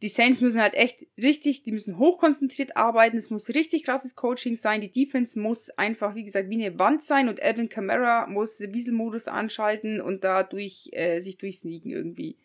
Die 0.00 0.08
Saints 0.08 0.40
müssen 0.40 0.60
halt 0.60 0.74
echt 0.74 1.06
richtig, 1.16 1.64
die 1.64 1.72
müssen 1.72 1.98
hochkonzentriert 1.98 2.76
arbeiten, 2.76 3.16
es 3.16 3.30
muss 3.30 3.48
richtig 3.48 3.82
krasses 3.82 4.14
Coaching 4.14 4.54
sein, 4.54 4.80
die 4.80 4.92
Defense 4.92 5.38
muss 5.38 5.70
einfach, 5.70 6.14
wie 6.14 6.24
gesagt, 6.24 6.48
wie 6.50 6.64
eine 6.64 6.78
Wand 6.78 7.02
sein 7.02 7.28
und 7.28 7.42
Alvin 7.42 7.68
Kamara 7.68 8.28
muss 8.28 8.58
den 8.58 8.72
Wieselmodus 8.72 9.26
anschalten 9.26 10.00
und 10.00 10.22
dadurch 10.22 10.90
äh, 10.92 11.20
sich 11.20 11.36
durchsneaken 11.36 11.90
irgendwie. 11.90 12.36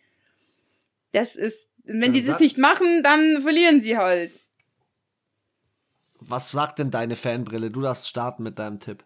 Das 1.11 1.35
ist, 1.35 1.73
wenn 1.83 2.11
die 2.11 2.21
Äh, 2.21 2.25
das 2.25 2.39
nicht 2.39 2.57
machen, 2.57 3.03
dann 3.03 3.43
verlieren 3.43 3.79
sie 3.79 3.97
halt. 3.97 4.31
Was 6.21 6.51
sagt 6.51 6.79
denn 6.79 6.89
deine 6.89 7.15
Fanbrille? 7.15 7.69
Du 7.69 7.81
darfst 7.81 8.09
starten 8.09 8.41
mit 8.41 8.57
deinem 8.57 8.79
Tipp. 8.79 9.05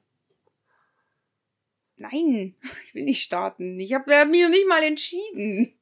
Nein, 1.97 2.55
ich 2.87 2.95
will 2.95 3.03
nicht 3.03 3.23
starten. 3.23 3.79
Ich 3.79 3.93
habe 3.93 4.13
hab 4.15 4.27
mich 4.29 4.41
noch 4.41 4.49
nicht 4.49 4.67
mal 4.67 4.83
entschieden. 4.83 5.73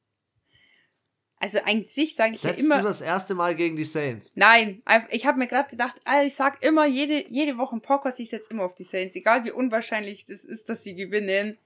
Also 1.38 1.58
eigentlich 1.64 2.16
sage 2.16 2.34
ich 2.34 2.40
Setzt 2.40 2.58
ja 2.58 2.64
immer. 2.64 2.78
du 2.78 2.84
das 2.84 3.02
erste 3.02 3.34
Mal 3.34 3.54
gegen 3.54 3.76
die 3.76 3.84
Saints? 3.84 4.32
Nein, 4.34 4.82
ich 5.10 5.26
habe 5.26 5.38
mir 5.38 5.46
gerade 5.46 5.68
gedacht, 5.68 5.94
Alter, 6.04 6.26
ich 6.26 6.34
sag 6.34 6.62
immer 6.64 6.86
jede, 6.86 7.28
jede 7.28 7.58
Woche 7.58 7.76
im 7.76 7.82
Podcast, 7.82 8.18
ich 8.20 8.30
setze 8.30 8.54
immer 8.54 8.64
auf 8.64 8.74
die 8.74 8.84
Saints, 8.84 9.14
egal 9.14 9.44
wie 9.44 9.50
unwahrscheinlich 9.50 10.24
das 10.24 10.44
ist, 10.44 10.68
dass 10.70 10.82
sie 10.82 10.94
gewinnen. 10.94 11.58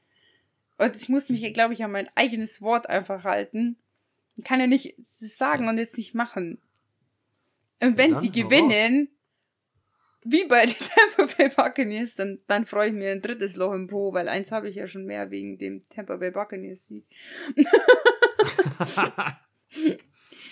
Und 0.76 0.96
ich 0.96 1.08
muss 1.08 1.28
mich, 1.28 1.54
glaube 1.54 1.74
ich, 1.74 1.84
an 1.84 1.92
mein 1.92 2.08
eigenes 2.16 2.60
Wort 2.60 2.88
einfach 2.88 3.22
halten. 3.22 3.76
Ich 4.36 4.44
kann 4.44 4.60
ja 4.60 4.66
nicht 4.66 4.94
sagen 5.04 5.68
und 5.68 5.78
jetzt 5.78 5.96
nicht 5.96 6.14
machen. 6.14 6.58
Und 7.80 7.96
wenn 7.96 8.10
dann 8.10 8.20
sie 8.20 8.32
gewinnen, 8.32 9.08
wie 10.22 10.44
bei 10.44 10.66
den 10.66 10.76
Tampa 11.16 11.34
Bay 11.34 11.48
Buccaneers, 11.48 12.14
dann, 12.16 12.40
dann 12.46 12.66
freue 12.66 12.88
ich 12.88 12.94
mir 12.94 13.10
ein 13.10 13.22
drittes 13.22 13.56
Loch 13.56 13.72
im 13.72 13.86
Po, 13.86 14.12
weil 14.12 14.28
eins 14.28 14.52
habe 14.52 14.68
ich 14.68 14.76
ja 14.76 14.86
schon 14.86 15.04
mehr 15.04 15.30
wegen 15.30 15.58
dem 15.58 15.88
Tampa 15.88 16.16
Bay 16.16 16.30
Buccaneers 16.30 16.86
Sieg. 16.86 17.06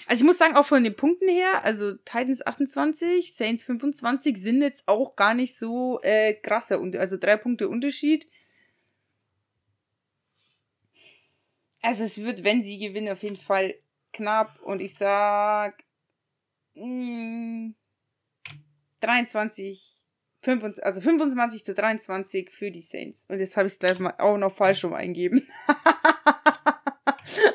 Also 0.06 0.22
ich 0.22 0.26
muss 0.26 0.38
sagen, 0.38 0.56
auch 0.56 0.64
von 0.64 0.82
den 0.84 0.96
Punkten 0.96 1.28
her, 1.28 1.64
also 1.64 1.94
Titans 1.96 2.44
28, 2.46 3.34
Saints 3.34 3.62
25 3.62 4.38
sind 4.38 4.62
jetzt 4.62 4.88
auch 4.88 5.16
gar 5.16 5.34
nicht 5.34 5.58
so 5.58 6.00
äh, 6.02 6.32
krasser, 6.32 6.80
also 6.98 7.18
drei 7.18 7.36
Punkte 7.36 7.68
Unterschied. 7.68 8.26
Also 11.82 12.04
es 12.04 12.16
wird, 12.16 12.42
wenn 12.42 12.62
sie 12.62 12.78
gewinnen, 12.78 13.12
auf 13.12 13.22
jeden 13.22 13.36
Fall 13.36 13.74
knapp 14.14 14.58
und 14.62 14.80
ich 14.80 14.94
sag 14.94 15.84
mh, 16.74 17.74
23, 19.00 20.02
25, 20.42 20.84
also 20.84 21.00
25 21.00 21.64
zu 21.64 21.74
23 21.74 22.50
für 22.50 22.70
die 22.70 22.82
Saints. 22.82 23.24
Und 23.28 23.40
jetzt 23.40 23.56
habe 23.56 23.66
ich 23.66 23.74
es 23.74 23.78
gleich 23.78 23.98
mal 23.98 24.14
auch 24.18 24.38
noch 24.38 24.54
falsch 24.54 24.84
rum 24.84 24.94
eingeben. 24.94 25.46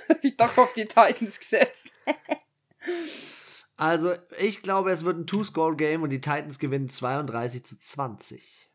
Hab 0.09 0.23
ich 0.23 0.35
doch 0.37 0.57
auf 0.57 0.73
die 0.73 0.85
Titans 0.85 1.39
gesetzt. 1.39 1.89
Also, 3.75 4.13
ich 4.39 4.61
glaube, 4.61 4.91
es 4.91 5.03
wird 5.03 5.17
ein 5.17 5.27
Two-Score-Game 5.27 6.03
und 6.03 6.09
die 6.09 6.21
Titans 6.21 6.59
gewinnen 6.59 6.89
32 6.89 7.65
zu 7.65 7.77
20. 7.77 8.69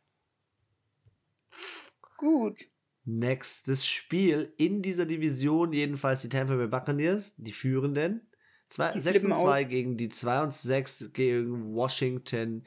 Gut. 2.16 2.64
Nächstes 3.04 3.86
Spiel 3.86 4.52
in 4.58 4.82
dieser 4.82 5.06
Division, 5.06 5.72
jedenfalls 5.72 6.20
die 6.22 6.28
Tampa 6.28 6.56
Bay 6.56 6.66
Buccaneers, 6.66 7.34
die 7.36 7.52
führenden. 7.52 8.27
Zwei, 8.68 8.92
Die 8.92 9.00
6 9.00 9.20
flippen 9.20 9.32
und 9.32 9.40
2 9.40 9.64
gegen 9.64 9.96
die 9.96 10.08
2 10.08 10.42
und 10.42 10.54
6 10.54 11.10
gegen 11.12 11.74
Washington 11.74 12.64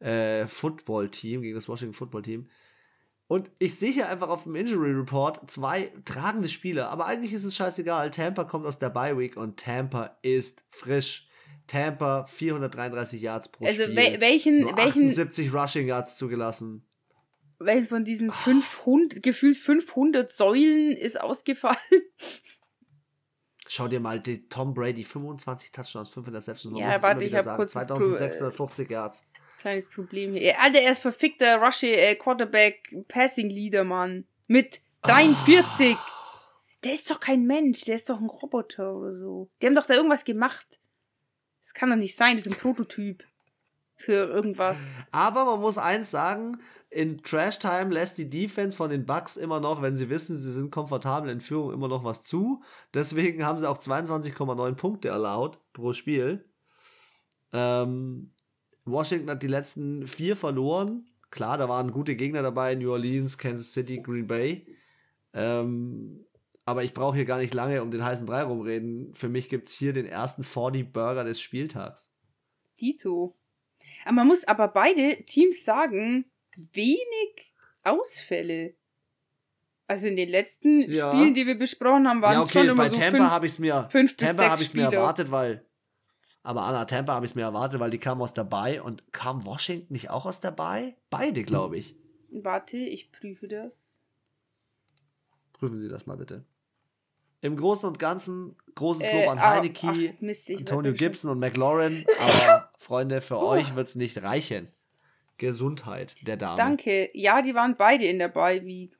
äh, 0.00 0.46
Football 0.46 1.08
Team, 1.10 1.42
gegen 1.42 1.54
das 1.54 1.68
Washington 1.68 1.94
Football 1.94 2.22
Team. 2.22 2.48
Und 3.26 3.50
ich 3.58 3.74
sehe 3.76 3.90
hier 3.90 4.08
einfach 4.08 4.28
auf 4.28 4.42
dem 4.44 4.54
Injury 4.54 4.92
Report 4.92 5.50
zwei 5.50 5.90
tragende 6.04 6.48
Spieler, 6.48 6.90
aber 6.90 7.06
eigentlich 7.06 7.32
ist 7.32 7.44
es 7.44 7.56
scheißegal. 7.56 8.10
Tampa 8.10 8.44
kommt 8.44 8.66
aus 8.66 8.78
der 8.78 8.90
Bye 8.90 9.16
Week 9.18 9.36
und 9.36 9.58
Tampa 9.58 10.16
ist 10.22 10.62
frisch. 10.68 11.26
Tampa 11.66 12.26
433 12.26 13.22
Yards 13.22 13.48
pro 13.48 13.64
Also 13.64 13.84
Spiel. 13.84 13.96
wel 13.96 14.20
welchen, 14.20 14.60
Nur 14.60 14.76
welchen, 14.76 15.06
78 15.06 15.54
Rushing 15.54 15.86
Yards 15.86 16.16
zugelassen. 16.16 16.84
welchen 17.58 17.88
von 17.88 18.04
diesen 18.04 18.30
500, 18.30 19.22
gefühlt 19.22 19.56
500 19.56 20.30
Säulen 20.30 20.90
ist 20.92 21.18
ausgefallen? 21.18 21.78
Schau 23.74 23.88
dir 23.88 23.98
mal 23.98 24.20
die 24.20 24.48
Tom 24.48 24.72
Brady 24.72 25.02
25 25.02 25.72
Touchdowns, 25.72 26.08
5 26.10 26.28
Interceptions. 26.28 26.72
Man 26.72 26.80
Ja, 26.80 27.02
warte, 27.02 27.24
ich 27.24 27.30
wieder 27.30 27.38
hab 27.38 27.44
sagen. 27.44 27.56
kurz 27.56 27.72
das 27.72 27.86
Pro- 27.88 27.96
2650 27.98 28.88
Yards. 28.88 29.24
Kleines 29.60 29.88
Problem 29.88 30.34
hier. 30.34 30.60
Alter, 30.60 30.80
er 30.80 30.92
ist 30.92 31.02
verfickter 31.02 31.56
Rushy 31.60 31.90
äh, 31.92 32.14
Quarterback 32.14 32.94
Passing 33.08 33.50
Leader, 33.50 33.82
Mann. 33.82 34.26
Mit 34.46 34.80
43. 35.02 35.96
Der 36.84 36.92
ist 36.92 37.10
doch 37.10 37.18
kein 37.18 37.46
Mensch, 37.46 37.80
der 37.84 37.96
ist 37.96 38.08
doch 38.10 38.20
ein 38.20 38.26
Roboter 38.28 38.94
oder 38.94 39.16
so. 39.16 39.50
Die 39.60 39.66
haben 39.66 39.74
doch 39.74 39.86
da 39.86 39.94
irgendwas 39.94 40.24
gemacht. 40.24 40.66
Das 41.64 41.74
kann 41.74 41.90
doch 41.90 41.96
nicht 41.96 42.14
sein, 42.14 42.36
das 42.36 42.46
ist 42.46 42.52
ein 42.52 42.58
Prototyp. 42.60 43.24
Für 43.96 44.12
irgendwas. 44.28 44.76
Aber 45.10 45.44
man 45.46 45.60
muss 45.60 45.78
eins 45.78 46.12
sagen, 46.12 46.60
in 46.94 47.24
Trash 47.24 47.58
Time 47.58 47.88
lässt 47.90 48.18
die 48.18 48.30
Defense 48.30 48.76
von 48.76 48.88
den 48.88 49.04
Bucks 49.04 49.36
immer 49.36 49.58
noch, 49.58 49.82
wenn 49.82 49.96
sie 49.96 50.10
wissen, 50.10 50.36
sie 50.36 50.52
sind 50.52 50.70
komfortabel 50.70 51.28
in 51.28 51.40
Führung, 51.40 51.72
immer 51.72 51.88
noch 51.88 52.04
was 52.04 52.22
zu. 52.22 52.62
Deswegen 52.94 53.44
haben 53.44 53.58
sie 53.58 53.68
auch 53.68 53.78
22,9 53.78 54.74
Punkte 54.74 55.08
erlaubt 55.08 55.58
pro 55.72 55.92
Spiel. 55.92 56.44
Ähm, 57.52 58.32
Washington 58.84 59.28
hat 59.28 59.42
die 59.42 59.48
letzten 59.48 60.06
vier 60.06 60.36
verloren. 60.36 61.06
Klar, 61.30 61.58
da 61.58 61.68
waren 61.68 61.90
gute 61.90 62.14
Gegner 62.14 62.42
dabei, 62.42 62.76
New 62.76 62.92
Orleans, 62.92 63.38
Kansas 63.38 63.72
City, 63.72 64.00
Green 64.00 64.28
Bay. 64.28 64.64
Ähm, 65.32 66.24
aber 66.64 66.84
ich 66.84 66.94
brauche 66.94 67.16
hier 67.16 67.24
gar 67.24 67.38
nicht 67.38 67.54
lange 67.54 67.82
um 67.82 67.90
den 67.90 68.04
heißen 68.04 68.24
Brei 68.24 68.44
rumreden. 68.44 69.12
Für 69.14 69.28
mich 69.28 69.48
gibt 69.48 69.66
es 69.66 69.74
hier 69.74 69.92
den 69.92 70.06
ersten 70.06 70.44
40 70.44 70.92
Burger 70.92 71.24
des 71.24 71.40
Spieltags. 71.40 72.12
Tito. 72.76 73.36
Man 74.08 74.28
muss 74.28 74.44
aber 74.44 74.68
beide 74.68 75.24
Teams 75.24 75.64
sagen, 75.64 76.26
wenig 76.72 77.52
Ausfälle. 77.82 78.74
Also 79.86 80.06
in 80.06 80.16
den 80.16 80.30
letzten 80.30 80.90
Ja. 80.90 81.12
Spielen, 81.12 81.34
die 81.34 81.46
wir 81.46 81.58
besprochen 81.58 82.08
haben, 82.08 82.22
waren 82.22 82.32
ja, 82.32 82.42
es 82.44 82.50
schon 82.52 82.62
okay, 82.62 82.70
immer 82.70 82.84
bei 82.84 82.88
so 82.94 83.00
Tampa 83.00 83.30
habe 83.30 83.46
ich 83.46 83.52
es 83.52 83.58
mir, 83.58 83.86
fünf 83.90 84.16
bis 84.16 84.26
Tampa 84.26 84.42
sechs 84.42 84.50
habe 84.50 84.62
ich 84.62 84.74
mir 84.74 84.84
erwartet, 84.84 85.30
weil, 85.30 85.66
aber 86.42 86.62
Anna, 86.62 86.86
Tampa 86.86 87.12
habe 87.12 87.26
ich 87.26 87.32
es 87.32 87.34
mir 87.34 87.42
erwartet, 87.42 87.80
weil 87.80 87.90
die 87.90 87.98
kamen 87.98 88.22
aus 88.22 88.32
der 88.32 88.44
Bay 88.44 88.80
und 88.80 89.12
kam 89.12 89.44
Washington 89.44 89.92
nicht 89.92 90.08
auch 90.10 90.24
aus 90.24 90.40
der 90.40 90.52
Bay? 90.52 90.96
Beide, 91.10 91.42
glaube 91.42 91.76
ich. 91.76 91.94
Warte, 92.30 92.78
ich 92.78 93.12
prüfe 93.12 93.46
das. 93.46 93.98
Prüfen 95.52 95.76
Sie 95.76 95.88
das 95.88 96.06
mal 96.06 96.16
bitte. 96.16 96.44
Im 97.42 97.56
Großen 97.56 97.86
und 97.86 97.98
Ganzen 97.98 98.56
großes 98.74 99.06
Äh, 99.06 99.20
Lob 99.20 99.32
an 99.32 99.38
ah, 99.38 99.56
Heineke, 99.56 99.86
ach, 100.16 100.20
Mist, 100.22 100.50
Antonio 100.50 100.92
schon- 100.92 100.96
Gibson 100.96 101.30
und 101.30 101.38
McLaurin, 101.40 102.06
aber 102.18 102.70
Freunde, 102.78 103.20
für 103.20 103.36
Oh. 103.36 103.48
euch 103.48 103.74
wird 103.76 103.86
es 103.86 103.96
nicht 103.96 104.22
reichen. 104.22 104.68
Gesundheit 105.38 106.16
der 106.26 106.36
Dame. 106.36 106.56
Danke. 106.56 107.10
Ja, 107.14 107.42
die 107.42 107.54
waren 107.54 107.76
beide 107.76 108.04
in 108.04 108.18
der 108.18 108.28
Bye 108.28 108.64
Week. 108.64 108.96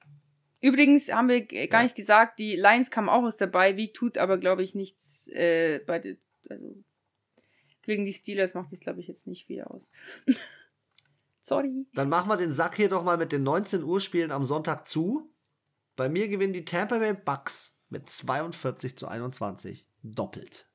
Übrigens 0.61 1.13
haben 1.13 1.29
wir 1.29 1.43
gar 1.45 1.81
Ja. 1.81 1.83
nicht 1.83 1.95
gesagt, 1.95 2.39
die 2.39 2.57
Lions 2.57 2.91
kamen 2.91 3.09
auch 3.09 3.23
aus 3.23 3.37
der 3.37 3.47
Bye 3.49 3.77
Week, 3.77 3.93
tut 3.95 4.17
aber, 4.19 4.39
glaube 4.39 4.63
ich, 4.63 4.75
nichts 4.75 5.29
äh, 5.29 5.81
bei 5.87 5.99
den, 5.99 6.19
also 6.49 6.75
gegen 7.83 8.05
die 8.07 8.15
Steelers 8.15 8.55
macht 8.55 8.73
das, 8.73 8.81
glaube 8.81 9.01
ich, 9.01 9.09
jetzt 9.09 9.27
nicht 9.27 9.47
viel 9.47 9.63
aus. 9.63 9.91
Sorry. 11.41 11.87
Dann 11.93 12.09
machen 12.09 12.29
wir 12.31 12.39
den 12.39 12.53
Sack 12.55 12.77
hier 12.77 12.89
doch 12.89 13.05
mal 13.05 13.19
mit 13.19 13.31
den 13.33 13.43
19 13.43 13.83
Uhr 13.83 14.01
Spielen 14.01 14.31
am 14.33 14.45
Sonntag 14.45 14.89
zu. 14.89 15.31
Bei 15.97 16.09
mir 16.09 16.29
gewinnen 16.29 16.55
die 16.55 16.65
Tampa 16.65 16.99
Bay 16.99 17.13
Bucks 17.13 17.83
mit 17.91 18.09
42 18.09 18.97
zu 18.97 19.07
21. 19.07 19.87
Doppelt. 20.03 20.67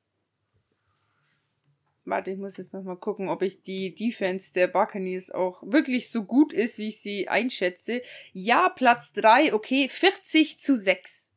Warte, 2.04 2.30
ich 2.30 2.38
muss 2.38 2.56
jetzt 2.56 2.72
nochmal 2.72 2.96
gucken, 2.96 3.28
ob 3.28 3.42
ich 3.42 3.62
die 3.62 3.94
Defense 3.94 4.52
der 4.52 4.68
Buccaneers 4.68 5.30
auch 5.30 5.62
wirklich 5.62 6.10
so 6.10 6.24
gut 6.24 6.52
ist, 6.52 6.78
wie 6.78 6.88
ich 6.88 7.00
sie 7.00 7.28
einschätze. 7.28 8.02
Ja, 8.32 8.70
Platz 8.70 9.12
3, 9.12 9.52
okay, 9.52 9.88
40 9.88 10.58
zu 10.58 10.76
6. 10.76 11.30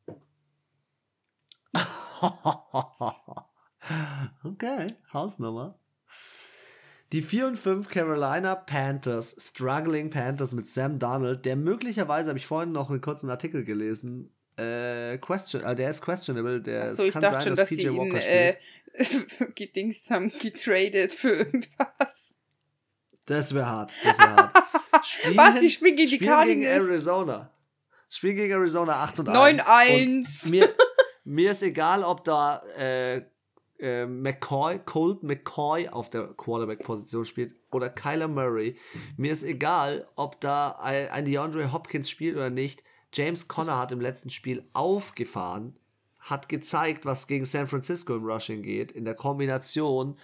okay, 4.44 4.94
Hausnummer. 5.12 5.78
Die 7.12 7.22
4 7.22 7.46
und 7.48 7.56
5 7.56 7.88
Carolina 7.88 8.54
Panthers, 8.54 9.36
Struggling 9.38 10.10
Panthers 10.10 10.52
mit 10.52 10.68
Sam 10.68 10.98
Darnold, 10.98 11.44
der 11.44 11.56
möglicherweise, 11.56 12.30
habe 12.30 12.38
ich 12.38 12.46
vorhin 12.46 12.72
noch 12.72 12.90
einen 12.90 13.02
kurzen 13.02 13.28
Artikel 13.30 13.64
gelesen, 13.64 14.34
äh, 14.56 15.18
question, 15.18 15.62
äh, 15.62 15.74
der 15.74 15.90
ist 15.90 16.00
questionable, 16.00 16.60
der 16.60 16.84
Achso, 16.84 17.04
es 17.04 17.12
kann 17.12 17.22
dachte 17.22 17.44
sein, 17.44 17.48
dass 17.50 17.58
dass 17.58 17.68
PJ 17.68 17.74
sie 17.74 17.86
ihn 17.88 17.96
Walker 17.96 18.16
äh, 18.16 18.52
spielt. 18.52 18.58
gedingst 19.54 20.10
haben, 20.10 20.32
getradet 20.38 21.12
für 21.14 21.30
irgendwas. 21.30 22.36
Das 23.26 23.54
wäre 23.54 23.66
hart, 23.66 23.92
das 24.02 24.18
wäre 24.18 24.36
hart. 24.36 24.56
Spielen, 25.06 25.36
Was? 25.36 25.60
Die 25.60 25.70
spielen 25.70 25.96
gegen 25.96 26.10
die 26.10 26.16
spielen 26.16 26.44
gegen? 26.46 26.64
Arizona. 26.64 27.50
Spielen 28.08 28.36
gegen 28.36 28.52
Arizona 28.52 29.02
8 29.02 29.20
und 29.20 29.28
1. 29.28 29.62
9-1. 29.62 30.44
Und 30.44 30.50
Mir, 30.50 30.74
mir 31.24 31.50
ist 31.50 31.62
egal, 31.62 32.04
ob 32.04 32.24
da 32.24 32.62
äh, 32.78 33.22
äh, 33.78 34.06
McCoy, 34.06 34.78
Colt 34.78 35.22
McCoy 35.22 35.88
auf 35.88 36.10
der 36.10 36.28
Quarterback-Position 36.28 37.24
spielt 37.26 37.54
oder 37.72 37.90
Kyler 37.90 38.28
Murray. 38.28 38.78
Mir 39.16 39.32
ist 39.32 39.42
egal, 39.42 40.08
ob 40.14 40.40
da 40.40 40.78
ein 40.80 41.24
DeAndre 41.24 41.72
Hopkins 41.72 42.08
spielt 42.08 42.36
oder 42.36 42.50
nicht. 42.50 42.84
James 43.12 43.46
Conner 43.48 43.78
hat 43.78 43.92
im 43.92 44.00
letzten 44.00 44.30
Spiel 44.30 44.68
aufgefahren, 44.72 45.76
hat 46.24 46.48
gezeigt, 46.48 47.04
was 47.04 47.26
gegen 47.26 47.44
San 47.44 47.66
Francisco 47.66 48.16
im 48.16 48.24
Rushing 48.24 48.62
geht, 48.62 48.92
in 48.92 49.04
der 49.04 49.14
Kombination 49.14 50.18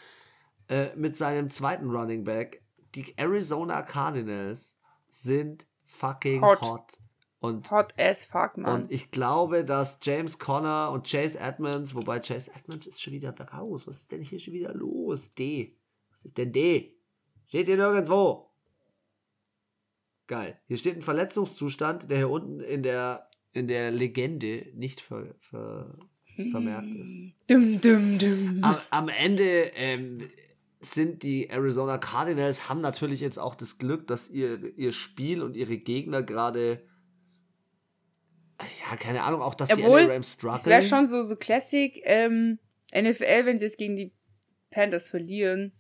äh, 0.69 0.95
mit 0.97 1.17
seinem 1.17 1.51
zweiten 1.51 1.91
Running 1.91 2.25
Back. 2.25 2.63
Die 2.95 3.15
Arizona 3.17 3.83
Cardinals 3.83 4.79
sind 5.09 5.67
fucking 5.85 6.41
hot. 6.41 6.63
hot. 6.63 6.99
Und, 7.41 7.71
Hot 7.71 7.95
as 7.99 8.27
fuck, 8.27 8.59
man. 8.59 8.83
Und 8.83 8.93
ich 8.93 9.11
glaube, 9.11 9.65
dass 9.65 9.99
James 10.03 10.39
Conner 10.39 10.91
und 10.91 11.11
Chase 11.11 11.39
Edmonds, 11.41 11.95
wobei 11.95 12.21
Chase 12.21 12.51
Edmonds 12.55 12.87
ist 12.87 13.01
schon 13.01 13.15
wieder 13.15 13.35
raus. 13.39 13.87
Was 13.87 13.99
ist 13.99 14.13
denn 14.13 14.21
hier 14.21 14.39
schon 14.39 14.53
wieder 14.53 14.75
los? 14.75 15.31
D. 15.33 15.75
Was 16.11 16.27
ist 16.27 16.37
denn 16.37 16.53
D? 16.53 16.95
Steht 17.47 17.67
hier 17.67 17.77
nirgendwo. 17.77 18.51
Geil. 20.27 20.61
Hier 20.67 20.77
steht 20.77 20.97
ein 20.97 21.03
Verletzungszustand, 21.03 22.11
der 22.11 22.19
hier 22.19 22.31
unten 22.31 22.61
in 22.61 22.83
der, 22.83 23.30
in 23.53 23.69
der 23.69 23.91
Legende 23.91 24.67
nicht 24.75 25.01
ver, 25.01 25.35
ver, 25.39 25.99
vermerkt 26.51 26.95
ist. 26.95 27.15
Dum, 27.49 27.81
dum, 27.81 28.19
dum. 28.19 28.59
Am, 28.63 28.77
am 28.91 29.09
Ende 29.09 29.73
ähm, 29.75 30.29
sind 30.81 31.23
die 31.23 31.49
Arizona 31.49 31.99
Cardinals, 31.99 32.69
haben 32.69 32.81
natürlich 32.81 33.21
jetzt 33.21 33.39
auch 33.39 33.55
das 33.55 33.79
Glück, 33.79 34.07
dass 34.07 34.29
ihr, 34.29 34.77
ihr 34.77 34.93
Spiel 34.93 35.43
und 35.43 35.57
ihre 35.57 35.79
Gegner 35.79 36.23
gerade 36.23 36.83
ja, 38.91 38.97
keine 38.97 39.23
Ahnung, 39.23 39.43
auch 39.43 39.55
dass 39.55 39.71
Obwohl, 39.71 40.03
die 40.03 40.07
LA 40.07 40.13
Rams 40.15 40.33
strugglen. 40.33 40.57
Es 40.57 40.67
wäre 40.67 40.83
schon 40.83 41.07
so, 41.07 41.23
so 41.23 41.37
Classic 41.37 42.01
ähm, 42.05 42.59
NFL, 42.95 43.47
wenn 43.47 43.59
sie 43.59 43.65
jetzt 43.65 43.79
gegen 43.79 43.97
die 43.97 44.13
Panthers 44.71 45.09
verlieren. 45.09 45.73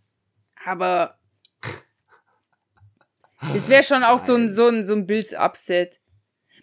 Aber 0.64 1.18
es 3.54 3.68
wäre 3.68 3.82
schon 3.82 4.02
auch 4.02 4.18
so 4.18 4.34
ein, 4.34 4.50
so 4.50 4.68
ein, 4.68 4.84
so 4.84 4.94
ein 4.94 5.06
Bills-Upset. 5.06 5.99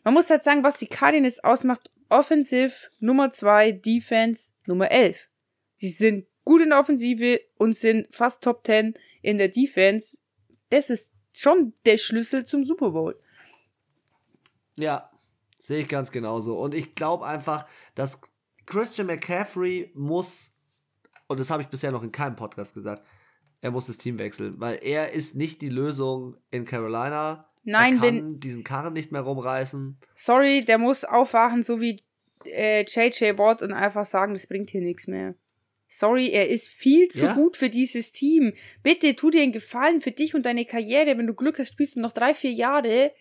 Man 0.07 0.13
muss 0.13 0.29
halt 0.29 0.41
sagen, 0.41 0.63
was 0.63 0.77
die 0.77 0.87
Cardinals 0.87 1.43
ausmacht, 1.43 1.91
Offensive 2.07 2.71
Nummer 3.01 3.29
2, 3.29 3.73
Defense 3.73 4.53
Nummer 4.65 4.89
11. 4.89 5.27
Sie 5.75 5.89
sind 5.89 6.25
gut 6.45 6.61
in 6.61 6.69
der 6.69 6.79
Offensive 6.79 7.41
und 7.57 7.75
sind 7.75 8.07
fast 8.15 8.41
Top 8.41 8.65
10 8.65 8.93
in 9.21 9.37
der 9.37 9.49
Defense. 9.49 10.17
Das 10.69 10.89
ist 10.89 11.11
schon 11.33 11.73
der 11.85 11.97
Schlüssel 11.97 12.45
zum 12.45 12.63
Super 12.63 12.91
Bowl. 12.91 13.19
Ja, 14.77 15.11
Sehe 15.59 15.81
ich 15.81 15.89
ganz 15.89 16.09
genauso. 16.09 16.57
Und 16.57 16.73
ich 16.73 16.95
glaube 16.95 17.25
einfach, 17.25 17.67
dass 17.93 18.21
Christian 18.65 19.07
McCaffrey 19.07 19.91
muss, 19.93 20.55
und 21.27 21.37
das 21.37 21.49
habe 21.49 21.63
ich 21.63 21.67
bisher 21.67 21.91
noch 21.91 22.03
in 22.03 22.13
keinem 22.13 22.37
Podcast 22.37 22.73
gesagt, 22.73 23.05
er 23.59 23.71
muss 23.71 23.87
das 23.87 23.97
Team 23.97 24.19
wechseln, 24.19 24.57
weil 24.57 24.79
er 24.81 25.11
ist 25.11 25.35
nicht 25.35 25.61
die 25.61 25.67
Lösung 25.67 26.37
in 26.49 26.63
Carolina. 26.63 27.49
Nein, 27.67 27.93
er 27.95 27.99
kann 27.99 28.01
wenn, 28.01 28.39
diesen 28.39 28.63
Karren 28.63 28.93
nicht 28.93 29.11
mehr 29.11 29.21
rumreißen. 29.21 29.97
Sorry, 30.15 30.63
der 30.63 30.77
muss 30.77 31.03
aufwachen, 31.03 31.63
so 31.63 31.81
wie 31.81 32.01
äh, 32.45 32.83
JJ 32.83 33.37
Watt 33.37 33.61
und 33.61 33.73
einfach 33.73 34.05
sagen, 34.05 34.33
das 34.33 34.47
bringt 34.47 34.69
hier 34.69 34.81
nichts 34.81 35.07
mehr. 35.07 35.35
Sorry, 35.89 36.29
er 36.31 36.49
ist 36.49 36.67
viel 36.67 37.07
zu 37.07 37.25
ja? 37.25 37.33
gut 37.33 37.55
für 37.57 37.69
dieses 37.69 38.11
Team. 38.11 38.53
Bitte 38.83 39.15
tu 39.15 39.29
dir 39.29 39.41
einen 39.41 39.51
Gefallen 39.51 40.01
für 40.01 40.11
dich 40.11 40.35
und 40.35 40.45
deine 40.45 40.65
Karriere. 40.65 41.17
Wenn 41.17 41.27
du 41.27 41.33
Glück 41.33 41.59
hast, 41.59 41.69
spielst 41.69 41.95
du 41.95 42.01
noch 42.01 42.11
drei, 42.11 42.33
vier 42.33 42.51
Jahre 42.51 43.11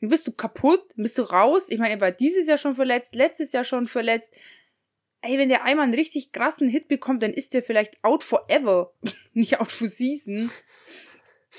dann 0.00 0.10
bist 0.10 0.26
du 0.26 0.32
kaputt, 0.32 0.84
dann 0.94 1.02
bist 1.04 1.18
du 1.18 1.22
raus. 1.22 1.70
Ich 1.70 1.78
meine, 1.78 1.94
er 1.94 2.00
war 2.00 2.10
dieses 2.10 2.46
Jahr 2.46 2.58
schon 2.58 2.74
verletzt, 2.74 3.14
letztes 3.14 3.52
Jahr 3.52 3.64
schon 3.64 3.86
verletzt. 3.86 4.34
Ey, 5.22 5.38
wenn 5.38 5.48
der 5.48 5.64
einmal 5.64 5.84
einen 5.84 5.94
richtig 5.94 6.32
krassen 6.32 6.68
Hit 6.68 6.88
bekommt, 6.88 7.22
dann 7.22 7.32
ist 7.32 7.54
der 7.54 7.62
vielleicht 7.62 8.02
out 8.04 8.22
forever. 8.22 8.92
Nicht 9.32 9.60
out 9.60 9.72
for 9.72 9.88
season. 9.88 10.50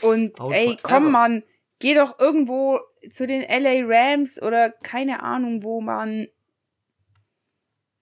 Und 0.02 0.40
out 0.40 0.54
ey, 0.54 0.66
forever. 0.66 0.82
komm, 0.84 1.12
Mann, 1.12 1.44
geh 1.80 1.96
doch 1.96 2.20
irgendwo 2.20 2.80
zu 3.10 3.28
den 3.28 3.42
LA 3.42 3.86
Rams 3.86 4.42
oder 4.42 4.72
keine 4.72 5.24
Ahnung, 5.24 5.64
wo 5.64 5.82
man. 5.82 6.28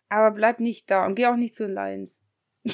Aber 0.09 0.31
bleib 0.31 0.59
nicht 0.59 0.89
da 0.89 1.05
und 1.05 1.15
geh 1.15 1.27
auch 1.27 1.35
nicht 1.35 1.55
zu 1.55 1.67
den 1.67 1.75
Lions. 1.75 2.21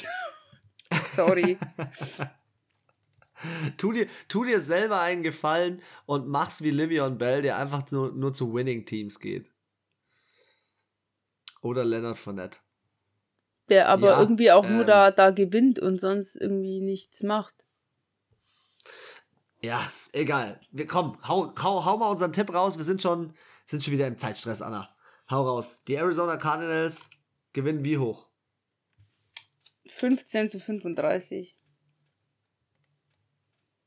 Sorry. 1.10 1.58
tu, 3.76 3.92
dir, 3.92 4.06
tu 4.28 4.44
dir 4.44 4.60
selber 4.60 5.00
einen 5.00 5.22
Gefallen 5.22 5.82
und 6.06 6.28
mach's 6.28 6.62
wie 6.62 6.70
Livion 6.70 7.18
Bell, 7.18 7.42
der 7.42 7.58
einfach 7.58 7.90
nur, 7.90 8.12
nur 8.12 8.32
zu 8.32 8.52
Winning-Teams 8.52 9.18
geht. 9.18 9.50
Oder 11.62 11.84
Leonard 11.84 12.18
Fournette. 12.18 12.58
Der 13.68 13.88
aber 13.88 14.10
ja, 14.10 14.20
irgendwie 14.20 14.50
auch 14.50 14.64
ähm, 14.64 14.76
nur 14.76 14.84
da, 14.84 15.10
da 15.10 15.30
gewinnt 15.30 15.78
und 15.78 16.00
sonst 16.00 16.36
irgendwie 16.36 16.80
nichts 16.80 17.22
macht. 17.22 17.54
Ja, 19.62 19.90
egal. 20.12 20.60
Wir 20.72 20.86
kommen, 20.86 21.16
hau, 21.26 21.54
hau, 21.62 21.84
hau 21.84 21.96
mal 21.96 22.10
unseren 22.10 22.32
Tipp 22.32 22.52
raus. 22.52 22.76
Wir 22.76 22.84
sind 22.84 23.00
schon, 23.00 23.32
sind 23.66 23.82
schon 23.82 23.92
wieder 23.92 24.08
im 24.08 24.18
Zeitstress, 24.18 24.60
Anna. 24.60 24.94
Hau 25.30 25.42
raus. 25.48 25.84
Die 25.84 25.94
Arizona 25.94 26.36
Cardinals 26.36 27.08
gewinnen 27.52 27.84
wie 27.84 27.96
hoch? 27.96 28.28
15 29.86 30.50
zu 30.50 30.58
35. 30.58 31.56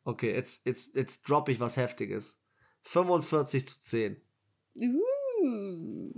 Okay, 0.05 0.34
jetzt, 0.34 0.65
jetzt, 0.65 0.95
jetzt 0.95 1.28
droppe 1.28 1.51
ich 1.51 1.59
was 1.59 1.76
Heftiges. 1.76 2.39
45 2.84 3.67
zu 3.67 3.82
10. 3.82 4.21
Uh. 4.80 6.13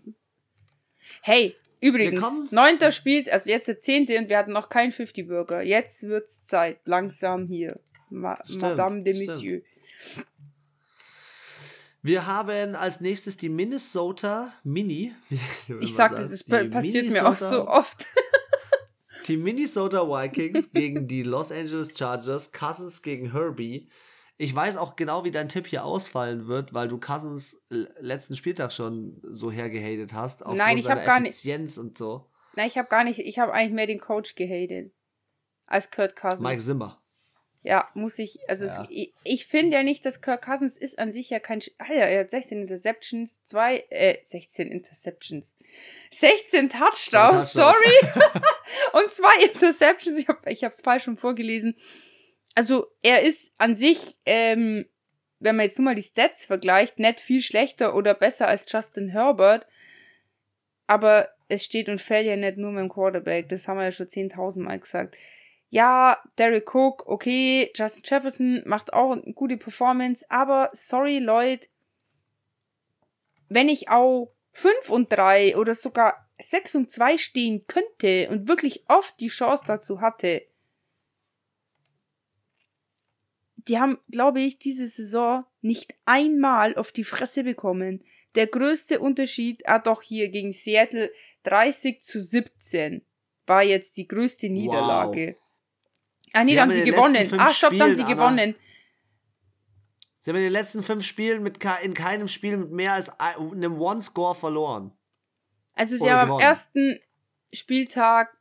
Hey, 1.22 1.56
übrigens, 1.80 2.52
neunter 2.52 2.92
spielt, 2.92 3.30
also 3.30 3.50
jetzt 3.50 3.68
der 3.68 3.80
zehnte 3.80 4.20
und 4.20 4.30
wir 4.30 4.38
hatten 4.38 4.52
noch 4.52 4.70
keinen 4.70 4.92
50-Burger. 4.92 5.64
Jetzt 5.64 6.04
wird's 6.04 6.44
Zeit, 6.44 6.82
langsam 6.86 7.48
hier. 7.48 7.80
Ma 8.10 8.38
stimmt, 8.46 8.62
Madame 8.62 9.04
de 9.04 9.16
stimmt. 9.16 9.30
Monsieur. 9.30 9.62
Wir 12.02 12.26
haben 12.26 12.76
als 12.76 13.02
nächstes 13.02 13.38
die 13.38 13.50
Minnesota 13.50 14.54
Mini. 14.64 15.14
Ich 15.82 15.94
sag, 15.94 16.16
das 16.16 16.32
ist, 16.32 16.48
passiert 16.48 17.06
Minnesota, 17.06 17.12
mir 17.12 17.28
auch 17.28 17.36
so 17.36 17.68
oft. 17.68 18.06
Die 19.28 19.36
Minnesota 19.36 20.08
Vikings 20.08 20.72
gegen 20.74 21.06
die 21.08 21.24
Los 21.24 21.52
Angeles 21.52 21.98
Chargers, 21.98 22.54
Cousins 22.54 23.02
gegen 23.02 23.34
Herbie. 23.34 23.90
Ich 24.38 24.56
weiß 24.56 24.78
auch 24.78 24.96
genau, 24.96 25.26
wie 25.26 25.32
dein 25.32 25.50
Tipp 25.50 25.68
hier 25.68 25.84
ausfallen 25.84 26.48
wird, 26.48 26.74
weil 26.74 26.88
du 26.88 26.98
Cousins 26.98 27.62
letzten 27.70 28.38
Spieltag 28.38 28.72
schon 28.72 29.20
so 29.24 29.52
hergehatet 29.52 30.14
hast. 30.14 30.46
Nein, 30.46 30.78
ich 30.78 30.90
habe 30.90 31.04
gar 31.04 31.20
nicht. 31.20 31.32
Effizienz 31.32 31.78
und 31.78 31.98
so. 31.98 32.30
Nein, 32.56 32.68
ich 32.68 32.78
habe 32.78 32.88
gar 32.88 33.04
nicht. 33.04 33.20
Ich 33.20 33.40
habe 33.40 33.52
eigentlich 33.54 33.74
mehr 33.74 33.88
den 33.88 34.00
Coach 34.00 34.36
gehatet 34.36 34.94
als 35.66 35.92
Kurt 35.92 36.16
Cousins. 36.16 36.42
Mike 36.42 36.62
Zimmer. 36.62 37.02
Ja, 37.68 37.90
muss 37.96 38.18
ich, 38.18 38.40
also 38.48 38.66
ja. 38.66 38.82
es, 38.82 38.88
ich, 38.90 39.14
ich 39.26 39.46
finde 39.46 39.76
ja 39.76 39.84
nicht, 39.84 40.06
dass 40.06 40.22
Kirk 40.22 40.46
Cousins 40.46 40.78
ist 40.78 40.98
an 41.00 41.12
sich 41.12 41.30
ja 41.30 41.40
kein, 41.40 41.62
ah 41.80 41.92
ja, 41.92 42.06
er 42.06 42.22
hat 42.22 42.32
16 42.32 42.62
Interceptions, 42.62 43.44
zwei, 43.44 43.84
äh, 43.90 44.20
16 44.24 44.72
Interceptions, 44.72 45.54
16 46.12 46.70
Touchdowns, 46.70 47.52
sorry, 47.52 47.76
und 48.94 49.12
zwei 49.12 49.44
Interceptions, 49.44 50.18
ich 50.18 50.30
habe 50.30 50.50
ich 50.50 50.64
hab's 50.64 50.80
falsch 50.80 51.04
schon 51.04 51.18
vorgelesen. 51.18 51.76
Also 52.56 52.88
er 53.04 53.24
ist 53.24 53.54
an 53.58 53.76
sich, 53.76 54.18
ähm, 54.26 54.86
wenn 55.40 55.58
man 55.58 55.66
jetzt 55.66 55.78
nur 55.78 55.86
mal 55.86 55.96
die 55.96 56.04
Stats 56.04 56.46
vergleicht, 56.46 57.00
nicht 57.00 57.20
viel 57.20 57.42
schlechter 57.42 57.96
oder 57.96 58.14
besser 58.14 58.48
als 58.48 58.66
Justin 58.72 59.10
Herbert, 59.10 59.68
aber 60.88 61.28
es 61.50 61.66
steht 61.66 61.90
und 61.90 62.00
fällt 62.00 62.28
ja 62.28 62.38
nicht 62.38 62.58
nur 62.58 62.72
mit 62.72 62.84
dem 62.84 62.90
Quarterback, 62.90 63.50
das 63.50 63.68
haben 63.68 63.76
wir 63.76 63.84
ja 63.84 63.92
schon 63.92 64.08
10.000 64.08 64.62
Mal 64.62 64.80
gesagt 64.80 65.18
ja, 65.70 66.18
Derek 66.38 66.74
Cook, 66.74 67.08
okay, 67.08 67.72
Justin 67.76 68.04
Jefferson 68.06 68.64
macht 68.66 68.94
auch 68.94 69.12
eine 69.12 69.34
gute 69.34 69.58
Performance, 69.58 70.26
aber 70.30 70.70
sorry, 70.74 71.20
Leute, 71.20 71.68
wenn 73.50 73.70
ich 73.70 73.90
auch 73.90 74.34
5 74.54 74.90
und 74.90 75.12
3 75.12 75.58
oder 75.58 75.76
sogar 75.76 76.28
6 76.40 76.76
und 76.76 76.92
2 76.92 77.18
stehen 77.18 77.66
könnte 77.68 78.30
und 78.30 78.48
wirklich 78.48 78.86
oft 78.88 79.20
die 79.20 79.28
Chance 79.28 79.64
dazu 79.68 80.02
hatte, 80.02 80.44
die 83.56 83.80
haben, 83.80 83.98
glaube 84.10 84.40
ich, 84.40 84.60
diese 84.60 84.88
Saison 84.88 85.44
nicht 85.62 85.96
einmal 86.06 86.76
auf 86.78 86.94
die 86.94 87.04
Fresse 87.04 87.44
bekommen. 87.44 88.04
Der 88.36 88.48
größte 88.48 89.00
Unterschied, 89.00 89.68
ah 89.68 89.80
doch 89.80 90.02
hier 90.02 90.30
gegen 90.30 90.54
Seattle 90.54 91.12
30 91.44 92.02
zu 92.02 92.22
17 92.22 93.06
war 93.46 93.64
jetzt 93.64 93.98
die 93.98 94.08
größte 94.08 94.50
Niederlage. 94.50 95.36
Wow. 95.36 95.47
Ah, 96.34 96.44
nee, 96.44 96.56
da 96.56 96.62
haben 96.62 96.72
sie 96.72 96.84
gewonnen. 96.84 97.28
Ah, 97.38 97.52
stopp, 97.52 97.74
da 97.78 97.86
haben 97.86 97.96
sie 97.96 98.04
gewonnen. 98.04 98.56
Sie 100.20 100.32
haben 100.32 100.38
in 100.38 100.44
den 100.44 100.52
letzten 100.52 100.84
fünf 100.84 101.06
Spielen 101.06 101.42
mit 101.42 101.64
in 101.84 101.94
keinem 101.94 102.28
Spiel 102.28 102.58
mit 102.58 102.72
mehr 102.72 102.94
als 102.94 103.10
einem 103.20 103.80
One-Score 103.80 104.36
verloren. 104.36 104.92
Also 105.74 105.96
sie 105.96 106.04
Oder 106.04 106.18
haben 106.18 106.28
gewonnen. 106.28 106.44
am 106.44 106.50
ersten 106.50 107.00
Spieltag 107.54 108.36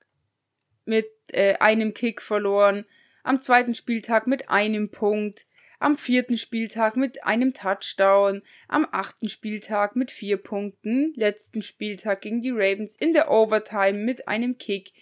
mit 0.84 1.06
äh, 1.32 1.54
einem 1.58 1.94
Kick 1.94 2.22
verloren, 2.22 2.86
am 3.22 3.38
zweiten 3.38 3.74
Spieltag 3.74 4.26
mit 4.26 4.48
einem 4.48 4.90
Punkt, 4.90 5.46
am 5.78 5.96
vierten 5.96 6.38
Spieltag 6.38 6.96
mit 6.96 7.24
einem 7.24 7.52
Touchdown, 7.52 8.42
am 8.68 8.86
achten 8.90 9.28
Spieltag 9.28 9.96
mit 9.96 10.10
vier 10.10 10.38
Punkten, 10.38 11.12
letzten 11.14 11.62
Spieltag 11.62 12.22
gegen 12.22 12.40
die 12.40 12.50
Ravens 12.50 12.96
in 12.96 13.12
der 13.12 13.30
Overtime 13.30 13.98
mit 13.98 14.26
einem 14.28 14.58
Kick. 14.58 14.92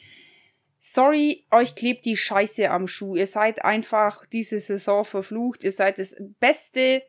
Sorry, 0.87 1.47
euch 1.51 1.74
klebt 1.76 2.05
die 2.05 2.14
Scheiße 2.14 2.70
am 2.70 2.89
Schuh. 2.89 3.16
Ihr 3.16 3.26
seid 3.26 3.64
einfach 3.64 4.26
diese 4.26 4.61
Saison 4.61 5.03
verflucht. 5.07 5.64
Ihr 5.64 5.72
seid 5.72 5.99
das 5.99 6.14
beste 6.41 7.03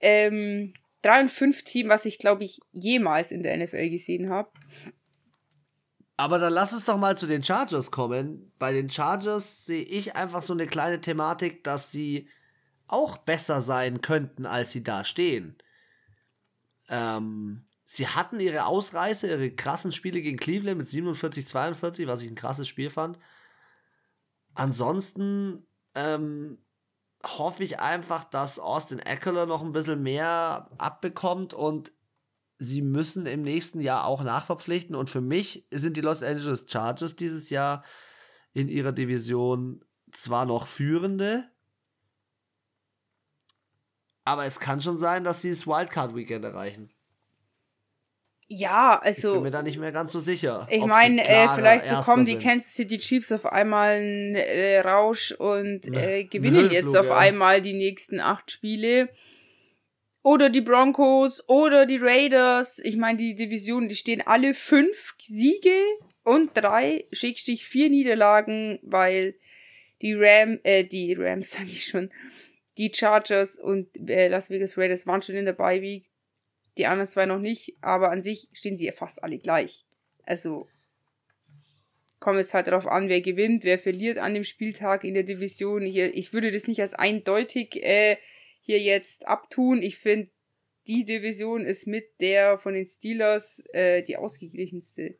ähm, 0.00 0.72
3 1.02 1.20
und 1.20 1.30
5 1.30 1.64
Team, 1.64 1.90
was 1.90 2.06
ich 2.06 2.18
glaube 2.18 2.44
ich 2.44 2.62
jemals 2.72 3.32
in 3.32 3.42
der 3.42 3.58
NFL 3.58 3.90
gesehen 3.90 4.30
habe. 4.30 4.48
Aber 6.16 6.38
dann 6.38 6.54
lass 6.54 6.72
uns 6.72 6.86
doch 6.86 6.96
mal 6.96 7.18
zu 7.18 7.26
den 7.26 7.42
Chargers 7.42 7.90
kommen. 7.90 8.50
Bei 8.58 8.72
den 8.72 8.88
Chargers 8.88 9.66
sehe 9.66 9.84
ich 9.84 10.16
einfach 10.16 10.40
so 10.40 10.54
eine 10.54 10.66
kleine 10.66 11.02
Thematik, 11.02 11.64
dass 11.64 11.92
sie 11.92 12.30
auch 12.86 13.18
besser 13.18 13.60
sein 13.60 14.00
könnten, 14.00 14.46
als 14.46 14.72
sie 14.72 14.82
da 14.82 15.04
stehen. 15.04 15.58
Ähm, 16.88 17.65
sie 17.86 18.08
hatten 18.08 18.40
ihre 18.40 18.66
Ausreißer, 18.66 19.28
ihre 19.28 19.50
krassen 19.52 19.92
Spiele 19.92 20.20
gegen 20.20 20.36
Cleveland 20.36 20.76
mit 20.76 20.88
47-42, 20.88 22.06
was 22.06 22.20
ich 22.20 22.28
ein 22.28 22.34
krasses 22.34 22.68
Spiel 22.68 22.90
fand. 22.90 23.18
Ansonsten 24.54 25.66
ähm, 25.94 26.58
hoffe 27.24 27.62
ich 27.62 27.78
einfach, 27.78 28.24
dass 28.24 28.58
Austin 28.58 28.98
Eckler 28.98 29.46
noch 29.46 29.62
ein 29.62 29.72
bisschen 29.72 30.02
mehr 30.02 30.64
abbekommt 30.78 31.54
und 31.54 31.92
sie 32.58 32.82
müssen 32.82 33.24
im 33.26 33.42
nächsten 33.42 33.80
Jahr 33.80 34.04
auch 34.04 34.22
nachverpflichten. 34.22 34.96
Und 34.96 35.08
für 35.08 35.20
mich 35.20 35.66
sind 35.70 35.96
die 35.96 36.00
Los 36.00 36.22
Angeles 36.22 36.66
Chargers 36.66 37.14
dieses 37.14 37.50
Jahr 37.50 37.84
in 38.52 38.68
ihrer 38.68 38.92
Division 38.92 39.84
zwar 40.10 40.44
noch 40.44 40.66
führende, 40.66 41.48
aber 44.24 44.44
es 44.44 44.58
kann 44.58 44.80
schon 44.80 44.98
sein, 44.98 45.22
dass 45.22 45.40
sie 45.40 45.50
das 45.50 45.68
Wildcard-Weekend 45.68 46.44
erreichen. 46.44 46.90
Ja, 48.48 49.00
also. 49.02 49.28
Ich 49.28 49.34
bin 49.34 49.42
mir 49.44 49.50
da 49.50 49.62
nicht 49.62 49.78
mehr 49.78 49.90
ganz 49.90 50.12
so 50.12 50.20
sicher. 50.20 50.68
Ich 50.70 50.84
meine, 50.84 51.26
äh, 51.26 51.48
vielleicht 51.54 51.88
bekommen 51.88 52.24
die 52.24 52.32
sind. 52.32 52.42
Kansas 52.42 52.74
City 52.74 52.98
Chiefs 52.98 53.32
auf 53.32 53.46
einmal 53.46 53.96
einen 53.96 54.34
äh, 54.36 54.78
Rausch 54.80 55.32
und 55.32 55.92
äh, 55.92 56.24
gewinnen 56.24 56.70
jetzt 56.70 56.96
auf 56.96 57.06
ja. 57.06 57.16
einmal 57.16 57.60
die 57.60 57.72
nächsten 57.72 58.20
acht 58.20 58.50
Spiele 58.52 59.08
oder 60.22 60.48
die 60.48 60.60
Broncos 60.60 61.48
oder 61.48 61.86
die 61.86 61.98
Raiders. 61.98 62.78
Ich 62.78 62.96
meine, 62.96 63.18
die 63.18 63.34
Divisionen, 63.34 63.88
die 63.88 63.96
stehen 63.96 64.22
alle 64.24 64.54
fünf 64.54 65.14
Siege 65.18 65.80
und 66.22 66.50
drei, 66.54 67.04
Schickstich 67.12 67.66
vier 67.66 67.90
Niederlagen, 67.90 68.78
weil 68.82 69.34
die 70.02 70.14
Ram, 70.14 70.60
äh, 70.62 70.84
die 70.84 71.14
Rams 71.14 71.50
sage 71.52 71.68
ich 71.68 71.84
schon, 71.84 72.10
die 72.78 72.92
Chargers 72.94 73.58
und 73.58 73.88
äh, 74.08 74.28
Las 74.28 74.50
Vegas 74.50 74.76
Raiders 74.78 75.06
waren 75.06 75.22
schon 75.22 75.34
in 75.34 75.46
der 75.46 75.52
Bye 75.52 75.82
Week. 75.82 76.10
Die 76.76 76.86
anderen 76.86 77.06
zwei 77.06 77.26
noch 77.26 77.38
nicht, 77.38 77.76
aber 77.80 78.10
an 78.10 78.22
sich 78.22 78.48
stehen 78.52 78.76
sie 78.76 78.86
ja 78.86 78.92
fast 78.92 79.22
alle 79.22 79.38
gleich. 79.38 79.84
Also 80.24 80.68
kommt 82.20 82.38
jetzt 82.38 82.54
halt 82.54 82.66
darauf 82.66 82.86
an, 82.86 83.08
wer 83.08 83.20
gewinnt, 83.20 83.64
wer 83.64 83.78
verliert 83.78 84.18
an 84.18 84.34
dem 84.34 84.44
Spieltag 84.44 85.04
in 85.04 85.14
der 85.14 85.22
Division. 85.22 85.82
Hier, 85.82 86.14
ich 86.14 86.32
würde 86.32 86.50
das 86.50 86.66
nicht 86.66 86.80
als 86.80 86.94
eindeutig 86.94 87.76
äh, 87.82 88.16
hier 88.60 88.80
jetzt 88.80 89.26
abtun. 89.28 89.82
Ich 89.82 89.98
finde, 89.98 90.30
die 90.86 91.04
Division 91.04 91.64
ist 91.64 91.86
mit 91.86 92.20
der 92.20 92.58
von 92.58 92.74
den 92.74 92.86
Steelers 92.86 93.62
äh, 93.72 94.02
die 94.02 94.16
ausgeglichenste. 94.16 95.16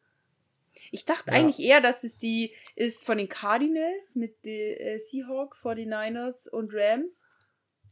Ich 0.91 1.05
dachte 1.05 1.31
ja. 1.31 1.37
eigentlich 1.37 1.61
eher, 1.61 1.81
dass 1.81 2.05
es 2.05 2.19
die 2.19 2.53
ist 2.75 3.05
von 3.05 3.19
den 3.19 3.29
Cardinals 3.29 4.15
mit 4.15 4.45
den 4.45 4.77
äh, 4.77 4.99
Seahawks, 4.99 5.61
49ers 5.63 6.49
und 6.49 6.71
Rams. 6.73 7.25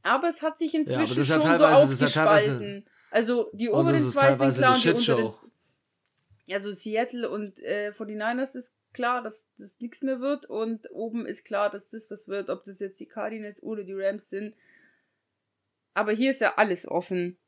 Aber 0.03 0.29
es 0.29 0.43
hat 0.43 0.59
sich 0.59 0.75
inzwischen 0.75 1.17
ja, 1.17 1.25
schon 1.25 1.43
so 1.43 1.65
aufgespalten. 1.65 2.85
Also 3.15 3.49
die 3.53 3.71
oberen 3.71 3.97
zwei 3.97 4.35
sind 4.35 4.55
klar 4.57 4.75
und 4.75 4.85
die 4.85 4.91
unteren. 4.91 5.31
Also 6.51 6.73
Seattle 6.73 7.31
und 7.31 7.61
äh, 7.61 7.93
49ers 7.97 8.57
ist 8.57 8.75
klar, 8.93 9.23
dass 9.23 9.49
das 9.57 9.81
nichts 9.81 10.03
mehr 10.03 10.19
wird 10.19 10.47
und 10.47 10.91
oben 10.91 11.25
ist 11.25 11.45
klar, 11.45 11.71
dass 11.71 11.91
das 11.91 12.11
was 12.11 12.27
wird, 12.27 12.51
ob 12.51 12.65
das 12.65 12.81
jetzt 12.81 12.99
die 12.99 13.07
Cardinals 13.07 13.63
oder 13.63 13.85
die 13.85 13.95
Rams 13.95 14.29
sind. 14.31 14.57
Aber 15.95 16.11
hier 16.11 16.33
ist 16.33 16.41
ja 16.41 16.55
alles 16.57 16.89
offen. 16.89 17.39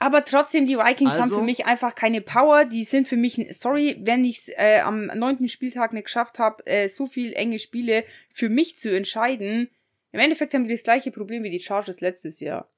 Aber 0.00 0.24
trotzdem, 0.24 0.66
die 0.66 0.78
Vikings 0.78 1.12
also, 1.12 1.22
haben 1.22 1.28
für 1.28 1.34
also? 1.36 1.46
mich 1.46 1.66
einfach 1.66 1.94
keine 1.94 2.20
Power. 2.20 2.64
Die 2.64 2.82
sind 2.82 3.06
für 3.06 3.16
mich, 3.16 3.38
sorry, 3.56 3.98
wenn 4.00 4.24
ich 4.24 4.38
es 4.38 4.48
äh, 4.48 4.80
am 4.80 5.06
neunten 5.06 5.48
Spieltag 5.48 5.92
nicht 5.92 6.06
geschafft 6.06 6.40
habe, 6.40 6.66
äh, 6.66 6.88
so 6.88 7.06
viel 7.06 7.34
enge 7.34 7.60
Spiele 7.60 8.04
für 8.34 8.48
mich 8.48 8.80
zu 8.80 8.92
entscheiden. 8.92 9.70
Im 10.10 10.18
Endeffekt 10.18 10.54
haben 10.54 10.66
wir 10.66 10.74
das 10.74 10.82
gleiche 10.82 11.12
Problem 11.12 11.44
wie 11.44 11.50
die 11.50 11.60
Chargers 11.60 12.00
letztes 12.00 12.40
Jahr. 12.40 12.68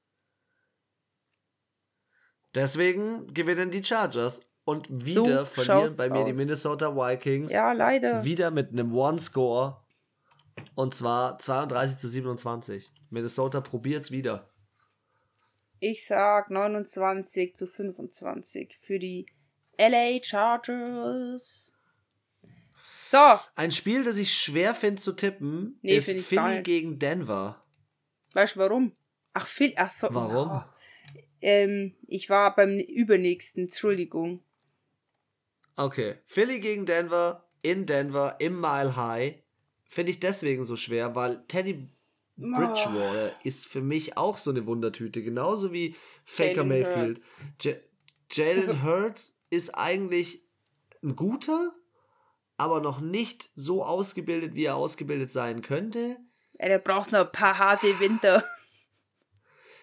Deswegen 2.55 3.33
gewinnen 3.33 3.71
die 3.71 3.83
Chargers. 3.83 4.41
Und 4.65 4.87
wieder 5.05 5.39
so 5.39 5.45
verlieren 5.45 5.97
bei 5.97 6.09
mir 6.09 6.19
aus. 6.19 6.25
die 6.25 6.33
Minnesota 6.33 6.95
Vikings. 6.95 7.51
Ja, 7.51 7.73
leider. 7.73 8.23
Wieder 8.23 8.49
mit 8.49 8.69
einem 8.71 8.93
One-Score. 8.93 9.81
Und 10.75 10.95
zwar 10.95 11.37
32 11.37 11.97
zu 11.97 12.07
27. 12.07 12.89
Minnesota 13.09 13.59
probiert's 13.59 14.09
wieder. 14.11 14.47
Ich 15.79 16.05
sag 16.05 16.49
29 16.49 17.55
zu 17.55 17.67
25 17.67 18.79
für 18.81 18.99
die 18.99 19.25
LA 19.77 20.23
Chargers. 20.23 21.73
So. 23.03 23.17
Ein 23.55 23.71
Spiel, 23.71 24.05
das 24.05 24.17
ich 24.17 24.33
schwer 24.33 24.73
finde 24.73 25.01
zu 25.01 25.11
tippen, 25.11 25.77
nee, 25.81 25.95
ist 25.95 26.09
Philly 26.09 26.41
geil. 26.41 26.63
gegen 26.63 26.99
Denver. 26.99 27.61
Weißt 28.31 28.55
du 28.55 28.61
warum? 28.61 28.95
Ach, 29.33 29.45
Philly, 29.45 29.73
ach 29.75 29.91
so. 29.91 30.07
Warum? 30.11 30.49
Oh. 30.49 30.63
Ähm, 31.43 31.93
ich 32.07 32.29
war 32.29 32.55
beim 32.55 32.79
übernächsten, 32.79 33.63
Entschuldigung. 33.63 34.39
Okay, 35.75 36.15
Philly 36.25 36.61
gegen 36.61 36.85
Denver, 36.85 37.45
in 37.61 37.85
Denver, 37.85 38.37
im 38.39 38.61
Mile 38.61 38.95
High. 38.95 39.35
Finde 39.89 40.11
ich 40.13 40.21
deswegen 40.21 40.63
so 40.63 40.77
schwer, 40.77 41.15
weil 41.15 41.43
Teddy 41.49 41.89
Bridgewater 42.37 43.33
oh. 43.35 43.39
ist 43.43 43.67
für 43.67 43.81
mich 43.81 44.15
auch 44.15 44.37
so 44.37 44.51
eine 44.51 44.65
Wundertüte, 44.65 45.21
genauso 45.21 45.73
wie 45.73 45.95
Faker 46.25 46.63
Mayfield. 46.63 47.21
Jalen 48.31 48.59
also, 48.59 48.81
Hurts 48.81 49.37
ist 49.49 49.75
eigentlich 49.75 50.41
ein 51.03 51.17
guter, 51.17 51.73
aber 52.55 52.79
noch 52.79 53.01
nicht 53.01 53.49
so 53.55 53.83
ausgebildet, 53.83 54.55
wie 54.55 54.63
er 54.63 54.77
ausgebildet 54.77 55.31
sein 55.33 55.61
könnte. 55.61 56.15
Der 56.57 56.79
braucht 56.79 57.11
noch 57.11 57.25
ein 57.25 57.31
paar 57.33 57.57
harte 57.57 57.99
Winter. 57.99 58.45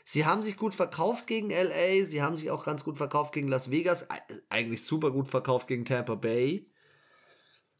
Sie 0.04 0.24
haben 0.24 0.42
sich 0.42 0.56
gut 0.56 0.74
verkauft 0.74 1.26
gegen 1.26 1.50
LA, 1.50 2.04
sie 2.04 2.22
haben 2.22 2.36
sich 2.36 2.50
auch 2.50 2.64
ganz 2.64 2.84
gut 2.84 2.96
verkauft 2.96 3.32
gegen 3.32 3.48
Las 3.48 3.70
Vegas, 3.70 4.06
eigentlich 4.48 4.84
super 4.84 5.10
gut 5.10 5.28
verkauft 5.28 5.66
gegen 5.66 5.84
Tampa 5.84 6.14
Bay. 6.14 6.70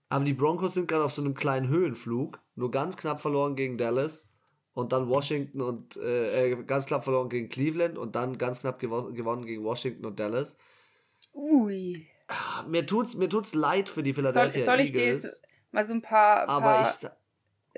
Aber 0.08 0.24
die 0.24 0.34
Broncos 0.34 0.74
sind 0.74 0.88
gerade 0.88 1.04
auf 1.04 1.12
so 1.12 1.22
einem 1.22 1.34
kleinen 1.34 1.68
Höhenflug, 1.68 2.40
nur 2.54 2.70
ganz 2.70 2.96
knapp 2.96 3.20
verloren 3.20 3.54
gegen 3.54 3.78
Dallas 3.78 4.28
und 4.72 4.92
dann 4.92 5.08
Washington 5.08 5.60
und 5.60 5.96
äh, 5.96 6.52
äh, 6.52 6.64
ganz 6.64 6.86
knapp 6.86 7.04
verloren 7.04 7.28
gegen 7.28 7.48
Cleveland 7.48 7.98
und 7.98 8.16
dann 8.16 8.38
ganz 8.38 8.60
knapp 8.60 8.78
gewo 8.78 9.12
gewonnen 9.12 9.46
gegen 9.46 9.64
Washington 9.64 10.06
und 10.06 10.18
Dallas. 10.18 10.56
Ui. 11.32 12.06
Ah, 12.28 12.64
mir 12.68 12.86
tut's, 12.86 13.14
mir 13.14 13.28
tut's 13.28 13.54
leid 13.54 13.88
für 13.88 14.02
die 14.02 14.12
Philadelphia 14.12 14.64
soll, 14.64 14.76
soll 14.76 14.80
ich 14.80 14.94
Eagles. 14.94 15.22
Dir 15.22 15.28
jetzt 15.28 15.44
mal 15.70 15.84
so 15.84 15.94
ein 15.94 16.02
paar. 16.02 16.48
Aber 16.48 16.60
paar, 16.60 16.98
ich. 17.02 17.08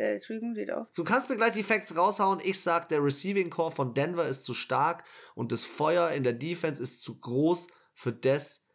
Äh, 0.03 0.15
Entschuldigung, 0.15 0.55
geht 0.55 0.73
aus. 0.73 0.93
Du 0.95 1.05
kannst 1.05 1.29
mir 1.29 1.37
gleich 1.37 1.53
die 1.53 1.63
Facts 1.63 1.97
raushauen. 1.97 2.41
Ich 2.43 2.61
sag, 2.61 2.89
der 2.89 3.05
Receiving 3.05 3.51
Core 3.51 3.71
von 3.71 3.95
Denver 3.95 4.27
ist 4.27 4.45
zu 4.45 4.53
stark 4.53 5.05
und 5.37 5.53
das 5.53 5.65
Feuer 5.65 6.11
in 6.11 6.25
der 6.25 6.33
Defense 6.33 6.83
ist 6.83 7.03
zu 7.03 7.21
groß 7.21 7.69
für 7.95 8.13
das, 8.13 8.67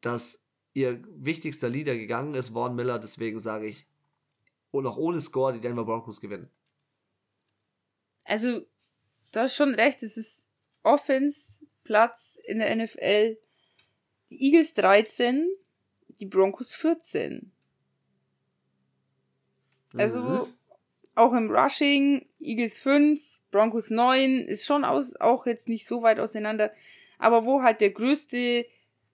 dass 0.00 0.46
ihr 0.74 1.02
wichtigster 1.08 1.68
Leader 1.68 1.96
gegangen 1.96 2.36
ist, 2.36 2.50
Vaughn 2.50 2.76
Miller. 2.76 3.00
Deswegen 3.00 3.40
sage 3.40 3.66
ich, 3.66 3.88
und 4.70 4.86
auch 4.86 4.96
ohne 4.96 5.20
Score 5.20 5.52
die 5.52 5.60
Denver 5.60 5.84
Broncos 5.84 6.20
gewinnen. 6.20 6.48
Also, 8.22 8.60
du 9.32 9.40
hast 9.40 9.56
schon 9.56 9.74
recht, 9.74 10.04
es 10.04 10.16
ist 10.16 10.46
Offense-Platz 10.84 12.38
in 12.44 12.60
der 12.60 12.76
NFL. 12.76 13.36
Die 14.30 14.44
Eagles 14.44 14.74
13, 14.74 15.50
die 16.20 16.26
Broncos 16.26 16.72
14. 16.72 17.50
Also, 19.94 20.20
mhm. 20.20 20.57
Auch 21.18 21.32
im 21.32 21.50
Rushing, 21.50 22.26
Eagles 22.40 22.78
5, 22.78 23.20
Broncos 23.50 23.90
9, 23.90 24.40
ist 24.40 24.66
schon 24.66 24.84
aus, 24.84 25.16
auch 25.16 25.46
jetzt 25.46 25.68
nicht 25.68 25.86
so 25.86 26.02
weit 26.02 26.20
auseinander. 26.20 26.72
Aber 27.18 27.44
wo 27.44 27.62
halt 27.62 27.80
der 27.80 27.90
größte, 27.90 28.64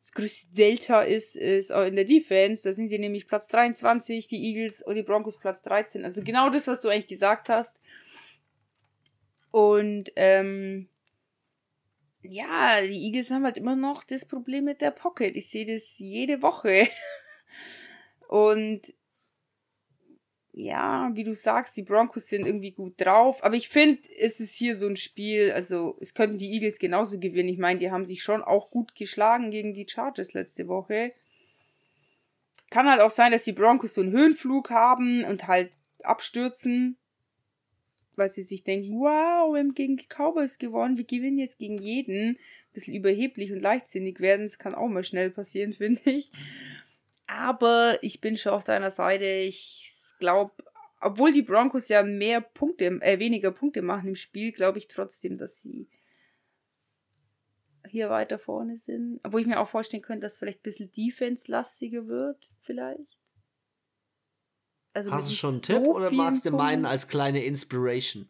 das 0.00 0.12
größte 0.12 0.54
Delta 0.54 1.00
ist, 1.00 1.36
ist 1.36 1.70
in 1.70 1.96
der 1.96 2.04
Defense. 2.04 2.68
Da 2.68 2.74
sind 2.74 2.90
sie 2.90 2.98
nämlich 2.98 3.26
Platz 3.26 3.48
23, 3.48 4.26
die 4.26 4.44
Eagles 4.44 4.82
und 4.82 4.96
die 4.96 5.02
Broncos 5.02 5.38
Platz 5.38 5.62
13. 5.62 6.04
Also 6.04 6.22
genau 6.22 6.50
das, 6.50 6.66
was 6.66 6.82
du 6.82 6.88
eigentlich 6.88 7.06
gesagt 7.06 7.48
hast. 7.48 7.80
Und 9.50 10.12
ähm, 10.16 10.88
ja, 12.22 12.80
die 12.82 13.06
Eagles 13.06 13.30
haben 13.30 13.44
halt 13.44 13.56
immer 13.56 13.76
noch 13.76 14.04
das 14.04 14.24
Problem 14.24 14.64
mit 14.64 14.80
der 14.80 14.90
Pocket. 14.90 15.36
Ich 15.36 15.48
sehe 15.48 15.64
das 15.64 15.98
jede 15.98 16.42
Woche. 16.42 16.88
Und 18.28 18.92
ja, 20.56 21.10
wie 21.14 21.24
du 21.24 21.34
sagst, 21.34 21.76
die 21.76 21.82
Broncos 21.82 22.28
sind 22.28 22.46
irgendwie 22.46 22.70
gut 22.70 22.94
drauf. 22.96 23.42
Aber 23.42 23.56
ich 23.56 23.68
finde, 23.68 23.98
es 24.20 24.38
ist 24.38 24.54
hier 24.54 24.76
so 24.76 24.86
ein 24.86 24.96
Spiel, 24.96 25.50
also 25.50 25.98
es 26.00 26.14
könnten 26.14 26.38
die 26.38 26.52
Eagles 26.52 26.78
genauso 26.78 27.18
gewinnen. 27.18 27.48
Ich 27.48 27.58
meine, 27.58 27.80
die 27.80 27.90
haben 27.90 28.04
sich 28.04 28.22
schon 28.22 28.40
auch 28.40 28.70
gut 28.70 28.94
geschlagen 28.94 29.50
gegen 29.50 29.74
die 29.74 29.88
Chargers 29.88 30.32
letzte 30.32 30.68
Woche. 30.68 31.12
Kann 32.70 32.88
halt 32.88 33.00
auch 33.00 33.10
sein, 33.10 33.32
dass 33.32 33.42
die 33.42 33.52
Broncos 33.52 33.94
so 33.94 34.00
einen 34.00 34.12
Höhenflug 34.12 34.70
haben 34.70 35.24
und 35.24 35.48
halt 35.48 35.72
abstürzen, 36.04 36.98
weil 38.14 38.30
sie 38.30 38.44
sich 38.44 38.62
denken, 38.62 39.00
wow, 39.00 39.52
wir 39.52 39.58
haben 39.58 39.74
gegen 39.74 39.96
die 39.96 40.06
Cowboys 40.06 40.58
gewonnen, 40.58 40.96
wir 40.96 41.04
gewinnen 41.04 41.38
jetzt 41.38 41.58
gegen 41.58 41.78
jeden. 41.78 42.36
Ein 42.36 42.38
bisschen 42.72 42.94
überheblich 42.94 43.52
und 43.52 43.60
leichtsinnig 43.60 44.20
werden, 44.20 44.46
das 44.46 44.60
kann 44.60 44.76
auch 44.76 44.88
mal 44.88 45.02
schnell 45.02 45.30
passieren, 45.30 45.72
finde 45.76 46.08
ich. 46.08 46.30
Aber 47.26 47.98
ich 48.02 48.20
bin 48.20 48.36
schon 48.36 48.52
auf 48.52 48.62
deiner 48.62 48.90
Seite. 48.90 49.24
Ich 49.24 49.93
glaube, 50.24 50.52
obwohl 51.02 51.32
die 51.32 51.42
Broncos 51.42 51.88
ja 51.88 52.02
mehr 52.02 52.40
Punkte, 52.40 52.86
äh, 53.02 53.18
weniger 53.18 53.50
Punkte 53.50 53.82
machen 53.82 54.08
im 54.08 54.16
Spiel, 54.16 54.52
glaube 54.52 54.78
ich 54.78 54.88
trotzdem, 54.88 55.36
dass 55.36 55.60
sie 55.60 55.86
hier 57.86 58.08
weiter 58.08 58.38
vorne 58.38 58.78
sind. 58.78 59.20
Obwohl 59.22 59.42
ich 59.42 59.46
mir 59.46 59.60
auch 59.60 59.68
vorstellen 59.68 60.02
könnte, 60.02 60.22
dass 60.22 60.38
vielleicht 60.38 60.60
ein 60.60 60.62
bisschen 60.62 60.90
Defense-lastiger 60.92 62.06
wird, 62.06 62.50
vielleicht. 62.62 63.18
Also 64.94 65.10
Hast 65.10 65.28
du 65.28 65.34
schon 65.34 65.54
einen 65.56 65.62
so 65.62 65.74
Tipp 65.74 65.86
oder 65.86 66.10
magst 66.10 66.46
du 66.46 66.52
meinen 66.52 66.86
als 66.86 67.06
kleine 67.06 67.44
Inspiration? 67.44 68.26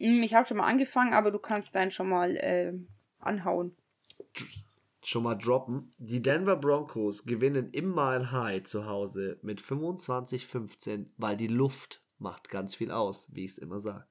Hm, 0.00 0.22
ich 0.22 0.32
habe 0.32 0.48
schon 0.48 0.56
mal 0.56 0.66
angefangen, 0.66 1.12
aber 1.12 1.30
du 1.30 1.38
kannst 1.38 1.74
deinen 1.74 1.90
schon 1.90 2.08
mal 2.08 2.36
äh, 2.36 2.72
anhauen. 3.18 3.76
Schon 5.02 5.22
mal 5.22 5.36
droppen. 5.36 5.90
Die 5.98 6.20
Denver 6.20 6.56
Broncos 6.56 7.24
gewinnen 7.24 7.70
im 7.70 7.94
Mile 7.94 8.32
High 8.32 8.64
zu 8.64 8.86
Hause 8.86 9.38
mit 9.42 9.60
25-15, 9.60 11.10
weil 11.16 11.36
die 11.36 11.46
Luft 11.46 12.02
macht 12.18 12.48
ganz 12.50 12.74
viel 12.74 12.90
aus, 12.90 13.32
wie 13.32 13.44
ich 13.44 13.52
es 13.52 13.58
immer 13.58 13.78
sage. 13.78 14.06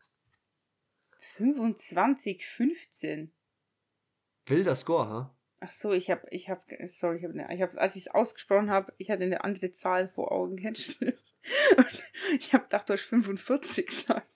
25-15? 1.38 3.30
Wilder 4.46 4.76
Score, 4.76 5.10
ha? 5.10 5.34
Ach 5.60 5.72
so, 5.72 5.92
ich 5.92 6.12
habe, 6.12 6.28
ich 6.30 6.50
habe, 6.50 6.62
sorry, 6.88 7.18
ich 7.18 7.24
habe, 7.24 7.34
ich 7.54 7.62
habe, 7.62 7.82
als 7.82 7.96
ich 7.96 8.04
es 8.04 8.14
ausgesprochen 8.14 8.70
habe, 8.70 8.94
ich 8.98 9.10
hatte 9.10 9.24
eine 9.24 9.44
andere 9.44 9.72
Zahl 9.72 10.08
vor 10.08 10.32
Augen, 10.32 10.56
kennst 10.62 11.02
du 11.02 11.06
das? 11.12 11.38
ich 12.40 12.54
habe 12.54 12.66
gedacht, 12.66 12.88
du 12.90 12.94
hast 12.94 13.04
45 13.04 13.88
gesagt. 13.88 14.28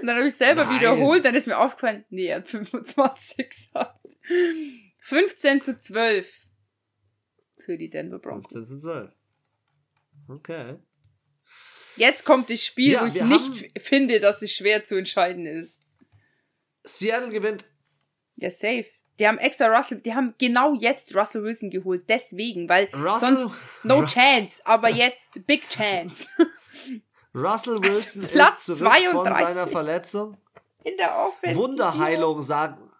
Und 0.00 0.06
dann 0.06 0.16
habe 0.16 0.28
ich 0.28 0.34
selber 0.34 0.64
Nein. 0.64 0.80
wiederholt, 0.80 1.24
dann 1.24 1.34
ist 1.34 1.46
mir 1.46 1.58
aufgefallen, 1.58 2.04
nee, 2.10 2.26
er 2.26 2.38
hat 2.38 2.48
25 2.48 3.48
gesagt. 3.48 4.00
15 5.02 5.60
zu 5.60 5.76
12 5.76 6.46
für 7.64 7.76
die 7.76 7.90
Denver 7.90 8.18
Broncos. 8.18 8.52
15 8.52 8.80
zu 8.80 8.86
12. 8.86 9.10
Okay. 10.28 10.76
Jetzt 11.96 12.24
kommt 12.24 12.48
das 12.48 12.64
Spiel, 12.64 12.92
ja, 12.92 13.02
wo 13.02 13.06
ich 13.06 13.22
nicht 13.22 13.80
finde, 13.80 14.20
dass 14.20 14.42
es 14.42 14.52
schwer 14.52 14.82
zu 14.82 14.96
entscheiden 14.96 15.46
ist. 15.46 15.82
Seattle 16.84 17.30
gewinnt. 17.30 17.64
Ja, 18.36 18.50
safe. 18.50 18.86
Die 19.18 19.28
haben 19.28 19.38
extra 19.38 19.66
Russell, 19.66 20.00
die 20.00 20.14
haben 20.14 20.34
genau 20.38 20.74
jetzt 20.74 21.14
Russell 21.14 21.42
Wilson 21.42 21.70
geholt, 21.70 22.04
deswegen, 22.08 22.68
weil 22.68 22.88
Russell, 22.94 23.36
sonst 23.36 23.54
no 23.82 24.00
Ru 24.00 24.06
chance, 24.06 24.62
aber 24.64 24.88
jetzt 24.88 25.46
big 25.46 25.68
chance. 25.68 26.26
Russell 27.34 27.82
Wilson 27.82 28.22
Platz 28.22 28.68
ist 28.68 28.78
zurück 28.78 28.92
32. 28.92 29.12
von 29.12 29.34
seiner 29.34 29.66
Verletzung. 29.66 30.36
In 30.84 30.96
der 30.96 31.14
Offense. 31.16 31.56
Wunderheilung 31.56 32.42
sagen 32.42 32.91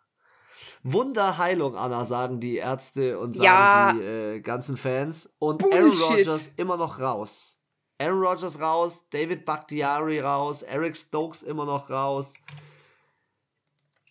Wunderheilung, 0.83 1.77
Anna, 1.77 2.05
sagen 2.07 2.41
die 2.41 2.57
Ärzte 2.57 3.19
und 3.19 3.37
sagen 3.37 3.45
ja. 3.45 3.93
die 3.93 4.01
äh, 4.01 4.41
ganzen 4.41 4.77
Fans. 4.77 5.33
Und 5.39 5.59
Bullshit. 5.59 6.03
Aaron 6.03 6.19
Rodgers 6.19 6.51
immer 6.57 6.77
noch 6.77 6.99
raus. 6.99 7.59
Aaron 7.99 8.21
Rodgers 8.21 8.61
raus, 8.61 9.09
David 9.11 9.45
Bakhtiari 9.45 10.19
raus, 10.21 10.63
Eric 10.63 10.97
Stokes 10.97 11.43
immer 11.43 11.65
noch 11.65 11.89
raus. 11.89 12.35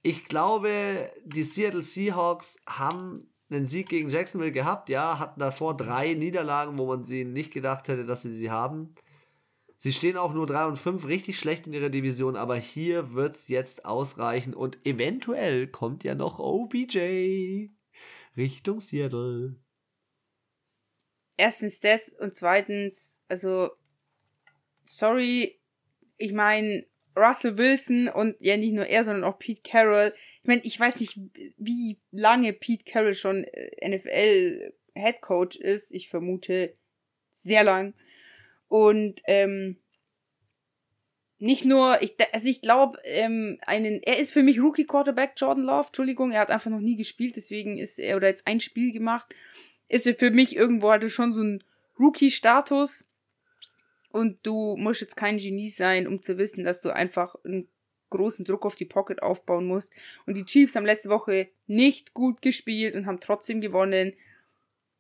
Ich 0.02 0.26
glaube, 0.26 1.12
die 1.26 1.44
Seattle 1.44 1.82
Seahawks 1.82 2.62
haben 2.68 3.28
einen 3.50 3.68
Sieg 3.68 3.90
gegen 3.90 4.10
Jacksonville 4.10 4.54
gehabt, 4.54 4.90
ja, 4.90 5.20
hatten 5.20 5.40
davor 5.42 5.76
drei 5.76 6.14
Niederlagen, 6.14 6.78
wo 6.78 6.86
man 6.86 7.06
sie 7.06 7.26
nicht 7.26 7.52
gedacht 7.52 7.90
hätte, 7.90 8.06
dass 8.06 8.22
sie 8.22 8.34
sie 8.34 8.50
haben. 8.50 8.96
Sie 9.84 9.94
stehen 9.94 10.16
auch 10.16 10.36
nur 10.36 10.46
3 10.46 10.66
und 10.66 10.76
5, 10.76 11.08
richtig 11.08 11.40
schlecht 11.40 11.66
in 11.66 11.74
ihrer 11.74 11.90
Division, 11.90 12.36
aber 12.36 12.56
hier 12.56 13.14
wird 13.14 13.34
es 13.34 13.48
jetzt 13.48 13.84
ausreichen 13.84 14.54
und 14.54 14.78
eventuell 14.86 15.66
kommt 15.66 16.04
ja 16.04 16.14
noch 16.14 16.38
OBJ 16.38 17.72
Richtung 18.38 18.80
Seattle. 18.80 19.56
Erstens 21.36 21.80
das 21.80 22.10
und 22.10 22.36
zweitens, 22.36 23.20
also, 23.28 23.72
sorry, 24.86 25.60
ich 26.18 26.32
meine, 26.32 26.86
Russell 27.16 27.58
Wilson 27.58 28.08
und 28.08 28.36
ja 28.40 28.58
nicht 28.58 28.74
nur 28.74 28.86
er, 28.86 29.04
sondern 29.04 29.24
auch 29.24 29.40
Pete 29.40 29.64
Carroll. 29.64 30.14
Ich 30.44 30.48
meine, 30.48 30.62
ich 30.64 30.80
weiß 30.80 31.00
nicht, 31.00 31.20
wie 31.58 32.00
lange 32.12 32.54
Pete 32.54 32.84
Carroll 32.84 33.16
schon 33.16 33.46
äh, 33.46 33.90
NFL 33.90 34.76
Head 34.94 35.22
Coach 35.22 35.56
ist. 35.56 35.92
Ich 35.92 36.08
vermute 36.08 36.78
sehr 37.34 37.64
lang. 37.64 37.96
Und 38.72 39.22
ähm, 39.26 39.76
nicht 41.40 41.66
nur, 41.66 42.02
ich, 42.02 42.16
also 42.32 42.48
ich 42.48 42.62
glaube, 42.62 43.00
ähm, 43.04 43.60
einen, 43.66 44.02
er 44.02 44.18
ist 44.18 44.32
für 44.32 44.44
mich 44.44 44.62
Rookie 44.62 44.86
Quarterback, 44.86 45.34
Jordan 45.36 45.66
Love, 45.66 45.88
Entschuldigung, 45.88 46.32
er 46.32 46.40
hat 46.40 46.52
einfach 46.52 46.72
noch 46.72 46.80
nie 46.80 46.96
gespielt, 46.96 47.36
deswegen 47.36 47.78
ist 47.78 48.00
er, 48.00 48.16
oder 48.16 48.30
jetzt 48.30 48.48
ein 48.48 48.62
Spiel 48.62 48.94
gemacht, 48.94 49.36
ist 49.90 50.08
er 50.08 50.16
für 50.16 50.32
mich 50.32 50.56
irgendwo 50.56 50.90
hatte 50.90 51.10
schon 51.10 51.34
so 51.34 51.44
ein 51.44 51.62
Rookie-Status. 52.00 53.04
Und 54.10 54.40
du 54.44 54.78
musst 54.78 55.02
jetzt 55.02 55.18
kein 55.18 55.38
Genie 55.38 55.70
sein, 55.70 56.08
um 56.08 56.22
zu 56.22 56.38
wissen, 56.38 56.64
dass 56.64 56.80
du 56.80 56.92
einfach 56.92 57.36
einen 57.44 57.68
großen 58.10 58.46
Druck 58.46 58.66
auf 58.66 58.76
die 58.76 58.86
Pocket 58.86 59.22
aufbauen 59.22 59.66
musst. 59.66 59.92
Und 60.26 60.38
die 60.38 60.46
Chiefs 60.46 60.78
haben 60.78 60.86
letzte 60.86 61.10
Woche 61.10 61.50
nicht 61.68 62.14
gut 62.14 62.42
gespielt 62.42 62.96
und 62.96 63.06
haben 63.06 63.20
trotzdem 63.20 63.60
gewonnen. 63.60 64.14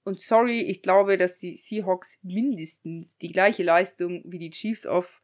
Und 0.04 0.20
sorry, 0.20 0.62
ich 0.62 0.82
glaube, 0.82 1.18
dass 1.18 1.38
die 1.38 1.58
Seahawks 1.58 2.18
mindestens 2.24 3.18
die 3.18 3.32
gleiche 3.32 3.64
Leistung 3.64 4.24
wie 4.26 4.40
die 4.40 4.50
Chiefs 4.50 4.86
auf, 4.86 5.22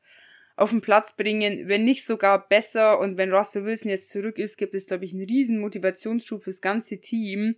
auf 0.56 0.70
den 0.70 0.82
Platz 0.82 1.16
bringen, 1.16 1.68
wenn 1.68 1.84
nicht 1.84 2.06
sogar 2.06 2.48
besser. 2.48 3.00
Und 3.00 3.18
wenn 3.18 3.34
Russell 3.34 3.66
Wilson 3.66 3.90
jetzt 3.90 4.10
zurück 4.10 4.38
ist, 4.38 4.58
gibt 4.58 4.76
es, 4.76 4.86
glaube 4.86 5.06
ich, 5.06 5.14
einen 5.14 5.26
riesen 5.26 5.60
Motivationsschub 5.60 6.44
fürs 6.44 6.62
ganze 6.62 7.00
Team. 7.00 7.56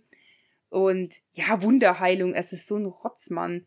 Und 0.70 1.20
ja, 1.32 1.62
Wunderheilung, 1.62 2.32
es 2.32 2.52
ist 2.52 2.66
so 2.66 2.76
ein 2.76 2.86
Rotzmann. 2.86 3.66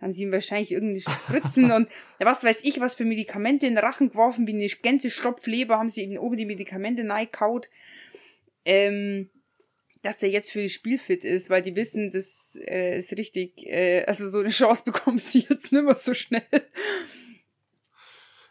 Haben 0.00 0.12
sie 0.12 0.24
ihm 0.24 0.32
wahrscheinlich 0.32 0.72
irgendeine 0.72 1.00
Spritzen 1.00 1.72
und 1.72 1.88
was 2.18 2.44
weiß 2.44 2.64
ich, 2.64 2.80
was 2.80 2.94
für 2.94 3.04
Medikamente 3.04 3.66
in 3.66 3.74
den 3.74 3.84
Rachen 3.84 4.10
geworfen, 4.10 4.46
wie 4.46 4.54
eine 4.54 4.66
Gänsestopfleber, 4.66 5.78
haben 5.78 5.88
sie 5.88 6.02
ihm 6.02 6.18
oben 6.18 6.36
die 6.36 6.46
Medikamente 6.46 7.06
reingekaut. 7.06 7.68
Ähm, 8.64 9.30
dass 10.06 10.18
der 10.18 10.30
jetzt 10.30 10.52
für 10.52 10.62
das 10.62 10.70
Spiel 10.70 10.98
fit 10.98 11.24
ist, 11.24 11.50
weil 11.50 11.62
die 11.62 11.74
wissen, 11.74 12.12
das 12.12 12.56
äh, 12.66 12.96
ist 12.98 13.10
richtig, 13.12 13.66
äh, 13.66 14.04
also 14.06 14.28
so 14.28 14.38
eine 14.38 14.50
Chance 14.50 14.82
bekommen 14.86 15.18
sie 15.18 15.46
jetzt 15.48 15.72
nicht 15.72 15.84
mehr 15.84 15.96
so 15.96 16.14
schnell. 16.14 16.46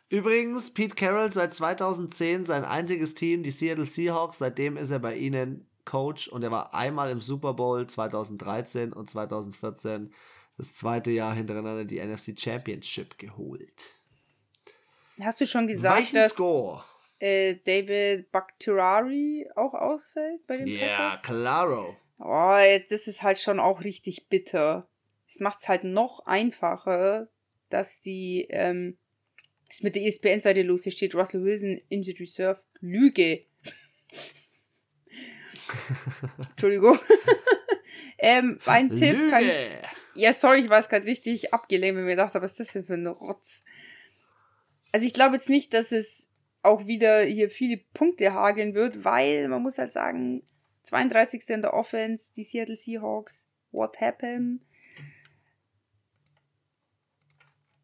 Übrigens, 0.09 0.71
Pete 0.73 0.95
Carroll 0.95 1.31
seit 1.31 1.53
2010 1.53 2.45
sein 2.45 2.65
einziges 2.65 3.15
Team, 3.15 3.41
die 3.41 3.51
Seattle 3.51 3.85
Seahawks, 3.85 4.39
seitdem 4.39 4.75
ist 4.75 4.91
er 4.91 4.99
bei 4.99 5.15
ihnen 5.15 5.65
Coach 5.85 6.27
und 6.27 6.43
er 6.43 6.51
war 6.51 6.73
einmal 6.73 7.09
im 7.09 7.21
Super 7.21 7.53
Bowl 7.53 7.87
2013 7.87 8.91
und 8.91 9.09
2014 9.09 10.13
das 10.57 10.73
zweite 10.73 11.11
Jahr 11.11 11.33
hintereinander 11.33 11.85
die 11.85 11.99
NFC 11.99 12.37
Championship 12.37 13.17
geholt. 13.17 13.95
Hast 15.23 15.39
du 15.39 15.45
schon 15.45 15.67
gesagt, 15.67 15.97
Weichen 15.97 16.15
dass 16.15 16.33
Score 16.33 16.83
äh, 17.19 17.55
David 17.65 18.31
Bakhtirari 18.31 19.49
auch 19.55 19.73
ausfällt 19.73 20.45
bei 20.47 20.57
den 20.57 20.67
Ja, 20.67 20.75
yeah, 20.75 21.17
claro. 21.23 21.95
Oh, 22.19 22.57
das 22.89 23.07
ist 23.07 23.23
halt 23.23 23.39
schon 23.39 23.59
auch 23.59 23.83
richtig 23.83 24.27
bitter. 24.29 24.87
Es 25.27 25.39
macht 25.39 25.59
es 25.61 25.67
halt 25.67 25.83
noch 25.83 26.25
einfacher, 26.25 27.29
dass 27.69 28.01
die, 28.01 28.47
ähm, 28.49 28.97
ist 29.69 29.83
mit 29.83 29.95
der 29.95 30.03
ESPN-Seite 30.03 30.61
los, 30.61 30.83
hier 30.83 30.91
steht 30.91 31.15
Russell 31.15 31.43
Wilson, 31.43 31.81
Injured 31.89 32.19
Reserve, 32.19 32.61
Lüge. 32.79 33.45
Entschuldigung. 36.51 36.99
ähm, 38.19 38.59
ein 38.65 38.89
Lüge. 38.89 38.99
Tipp 38.99 39.29
kann, 39.31 39.43
ja, 40.13 40.33
sorry, 40.33 40.61
ich 40.61 40.69
war 40.69 40.79
es 40.79 40.89
gerade 40.89 41.05
richtig 41.05 41.53
abgelenkt, 41.53 41.97
wenn 41.97 42.05
mir 42.05 42.11
gedacht 42.11 42.33
was 42.35 42.51
ist 42.51 42.59
das 42.59 42.71
denn 42.73 42.85
für 42.85 42.93
ein 42.93 43.07
Rotz? 43.07 43.63
Also 44.91 45.05
ich 45.05 45.13
glaube 45.13 45.35
jetzt 45.35 45.49
nicht, 45.49 45.73
dass 45.73 45.91
es 45.91 46.31
auch 46.65 46.87
wieder 46.87 47.23
hier 47.23 47.49
viele 47.49 47.77
Punkte 47.93 48.33
hageln 48.33 48.73
wird, 48.73 49.03
weil 49.03 49.47
man 49.47 49.61
muss 49.61 49.77
halt 49.77 49.91
sagen, 49.91 50.43
32. 50.83 51.49
in 51.49 51.61
der 51.61 51.73
Offense, 51.73 52.33
die 52.33 52.43
Seattle 52.43 52.75
Seahawks, 52.75 53.45
what 53.71 53.99
happened? 53.99 54.61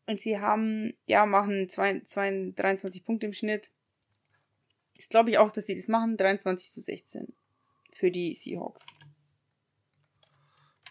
Und 0.07 0.19
sie 0.19 0.39
haben, 0.39 0.93
ja, 1.05 1.25
machen 1.25 1.69
2, 1.69 2.01
2, 2.01 2.53
23 2.55 3.05
Punkte 3.05 3.27
im 3.27 3.33
Schnitt. 3.33 3.71
Ich 4.97 5.09
glaube 5.09 5.29
ich 5.29 5.37
auch, 5.37 5.51
dass 5.51 5.67
sie 5.67 5.75
das 5.75 5.87
machen. 5.87 6.17
23 6.17 6.71
zu 6.71 6.81
16 6.81 7.33
für 7.93 8.11
die 8.11 8.35
Seahawks. 8.35 8.85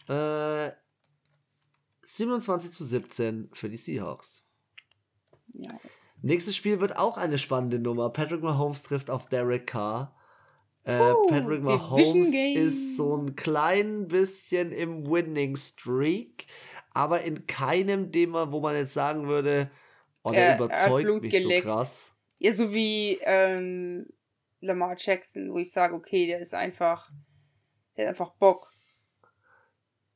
Äh, 0.08 0.72
27 2.02 2.72
zu 2.72 2.84
17 2.84 3.50
für 3.52 3.68
die 3.68 3.76
Seahawks. 3.76 4.44
Nächstes 6.22 6.56
Spiel 6.56 6.80
wird 6.80 6.96
auch 6.96 7.16
eine 7.16 7.38
spannende 7.38 7.78
Nummer. 7.78 8.10
Patrick 8.10 8.42
Mahomes 8.42 8.82
trifft 8.82 9.10
auf 9.10 9.28
Derek 9.28 9.66
Carr. 9.66 10.14
Äh, 10.84 11.14
Patrick 11.28 11.62
Mahomes 11.62 12.32
ist 12.32 12.96
so 12.96 13.16
ein 13.16 13.36
klein 13.36 14.08
bisschen 14.08 14.72
im 14.72 15.08
Winning 15.10 15.56
Streak, 15.56 16.46
aber 16.92 17.22
in 17.22 17.46
keinem, 17.46 18.10
dem 18.10 18.30
man, 18.30 18.50
wo 18.50 18.60
man 18.60 18.74
jetzt 18.74 18.94
sagen 18.94 19.28
würde, 19.28 19.70
oh, 20.22 20.30
der 20.30 20.48
er, 20.48 20.56
überzeugt 20.56 21.08
er 21.08 21.20
mich 21.20 21.30
geleckt. 21.30 21.64
so 21.64 21.68
krass. 21.70 22.14
Ja, 22.38 22.52
so 22.52 22.72
wie 22.72 23.18
ähm, 23.22 24.06
Lamar 24.60 24.96
Jackson, 24.98 25.52
wo 25.52 25.58
ich 25.58 25.70
sage, 25.70 25.94
okay, 25.94 26.26
der 26.26 26.40
ist 26.40 26.54
einfach, 26.54 27.10
der 27.96 28.06
hat 28.06 28.10
einfach 28.10 28.32
Bock. 28.32 28.70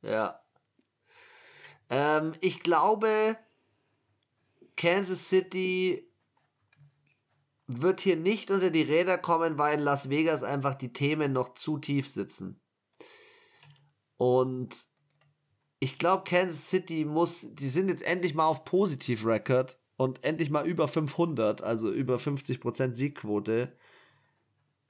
Ja. 0.03 0.41
Ähm, 1.91 2.33
ich 2.41 2.61
glaube, 2.61 3.37
Kansas 4.77 5.29
City 5.29 6.11
wird 7.67 8.01
hier 8.01 8.17
nicht 8.17 8.51
unter 8.51 8.71
die 8.71 8.83
Räder 8.83 9.19
kommen, 9.19 9.59
weil 9.59 9.79
in 9.79 9.85
Las 9.85 10.11
Vegas 10.11 10.43
einfach 10.43 10.75
die 10.75 10.93
Themen 10.93 11.33
noch 11.33 11.55
zu 11.55 11.79
tief 11.79 12.09
sitzen. 12.09 12.61
Und 14.17 14.89
ich 15.81 15.99
glaube, 15.99 16.25
Kansas 16.25 16.69
City 16.69 17.05
muss, 17.05 17.55
die 17.55 17.69
sind 17.69 17.89
jetzt 17.89 18.03
endlich 18.03 18.35
mal 18.35 18.47
auf 18.47 18.65
Positiv-Record 18.65 19.79
und 19.97 20.25
endlich 20.25 20.51
mal 20.51 20.67
über 20.67 20.89
500, 20.89 21.63
also 21.63 21.91
über 21.91 22.17
50% 22.17 22.95
Siegquote. 22.95 23.77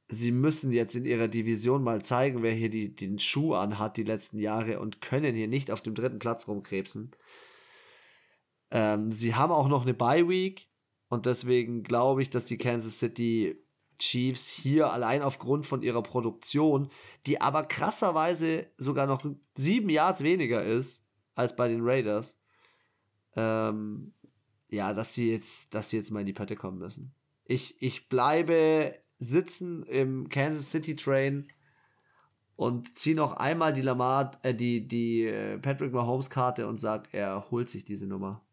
Sie 0.08 0.32
müssen 0.32 0.70
jetzt 0.70 0.94
in 0.94 1.04
ihrer 1.04 1.28
Division 1.28 1.82
mal 1.82 2.02
zeigen, 2.02 2.42
wer 2.42 2.52
hier 2.52 2.70
die, 2.70 2.94
den 2.94 3.18
Schuh 3.18 3.54
anhat 3.54 3.96
die 3.96 4.04
letzten 4.04 4.38
Jahre 4.38 4.78
und 4.78 5.00
können 5.00 5.34
hier 5.34 5.48
nicht 5.48 5.70
auf 5.70 5.80
dem 5.80 5.94
dritten 5.94 6.18
Platz 6.18 6.46
rumkrebsen. 6.46 7.10
Ähm, 8.70 9.12
sie 9.12 9.34
haben 9.34 9.52
auch 9.52 9.68
noch 9.68 9.82
eine 9.82 9.94
Bye 9.94 10.28
Week 10.28 10.68
und 11.08 11.26
deswegen 11.26 11.82
glaube 11.82 12.22
ich, 12.22 12.30
dass 12.30 12.44
die 12.44 12.58
Kansas 12.58 12.98
City 12.98 13.64
Chiefs 13.98 14.48
hier 14.48 14.92
allein 14.92 15.22
aufgrund 15.22 15.66
von 15.66 15.82
ihrer 15.82 16.02
Produktion, 16.02 16.90
die 17.26 17.40
aber 17.40 17.64
krasserweise 17.64 18.66
sogar 18.76 19.06
noch 19.06 19.24
sieben 19.54 19.88
Yards 19.88 20.22
weniger 20.22 20.64
ist 20.64 21.04
als 21.34 21.54
bei 21.54 21.68
den 21.68 21.80
Raiders, 21.82 22.38
ähm, 23.36 24.12
ja, 24.68 24.92
dass 24.92 25.14
sie 25.14 25.30
jetzt, 25.30 25.74
dass 25.74 25.90
sie 25.90 25.96
jetzt 25.96 26.10
mal 26.10 26.20
in 26.20 26.26
die 26.26 26.32
Pötte 26.32 26.56
kommen 26.56 26.78
müssen. 26.78 27.14
Ich, 27.44 27.80
ich 27.80 28.08
bleibe 28.08 28.94
sitzen 29.18 29.84
im 29.84 30.28
Kansas 30.28 30.70
City 30.70 30.96
Train 30.96 31.48
und 32.56 32.96
ziehe 32.96 33.16
noch 33.16 33.34
einmal 33.34 33.72
die 33.72 33.82
Lamar, 33.82 34.38
äh, 34.42 34.54
die, 34.54 34.86
die 34.86 35.24
äh, 35.24 35.58
Patrick 35.58 35.92
Mahomes 35.92 36.30
Karte 36.30 36.66
und 36.66 36.78
sage, 36.78 37.08
er 37.12 37.50
holt 37.50 37.68
sich 37.68 37.84
diese 37.84 38.06
Nummer. 38.06 38.43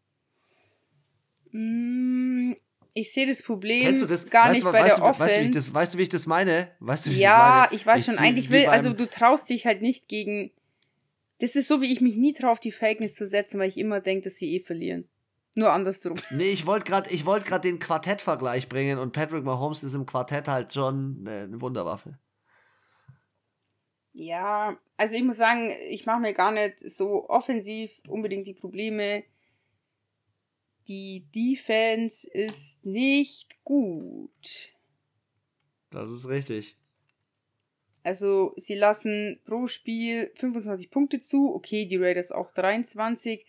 Mm, 1.52 2.54
ich 2.94 3.12
sehe 3.12 3.26
das 3.26 3.42
Problem 3.42 3.82
Kennst 3.82 4.02
du 4.02 4.06
das? 4.06 4.28
gar 4.28 4.46
weißt 4.46 4.54
nicht 4.54 4.66
du, 4.66 4.72
bei 4.72 4.80
weißt 4.80 4.96
der 4.98 5.04
du, 5.04 5.10
Offense. 5.10 5.20
Weißt 5.20 5.36
du, 5.36 5.40
wie 5.40 5.44
ich 5.44 5.50
das, 5.50 5.74
weißt 5.74 5.94
du, 5.94 5.98
wie 5.98 6.02
ich 6.02 6.08
das 6.08 6.26
meine? 6.26 6.68
Weißt 6.80 7.06
du, 7.06 7.10
wie 7.10 7.18
ja, 7.18 7.64
ich, 7.64 7.70
das 7.70 7.80
ich 7.80 7.86
weiß 7.86 8.04
schon. 8.06 8.18
Eigentlich 8.18 8.50
will, 8.50 8.66
also 8.66 8.92
du 8.92 9.08
traust 9.08 9.48
dich 9.48 9.66
halt 9.66 9.82
nicht 9.82 10.08
gegen. 10.08 10.50
Das 11.38 11.56
ist 11.56 11.68
so, 11.68 11.80
wie 11.80 11.92
ich 11.92 12.00
mich 12.00 12.16
nie 12.16 12.32
traue, 12.32 12.56
die 12.62 12.72
Falcons 12.72 13.14
zu 13.14 13.26
setzen, 13.26 13.58
weil 13.58 13.68
ich 13.68 13.78
immer 13.78 14.00
denke, 14.00 14.24
dass 14.24 14.36
sie 14.36 14.54
eh 14.54 14.60
verlieren. 14.60 15.08
Nur 15.54 15.70
andersrum. 15.70 16.16
Nee, 16.30 16.50
ich 16.50 16.66
wollte 16.66 16.84
gerade 16.86 17.10
wollt 17.26 17.64
den 17.64 17.78
Quartett-Vergleich 17.78 18.68
bringen 18.68 18.98
und 18.98 19.12
Patrick 19.12 19.44
Mahomes 19.44 19.82
ist 19.82 19.94
im 19.94 20.06
Quartett 20.06 20.48
halt 20.48 20.72
schon 20.72 21.24
eine 21.26 21.60
Wunderwaffe. 21.60 22.18
Ja, 24.14 24.76
also 24.96 25.14
ich 25.14 25.22
muss 25.22 25.38
sagen, 25.38 25.70
ich 25.88 26.06
mache 26.06 26.20
mir 26.20 26.34
gar 26.34 26.52
nicht 26.52 26.78
so 26.78 27.28
offensiv 27.28 27.90
unbedingt 28.08 28.46
die 28.46 28.54
Probleme 28.54 29.24
die 30.88 31.24
Defense 31.34 32.28
ist 32.30 32.84
nicht 32.84 33.62
gut. 33.64 34.72
Das 35.90 36.10
ist 36.10 36.28
richtig. 36.28 36.76
Also, 38.02 38.54
sie 38.56 38.74
lassen 38.74 39.40
pro 39.44 39.68
Spiel 39.68 40.32
25 40.34 40.90
Punkte 40.90 41.20
zu. 41.20 41.54
Okay, 41.54 41.86
die 41.86 41.96
Raiders 41.96 42.32
auch 42.32 42.52
23. 42.52 43.46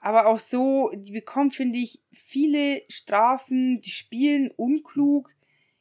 Aber 0.00 0.26
auch 0.26 0.40
so, 0.40 0.90
die 0.94 1.12
bekommen, 1.12 1.50
finde 1.52 1.78
ich, 1.78 2.00
viele 2.10 2.82
Strafen. 2.88 3.80
Die 3.80 3.90
spielen 3.90 4.50
unklug. 4.56 5.30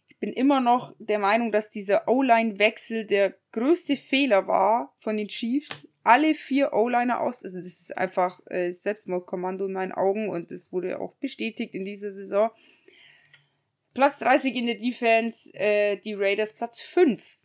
Ich 0.07 0.17
bin 0.17 0.31
immer 0.33 0.61
noch 0.61 0.93
der 0.99 1.17
Meinung, 1.17 1.51
dass 1.51 1.71
dieser 1.71 2.07
O-Line-Wechsel 2.07 3.07
der 3.07 3.35
größte 3.51 3.97
Fehler 3.97 4.45
war 4.45 4.93
von 4.99 5.17
den 5.17 5.27
Chiefs 5.27 5.87
alle 6.03 6.33
vier 6.33 6.73
O-Liner 6.73 7.21
aus. 7.21 7.43
Also 7.43 7.57
das 7.57 7.67
ist 7.67 7.97
einfach 7.97 8.39
äh, 8.47 8.71
Selbstmordkommando 8.71 9.65
in 9.65 9.73
meinen 9.73 9.91
Augen 9.91 10.29
und 10.29 10.51
das 10.51 10.71
wurde 10.71 10.99
auch 10.99 11.13
bestätigt 11.15 11.73
in 11.73 11.85
dieser 11.85 12.11
Saison. 12.11 12.51
Platz 13.93 14.19
30 14.19 14.55
in 14.55 14.67
der 14.67 14.75
Defense, 14.75 15.53
äh, 15.53 15.97
die 15.97 16.13
Raiders 16.13 16.53
Platz 16.53 16.79
5. 16.81 17.37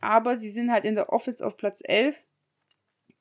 Aber 0.00 0.38
sie 0.38 0.50
sind 0.50 0.70
halt 0.70 0.84
in 0.84 0.94
der 0.94 1.12
Offense 1.12 1.44
auf 1.46 1.56
Platz 1.56 1.82
11 1.84 2.16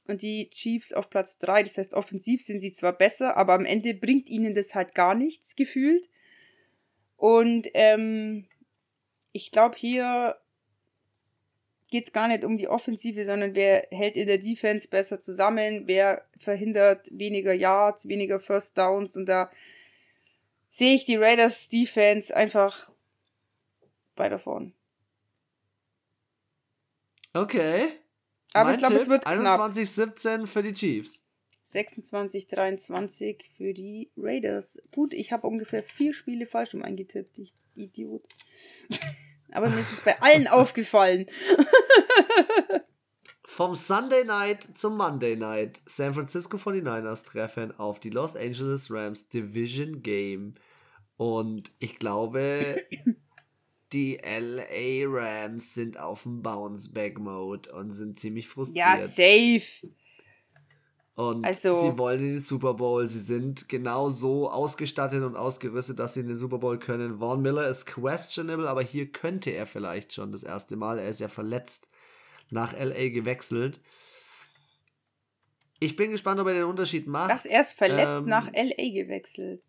und 0.07 0.21
die 0.21 0.49
Chiefs 0.49 0.93
auf 0.93 1.09
Platz 1.09 1.37
3. 1.39 1.63
Das 1.63 1.77
heißt, 1.77 1.93
offensiv 1.93 2.43
sind 2.43 2.59
sie 2.59 2.71
zwar 2.71 2.93
besser, 2.93 3.37
aber 3.37 3.53
am 3.53 3.65
Ende 3.65 3.93
bringt 3.93 4.29
ihnen 4.29 4.53
das 4.53 4.75
halt 4.75 4.95
gar 4.95 5.15
nichts 5.15 5.55
gefühlt. 5.55 6.07
Und 7.17 7.67
ähm, 7.73 8.47
ich 9.31 9.51
glaube, 9.51 9.75
hier 9.77 10.37
geht 11.89 12.07
es 12.07 12.13
gar 12.13 12.27
nicht 12.27 12.43
um 12.43 12.57
die 12.57 12.67
Offensive, 12.67 13.25
sondern 13.25 13.55
wer 13.55 13.87
hält 13.91 14.15
in 14.17 14.27
der 14.27 14.37
Defense 14.37 14.87
besser 14.87 15.21
zusammen, 15.21 15.83
wer 15.85 16.25
verhindert 16.37 17.07
weniger 17.11 17.53
Yards, 17.53 18.07
weniger 18.07 18.39
First 18.39 18.77
Downs 18.77 19.15
und 19.15 19.25
da 19.27 19.49
sehe 20.69 20.95
ich 20.95 21.05
die 21.05 21.15
Raiders 21.15 21.69
Defense 21.69 22.35
einfach 22.35 22.91
weiter 24.15 24.39
vorn. 24.39 24.73
Okay. 27.33 27.89
Aber 28.53 28.65
mein 28.65 28.75
ich 28.75 28.81
glaube, 28.81 28.95
es 28.95 29.07
wird 29.07 29.27
21-17 29.27 30.47
für 30.47 30.63
die 30.63 30.73
Chiefs. 30.73 31.23
26-23 31.71 33.43
für 33.57 33.73
die 33.73 34.09
Raiders. 34.17 34.81
Gut, 34.93 35.13
ich 35.13 35.31
habe 35.31 35.47
ungefähr 35.47 35.83
vier 35.83 36.13
Spiele 36.13 36.47
falsch 36.47 36.73
um 36.73 36.81
eingetippt, 36.81 37.37
ich 37.37 37.53
Idiot. 37.75 38.23
Aber 39.51 39.69
mir 39.69 39.79
ist 39.79 39.93
es 39.93 40.01
bei 40.01 40.19
allen 40.21 40.47
aufgefallen. 40.47 41.27
Vom 43.43 43.75
Sunday 43.75 44.23
Night 44.23 44.67
zum 44.77 44.97
Monday 44.97 45.35
Night. 45.35 45.81
San 45.85 46.13
Francisco 46.13 46.57
49ers 46.57 47.25
treffen 47.25 47.77
auf 47.79 47.99
die 47.99 48.09
Los 48.09 48.35
Angeles 48.35 48.91
Rams 48.91 49.29
Division 49.29 50.01
Game. 50.01 50.53
Und 51.15 51.71
ich 51.79 51.97
glaube, 51.97 52.85
die 53.93 54.19
LA 54.21 55.07
Rams 55.07 55.73
sind 55.73 55.99
auf 55.99 56.23
dem 56.23 56.43
Bounce-Back-Mode 56.43 57.71
und 57.73 57.91
sind 57.91 58.19
ziemlich 58.19 58.47
frustriert. 58.47 58.77
Ja, 58.77 59.07
safe. 59.07 59.87
Und 61.17 61.45
also, 61.45 61.81
sie 61.81 61.97
wollen 61.97 62.19
in 62.19 62.33
den 62.35 62.43
Super 62.43 62.75
Bowl. 62.75 63.07
Sie 63.07 63.19
sind 63.19 63.67
genau 63.67 64.07
so 64.07 64.51
ausgestattet 64.51 65.23
und 65.23 65.35
ausgerüstet, 65.35 65.97
dass 65.97 66.13
sie 66.13 66.19
in 66.19 66.27
den 66.27 66.37
Super 66.37 66.59
Bowl 66.59 66.77
können. 66.77 67.17
Vaughn 67.17 67.41
Miller 67.41 67.67
ist 67.67 67.87
questionable, 67.87 68.69
aber 68.69 68.83
hier 68.83 69.11
könnte 69.11 69.49
er 69.49 69.65
vielleicht 69.65 70.13
schon 70.13 70.31
das 70.31 70.43
erste 70.43 70.75
Mal. 70.75 70.99
Er 70.99 71.09
ist 71.09 71.19
ja 71.19 71.27
verletzt 71.27 71.89
nach 72.51 72.73
LA 72.73 73.09
gewechselt. 73.09 73.81
Ich 75.79 75.95
bin 75.95 76.11
gespannt, 76.11 76.39
ob 76.39 76.49
er 76.49 76.53
den 76.53 76.65
Unterschied 76.65 77.07
macht. 77.07 77.33
Was, 77.33 77.47
er 77.47 77.61
ist 77.61 77.71
verletzt 77.71 78.19
ähm, 78.19 78.29
nach 78.29 78.51
LA 78.53 78.91
gewechselt? 78.93 79.63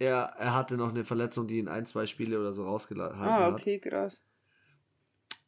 Ja, 0.00 0.24
er 0.24 0.52
hatte 0.52 0.76
noch 0.76 0.88
eine 0.88 1.04
Verletzung, 1.04 1.46
die 1.46 1.58
ihn 1.58 1.68
ein, 1.68 1.86
zwei 1.86 2.06
Spiele 2.06 2.40
oder 2.40 2.52
so 2.52 2.64
rausgehalten 2.64 3.20
hat. 3.20 3.28
Ah, 3.28 3.48
okay, 3.50 3.78
krass. 3.78 4.20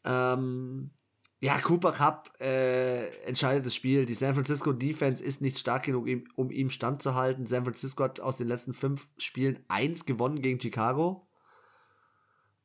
Ähm, 0.04 0.92
ja, 1.40 1.58
Cooper 1.58 1.92
Cup 1.92 2.32
äh, 2.40 3.08
entscheidet 3.24 3.64
das 3.64 3.74
Spiel. 3.74 4.06
Die 4.06 4.14
San 4.14 4.34
Francisco 4.34 4.72
Defense 4.72 5.22
ist 5.22 5.40
nicht 5.40 5.58
stark 5.58 5.84
genug, 5.84 6.08
um 6.34 6.50
ihm 6.50 6.68
standzuhalten. 6.68 7.46
San 7.46 7.64
Francisco 7.64 8.02
hat 8.02 8.20
aus 8.20 8.36
den 8.36 8.48
letzten 8.48 8.74
fünf 8.74 9.08
Spielen 9.18 9.64
eins 9.68 10.04
gewonnen 10.04 10.42
gegen 10.42 10.60
Chicago. 10.60 11.28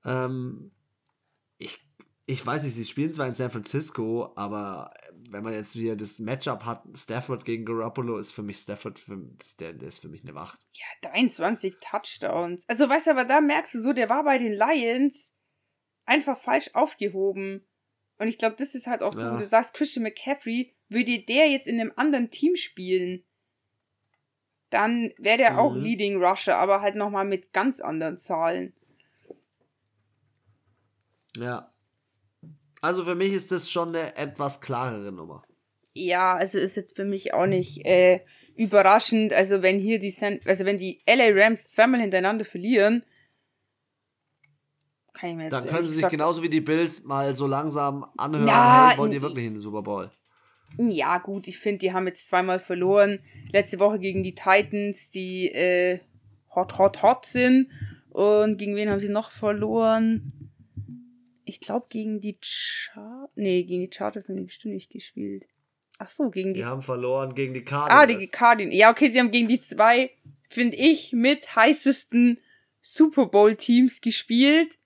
Ähm, 0.06 0.72
ich, 1.60 1.88
ich 2.26 2.44
weiß 2.44 2.64
nicht, 2.64 2.74
sie 2.74 2.86
spielen 2.86 3.14
zwar 3.14 3.28
in 3.28 3.36
San 3.36 3.52
Francisco, 3.52 4.34
aber 4.36 4.92
wenn 5.30 5.44
man 5.44 5.54
jetzt 5.54 5.76
wieder 5.76 5.96
das 5.96 6.18
Matchup 6.18 6.66
hat, 6.66 6.84
Stafford 6.96 7.46
gegen 7.46 7.66
Garoppolo, 7.66 8.18
ist 8.18 8.34
für 8.34 8.44
mich 8.44 8.58
Stafford, 8.58 8.98
für, 8.98 9.18
der, 9.60 9.74
der 9.74 9.88
ist 9.88 10.00
für 10.00 10.10
mich 10.10 10.24
eine 10.24 10.34
Wacht. 10.34 10.60
Ja, 10.74 11.12
23 11.12 11.78
Touchdowns. 11.80 12.68
Also, 12.68 12.90
weißt 12.90 13.08
du, 13.08 13.12
aber 13.12 13.26
da 13.26 13.40
merkst 13.40 13.76
du 13.76 13.82
so, 13.82 13.94
der 13.94 14.10
war 14.10 14.24
bei 14.24 14.40
den 14.40 14.54
Lions 14.54 15.38
einfach 16.06 16.40
falsch 16.40 16.72
aufgehoben. 16.74 17.68
Und 18.24 18.30
ich 18.30 18.38
glaube, 18.38 18.56
das 18.58 18.74
ist 18.74 18.88
halt 18.88 19.04
auch 19.04 19.12
so, 19.12 19.20
ja. 19.20 19.34
wo 19.34 19.38
du 19.38 19.46
sagst, 19.46 19.74
Christian 19.74 20.04
McCaffrey, 20.04 20.74
würde 20.88 21.20
der 21.20 21.50
jetzt 21.50 21.68
in 21.68 21.78
einem 21.78 21.92
anderen 21.98 22.32
Team 22.32 22.56
spielen, 22.56 23.22
dann 24.70 25.12
wäre 25.18 25.38
der 25.38 25.52
mhm. 25.52 25.60
auch 25.60 25.76
Leading 25.76 26.24
Rusher, 26.24 26.56
aber 26.56 26.80
halt 26.80 26.96
nochmal 26.96 27.26
mit 27.26 27.52
ganz 27.52 27.82
anderen 27.82 28.18
Zahlen. 28.18 28.74
Ja. 31.36 31.74
Also 32.80 33.04
für 33.04 33.16
mich 33.16 33.34
ist 33.34 33.52
das 33.52 33.70
schon 33.70 33.90
eine 33.90 34.16
etwas 34.16 34.62
klarere 34.62 35.12
Nummer. 35.12 35.44
Ja, 35.94 36.36
also 36.36 36.60
ist 36.60 36.78
jetzt 36.78 36.96
für 36.96 37.04
mich 37.04 37.34
auch 37.34 37.46
nicht 37.46 37.86
äh, 37.86 38.22
überraschend. 38.56 39.34
Also 39.34 39.62
wenn 39.64 39.80
hier 39.80 40.00
die 40.00 40.12
San 40.12 40.40
also 40.46 40.64
wenn 40.64 40.78
die 40.78 41.02
LA 41.06 41.44
Rams 41.44 41.70
zweimal 41.70 42.00
hintereinander 42.00 42.46
verlieren, 42.46 43.04
kann 45.24 45.32
ich 45.32 45.38
mir 45.38 45.44
jetzt 45.44 45.54
Dann 45.54 45.68
können 45.68 45.88
sie 45.88 45.96
sich 45.96 46.08
genauso 46.10 46.44
wie 46.44 46.50
die 46.50 46.60
Bills 46.60 47.06
mal 47.06 47.34
so 47.34 47.48
langsam 47.48 48.06
anhören, 48.18 48.46
ja, 48.46 48.90
hey, 48.90 48.98
wollt 48.98 49.14
ihr 49.14 49.22
wirklich 49.22 49.46
in 49.46 49.54
den 49.54 49.60
Super 49.60 49.82
Bowl? 49.82 50.12
Ja, 50.78 51.18
gut, 51.20 51.48
ich 51.48 51.60
finde, 51.60 51.80
die 51.80 51.94
haben 51.94 52.08
jetzt 52.08 52.28
zweimal 52.28 52.60
verloren. 52.60 53.20
Letzte 53.52 53.80
Woche 53.80 54.00
gegen 54.00 54.24
die 54.24 54.36
Titans, 54.36 55.12
die 55.12 55.48
äh, 55.50 56.00
hot, 56.54 56.78
hot, 56.78 57.02
hot 57.04 57.26
sind. 57.26 57.70
Und 58.10 58.58
gegen 58.58 58.76
wen 58.76 58.90
haben 58.90 59.00
sie 59.00 59.08
noch 59.08 59.32
verloren? 59.32 60.52
Ich 61.46 61.62
glaube, 61.62 61.86
gegen 61.90 62.20
die 62.20 62.38
Char 62.42 63.30
Nee, 63.36 63.64
gegen 63.64 63.90
die 63.90 63.96
Chargers 63.96 64.28
haben 64.28 64.36
die 64.36 64.44
bestimmt 64.44 64.74
nicht 64.74 64.92
gespielt. 64.92 65.46
Ach 66.00 66.10
so, 66.10 66.30
gegen 66.32 66.54
die. 66.54 66.62
Die 66.62 66.66
haben 66.66 66.82
verloren 66.82 67.34
gegen 67.34 67.54
die 67.54 67.64
Cardinals. 67.64 68.04
Ah, 68.04 68.06
die 68.06 68.28
Cardinals. 68.28 68.76
Ja, 68.76 68.92
okay, 68.92 69.10
sie 69.10 69.20
haben 69.20 69.32
gegen 69.32 69.48
die 69.48 69.60
zwei, 69.60 70.12
finde 70.50 70.76
ich, 70.76 71.14
mit 71.14 71.56
heißesten 71.56 72.40
Super 72.82 73.28
Bowl-Teams 73.28 74.02
gespielt. 74.02 74.78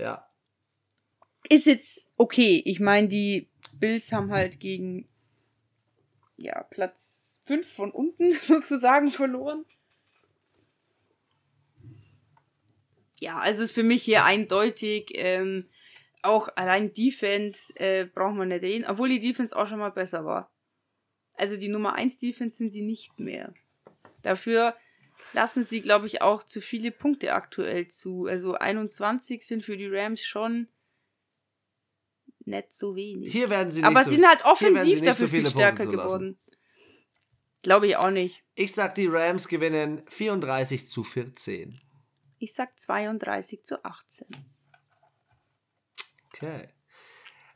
Ja. 0.00 0.26
Ist 1.48 1.66
jetzt 1.66 2.10
okay. 2.16 2.62
Ich 2.64 2.80
meine, 2.80 3.08
die 3.08 3.50
Bills 3.74 4.12
haben 4.12 4.30
halt 4.30 4.60
gegen 4.60 5.08
ja, 6.36 6.62
Platz 6.64 7.28
5 7.44 7.70
von 7.70 7.90
unten 7.90 8.32
sozusagen 8.32 9.10
verloren. 9.10 9.64
Ja, 13.20 13.38
also 13.38 13.62
ist 13.62 13.72
für 13.72 13.82
mich 13.82 14.02
hier 14.02 14.24
eindeutig 14.24 15.10
ähm, 15.14 15.66
auch 16.22 16.48
allein 16.56 16.94
Defense 16.94 17.74
äh, 17.76 18.06
braucht 18.06 18.34
man 18.34 18.48
nicht 18.48 18.62
reden, 18.62 18.86
obwohl 18.86 19.10
die 19.10 19.20
Defense 19.20 19.54
auch 19.54 19.68
schon 19.68 19.78
mal 19.78 19.90
besser 19.90 20.24
war. 20.24 20.50
Also 21.34 21.56
die 21.56 21.68
Nummer 21.68 21.94
1 21.94 22.18
Defense 22.18 22.56
sind 22.56 22.70
sie 22.70 22.82
nicht 22.82 23.18
mehr. 23.18 23.52
Dafür 24.22 24.74
lassen 25.32 25.64
sie, 25.64 25.80
glaube 25.80 26.06
ich, 26.06 26.22
auch 26.22 26.42
zu 26.42 26.60
viele 26.60 26.90
Punkte 26.90 27.32
aktuell 27.32 27.88
zu. 27.88 28.26
Also 28.26 28.54
21 28.54 29.46
sind 29.46 29.64
für 29.64 29.76
die 29.76 29.88
Rams 29.88 30.22
schon 30.22 30.68
nicht 32.44 32.72
so 32.72 32.96
wenig. 32.96 33.32
Hier 33.32 33.50
werden 33.50 33.70
sie 33.70 33.80
nicht 33.80 33.86
Aber 33.86 34.04
so, 34.04 34.10
sie 34.10 34.16
sind 34.16 34.26
halt 34.26 34.44
offensiv 34.44 35.00
dafür 35.00 35.26
so 35.26 35.28
viel 35.28 35.46
stärker 35.46 35.86
geworden. 35.86 36.38
Glaube 37.62 37.86
ich 37.86 37.96
auch 37.96 38.10
nicht. 38.10 38.42
Ich 38.54 38.72
sag, 38.72 38.94
die 38.94 39.06
Rams 39.06 39.48
gewinnen 39.48 40.02
34 40.08 40.88
zu 40.88 41.04
14. 41.04 41.80
Ich 42.38 42.54
sag 42.54 42.78
32 42.78 43.64
zu 43.64 43.84
18. 43.84 44.26
Okay. 46.28 46.68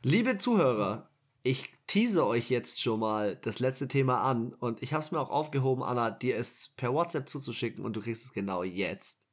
Liebe 0.03 0.37
Zuhörer, 0.37 1.09
ich 1.45 1.71
tease 1.85 2.25
euch 2.25 2.49
jetzt 2.49 2.81
schon 2.81 2.99
mal 2.99 3.35
das 3.35 3.59
letzte 3.59 3.87
Thema 3.87 4.21
an 4.21 4.55
und 4.55 4.81
ich 4.81 4.93
habe 4.93 5.03
es 5.03 5.11
mir 5.11 5.19
auch 5.19 5.29
aufgehoben, 5.29 5.83
Anna, 5.83 6.09
dir 6.09 6.37
es 6.37 6.73
per 6.75 6.91
WhatsApp 6.91 7.29
zuzuschicken 7.29 7.85
und 7.85 7.95
du 7.95 8.01
kriegst 8.01 8.25
es 8.25 8.33
genau 8.33 8.63
jetzt. 8.63 9.29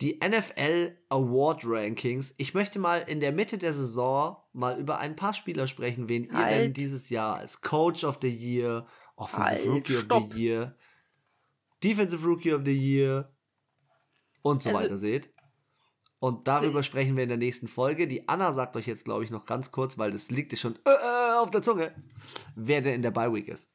Die 0.00 0.18
NFL 0.18 0.96
Award 1.10 1.60
Rankings. 1.66 2.34
Ich 2.38 2.54
möchte 2.54 2.78
mal 2.78 3.00
in 3.00 3.20
der 3.20 3.32
Mitte 3.32 3.58
der 3.58 3.74
Saison 3.74 4.38
mal 4.54 4.80
über 4.80 4.98
ein 4.98 5.14
paar 5.14 5.34
Spieler 5.34 5.66
sprechen, 5.66 6.08
wen 6.08 6.32
halt. 6.32 6.52
ihr 6.52 6.58
denn 6.62 6.72
dieses 6.72 7.10
Jahr 7.10 7.36
als 7.36 7.60
Coach 7.60 8.02
of 8.04 8.18
the 8.22 8.30
Year, 8.30 8.86
Offensive 9.16 9.58
halt, 9.58 9.66
Rookie 9.66 9.96
stopp. 9.98 10.22
of 10.22 10.32
the 10.32 10.40
Year, 10.40 10.78
Defensive 11.84 12.24
Rookie 12.24 12.54
of 12.54 12.62
the 12.64 12.72
Year 12.72 13.30
und 14.40 14.62
so 14.62 14.70
also, 14.70 14.80
weiter 14.80 14.96
seht. 14.96 15.34
Und 16.20 16.46
darüber 16.46 16.82
sprechen 16.82 17.16
wir 17.16 17.22
in 17.22 17.30
der 17.30 17.38
nächsten 17.38 17.66
Folge. 17.66 18.06
Die 18.06 18.28
Anna 18.28 18.52
sagt 18.52 18.76
euch 18.76 18.86
jetzt, 18.86 19.06
glaube 19.06 19.24
ich, 19.24 19.30
noch 19.30 19.46
ganz 19.46 19.72
kurz, 19.72 19.96
weil 19.96 20.12
das 20.12 20.30
liegt 20.30 20.52
ihr 20.52 20.58
schon 20.58 20.76
äh, 20.84 20.90
äh, 20.90 21.38
auf 21.38 21.50
der 21.50 21.62
Zunge, 21.62 21.94
wer 22.54 22.82
denn 22.82 22.94
in 22.94 23.02
der 23.02 23.10
Bye 23.10 23.32
Week 23.32 23.48
ist. 23.48 23.72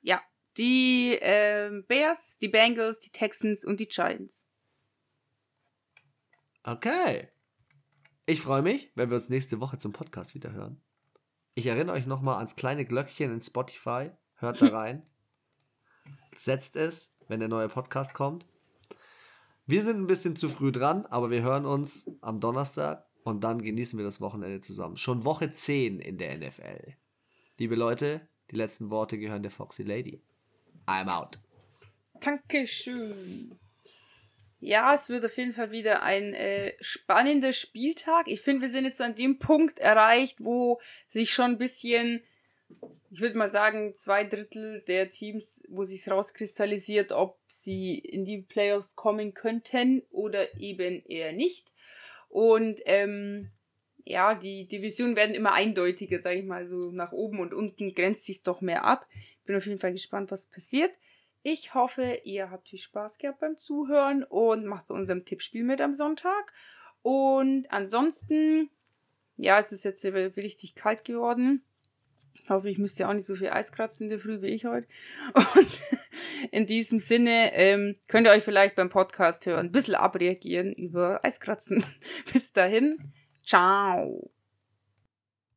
Ja, 0.00 0.22
die 0.56 1.18
äh, 1.20 1.82
Bears, 1.88 2.38
die 2.38 2.46
Bengals, 2.48 3.00
die 3.00 3.10
Texans 3.10 3.64
und 3.64 3.80
die 3.80 3.88
Giants. 3.88 4.46
Okay. 6.62 7.28
Ich 8.26 8.40
freue 8.40 8.62
mich, 8.62 8.92
wenn 8.94 9.10
wir 9.10 9.16
uns 9.16 9.28
nächste 9.28 9.58
Woche 9.58 9.78
zum 9.78 9.92
Podcast 9.92 10.36
wieder 10.36 10.52
hören. 10.52 10.80
Ich 11.54 11.66
erinnere 11.66 11.96
euch 11.96 12.06
nochmal 12.06 12.36
ans 12.36 12.54
kleine 12.54 12.84
Glöckchen 12.84 13.32
in 13.32 13.42
Spotify. 13.42 14.12
Hört 14.36 14.62
da 14.62 14.68
rein. 14.72 15.04
Setzt 16.36 16.76
es, 16.76 17.16
wenn 17.26 17.40
der 17.40 17.48
neue 17.48 17.68
Podcast 17.68 18.14
kommt. 18.14 18.46
Wir 19.68 19.82
sind 19.82 19.98
ein 19.98 20.06
bisschen 20.06 20.34
zu 20.34 20.48
früh 20.48 20.72
dran, 20.72 21.04
aber 21.10 21.30
wir 21.30 21.42
hören 21.42 21.66
uns 21.66 22.10
am 22.22 22.40
Donnerstag 22.40 23.04
und 23.22 23.44
dann 23.44 23.60
genießen 23.60 23.98
wir 23.98 24.04
das 24.06 24.18
Wochenende 24.18 24.62
zusammen. 24.62 24.96
Schon 24.96 25.26
Woche 25.26 25.52
10 25.52 26.00
in 26.00 26.16
der 26.16 26.38
NFL. 26.38 26.94
Liebe 27.58 27.74
Leute, 27.74 28.26
die 28.50 28.56
letzten 28.56 28.88
Worte 28.88 29.18
gehören 29.18 29.42
der 29.42 29.50
Foxy 29.50 29.82
Lady. 29.82 30.22
I'm 30.86 31.14
out. 31.14 31.38
Dankeschön. 32.18 33.58
Ja, 34.58 34.94
es 34.94 35.10
wird 35.10 35.26
auf 35.26 35.36
jeden 35.36 35.52
Fall 35.52 35.70
wieder 35.70 36.02
ein 36.02 36.32
äh, 36.32 36.72
spannender 36.80 37.52
Spieltag. 37.52 38.26
Ich 38.26 38.40
finde, 38.40 38.62
wir 38.62 38.70
sind 38.70 38.86
jetzt 38.86 39.02
an 39.02 39.16
dem 39.16 39.38
Punkt 39.38 39.80
erreicht, 39.80 40.38
wo 40.40 40.80
sich 41.12 41.30
schon 41.30 41.50
ein 41.50 41.58
bisschen 41.58 42.22
ich 43.10 43.20
würde 43.20 43.38
mal 43.38 43.48
sagen, 43.48 43.94
zwei 43.94 44.24
Drittel 44.24 44.82
der 44.86 45.10
Teams, 45.10 45.64
wo 45.68 45.84
sich 45.84 46.10
rauskristallisiert, 46.10 47.12
ob 47.12 47.38
sie 47.48 47.98
in 47.98 48.24
die 48.24 48.42
Playoffs 48.42 48.96
kommen 48.96 49.34
könnten 49.34 50.02
oder 50.10 50.58
eben 50.58 51.02
eher 51.06 51.32
nicht. 51.32 51.72
Und 52.28 52.80
ähm, 52.84 53.50
ja, 54.04 54.34
die 54.34 54.66
Divisionen 54.66 55.16
werden 55.16 55.34
immer 55.34 55.52
eindeutiger, 55.52 56.20
sage 56.20 56.40
ich 56.40 56.44
mal, 56.44 56.66
so 56.66 56.90
nach 56.92 57.12
oben 57.12 57.40
und 57.40 57.54
unten 57.54 57.94
grenzt 57.94 58.24
sich 58.24 58.42
doch 58.42 58.60
mehr 58.60 58.84
ab. 58.84 59.06
Bin 59.44 59.56
auf 59.56 59.66
jeden 59.66 59.80
Fall 59.80 59.92
gespannt, 59.92 60.30
was 60.30 60.46
passiert. 60.46 60.92
Ich 61.42 61.74
hoffe, 61.74 62.20
ihr 62.24 62.50
habt 62.50 62.68
viel 62.68 62.78
Spaß 62.78 63.18
gehabt 63.18 63.40
beim 63.40 63.56
Zuhören 63.56 64.24
und 64.24 64.66
macht 64.66 64.88
bei 64.88 64.94
unserem 64.94 65.24
Tippspiel 65.24 65.64
mit 65.64 65.80
am 65.80 65.94
Sonntag. 65.94 66.52
Und 67.02 67.70
ansonsten, 67.70 68.70
ja, 69.36 69.58
es 69.58 69.72
ist 69.72 69.84
jetzt 69.84 70.04
richtig 70.04 70.74
kalt 70.74 71.04
geworden. 71.04 71.62
Hoffe, 72.48 72.70
ich 72.70 72.78
müsste 72.78 73.08
auch 73.08 73.12
nicht 73.12 73.26
so 73.26 73.34
viel 73.34 73.50
Eis 73.50 73.72
kratzen 73.72 74.04
in 74.04 74.10
der 74.10 74.20
Früh 74.20 74.40
wie 74.40 74.46
ich 74.46 74.64
heute. 74.64 74.86
Und 75.34 75.82
in 76.50 76.66
diesem 76.66 76.98
Sinne 76.98 77.52
ähm, 77.52 77.96
könnt 78.06 78.26
ihr 78.26 78.32
euch 78.32 78.42
vielleicht 78.42 78.74
beim 78.74 78.88
Podcast 78.88 79.44
hören, 79.46 79.66
ein 79.66 79.72
bisschen 79.72 79.94
abreagieren 79.94 80.72
über 80.72 81.24
Eiskratzen. 81.24 81.84
Bis 82.32 82.52
dahin, 82.52 83.12
ciao. 83.46 84.30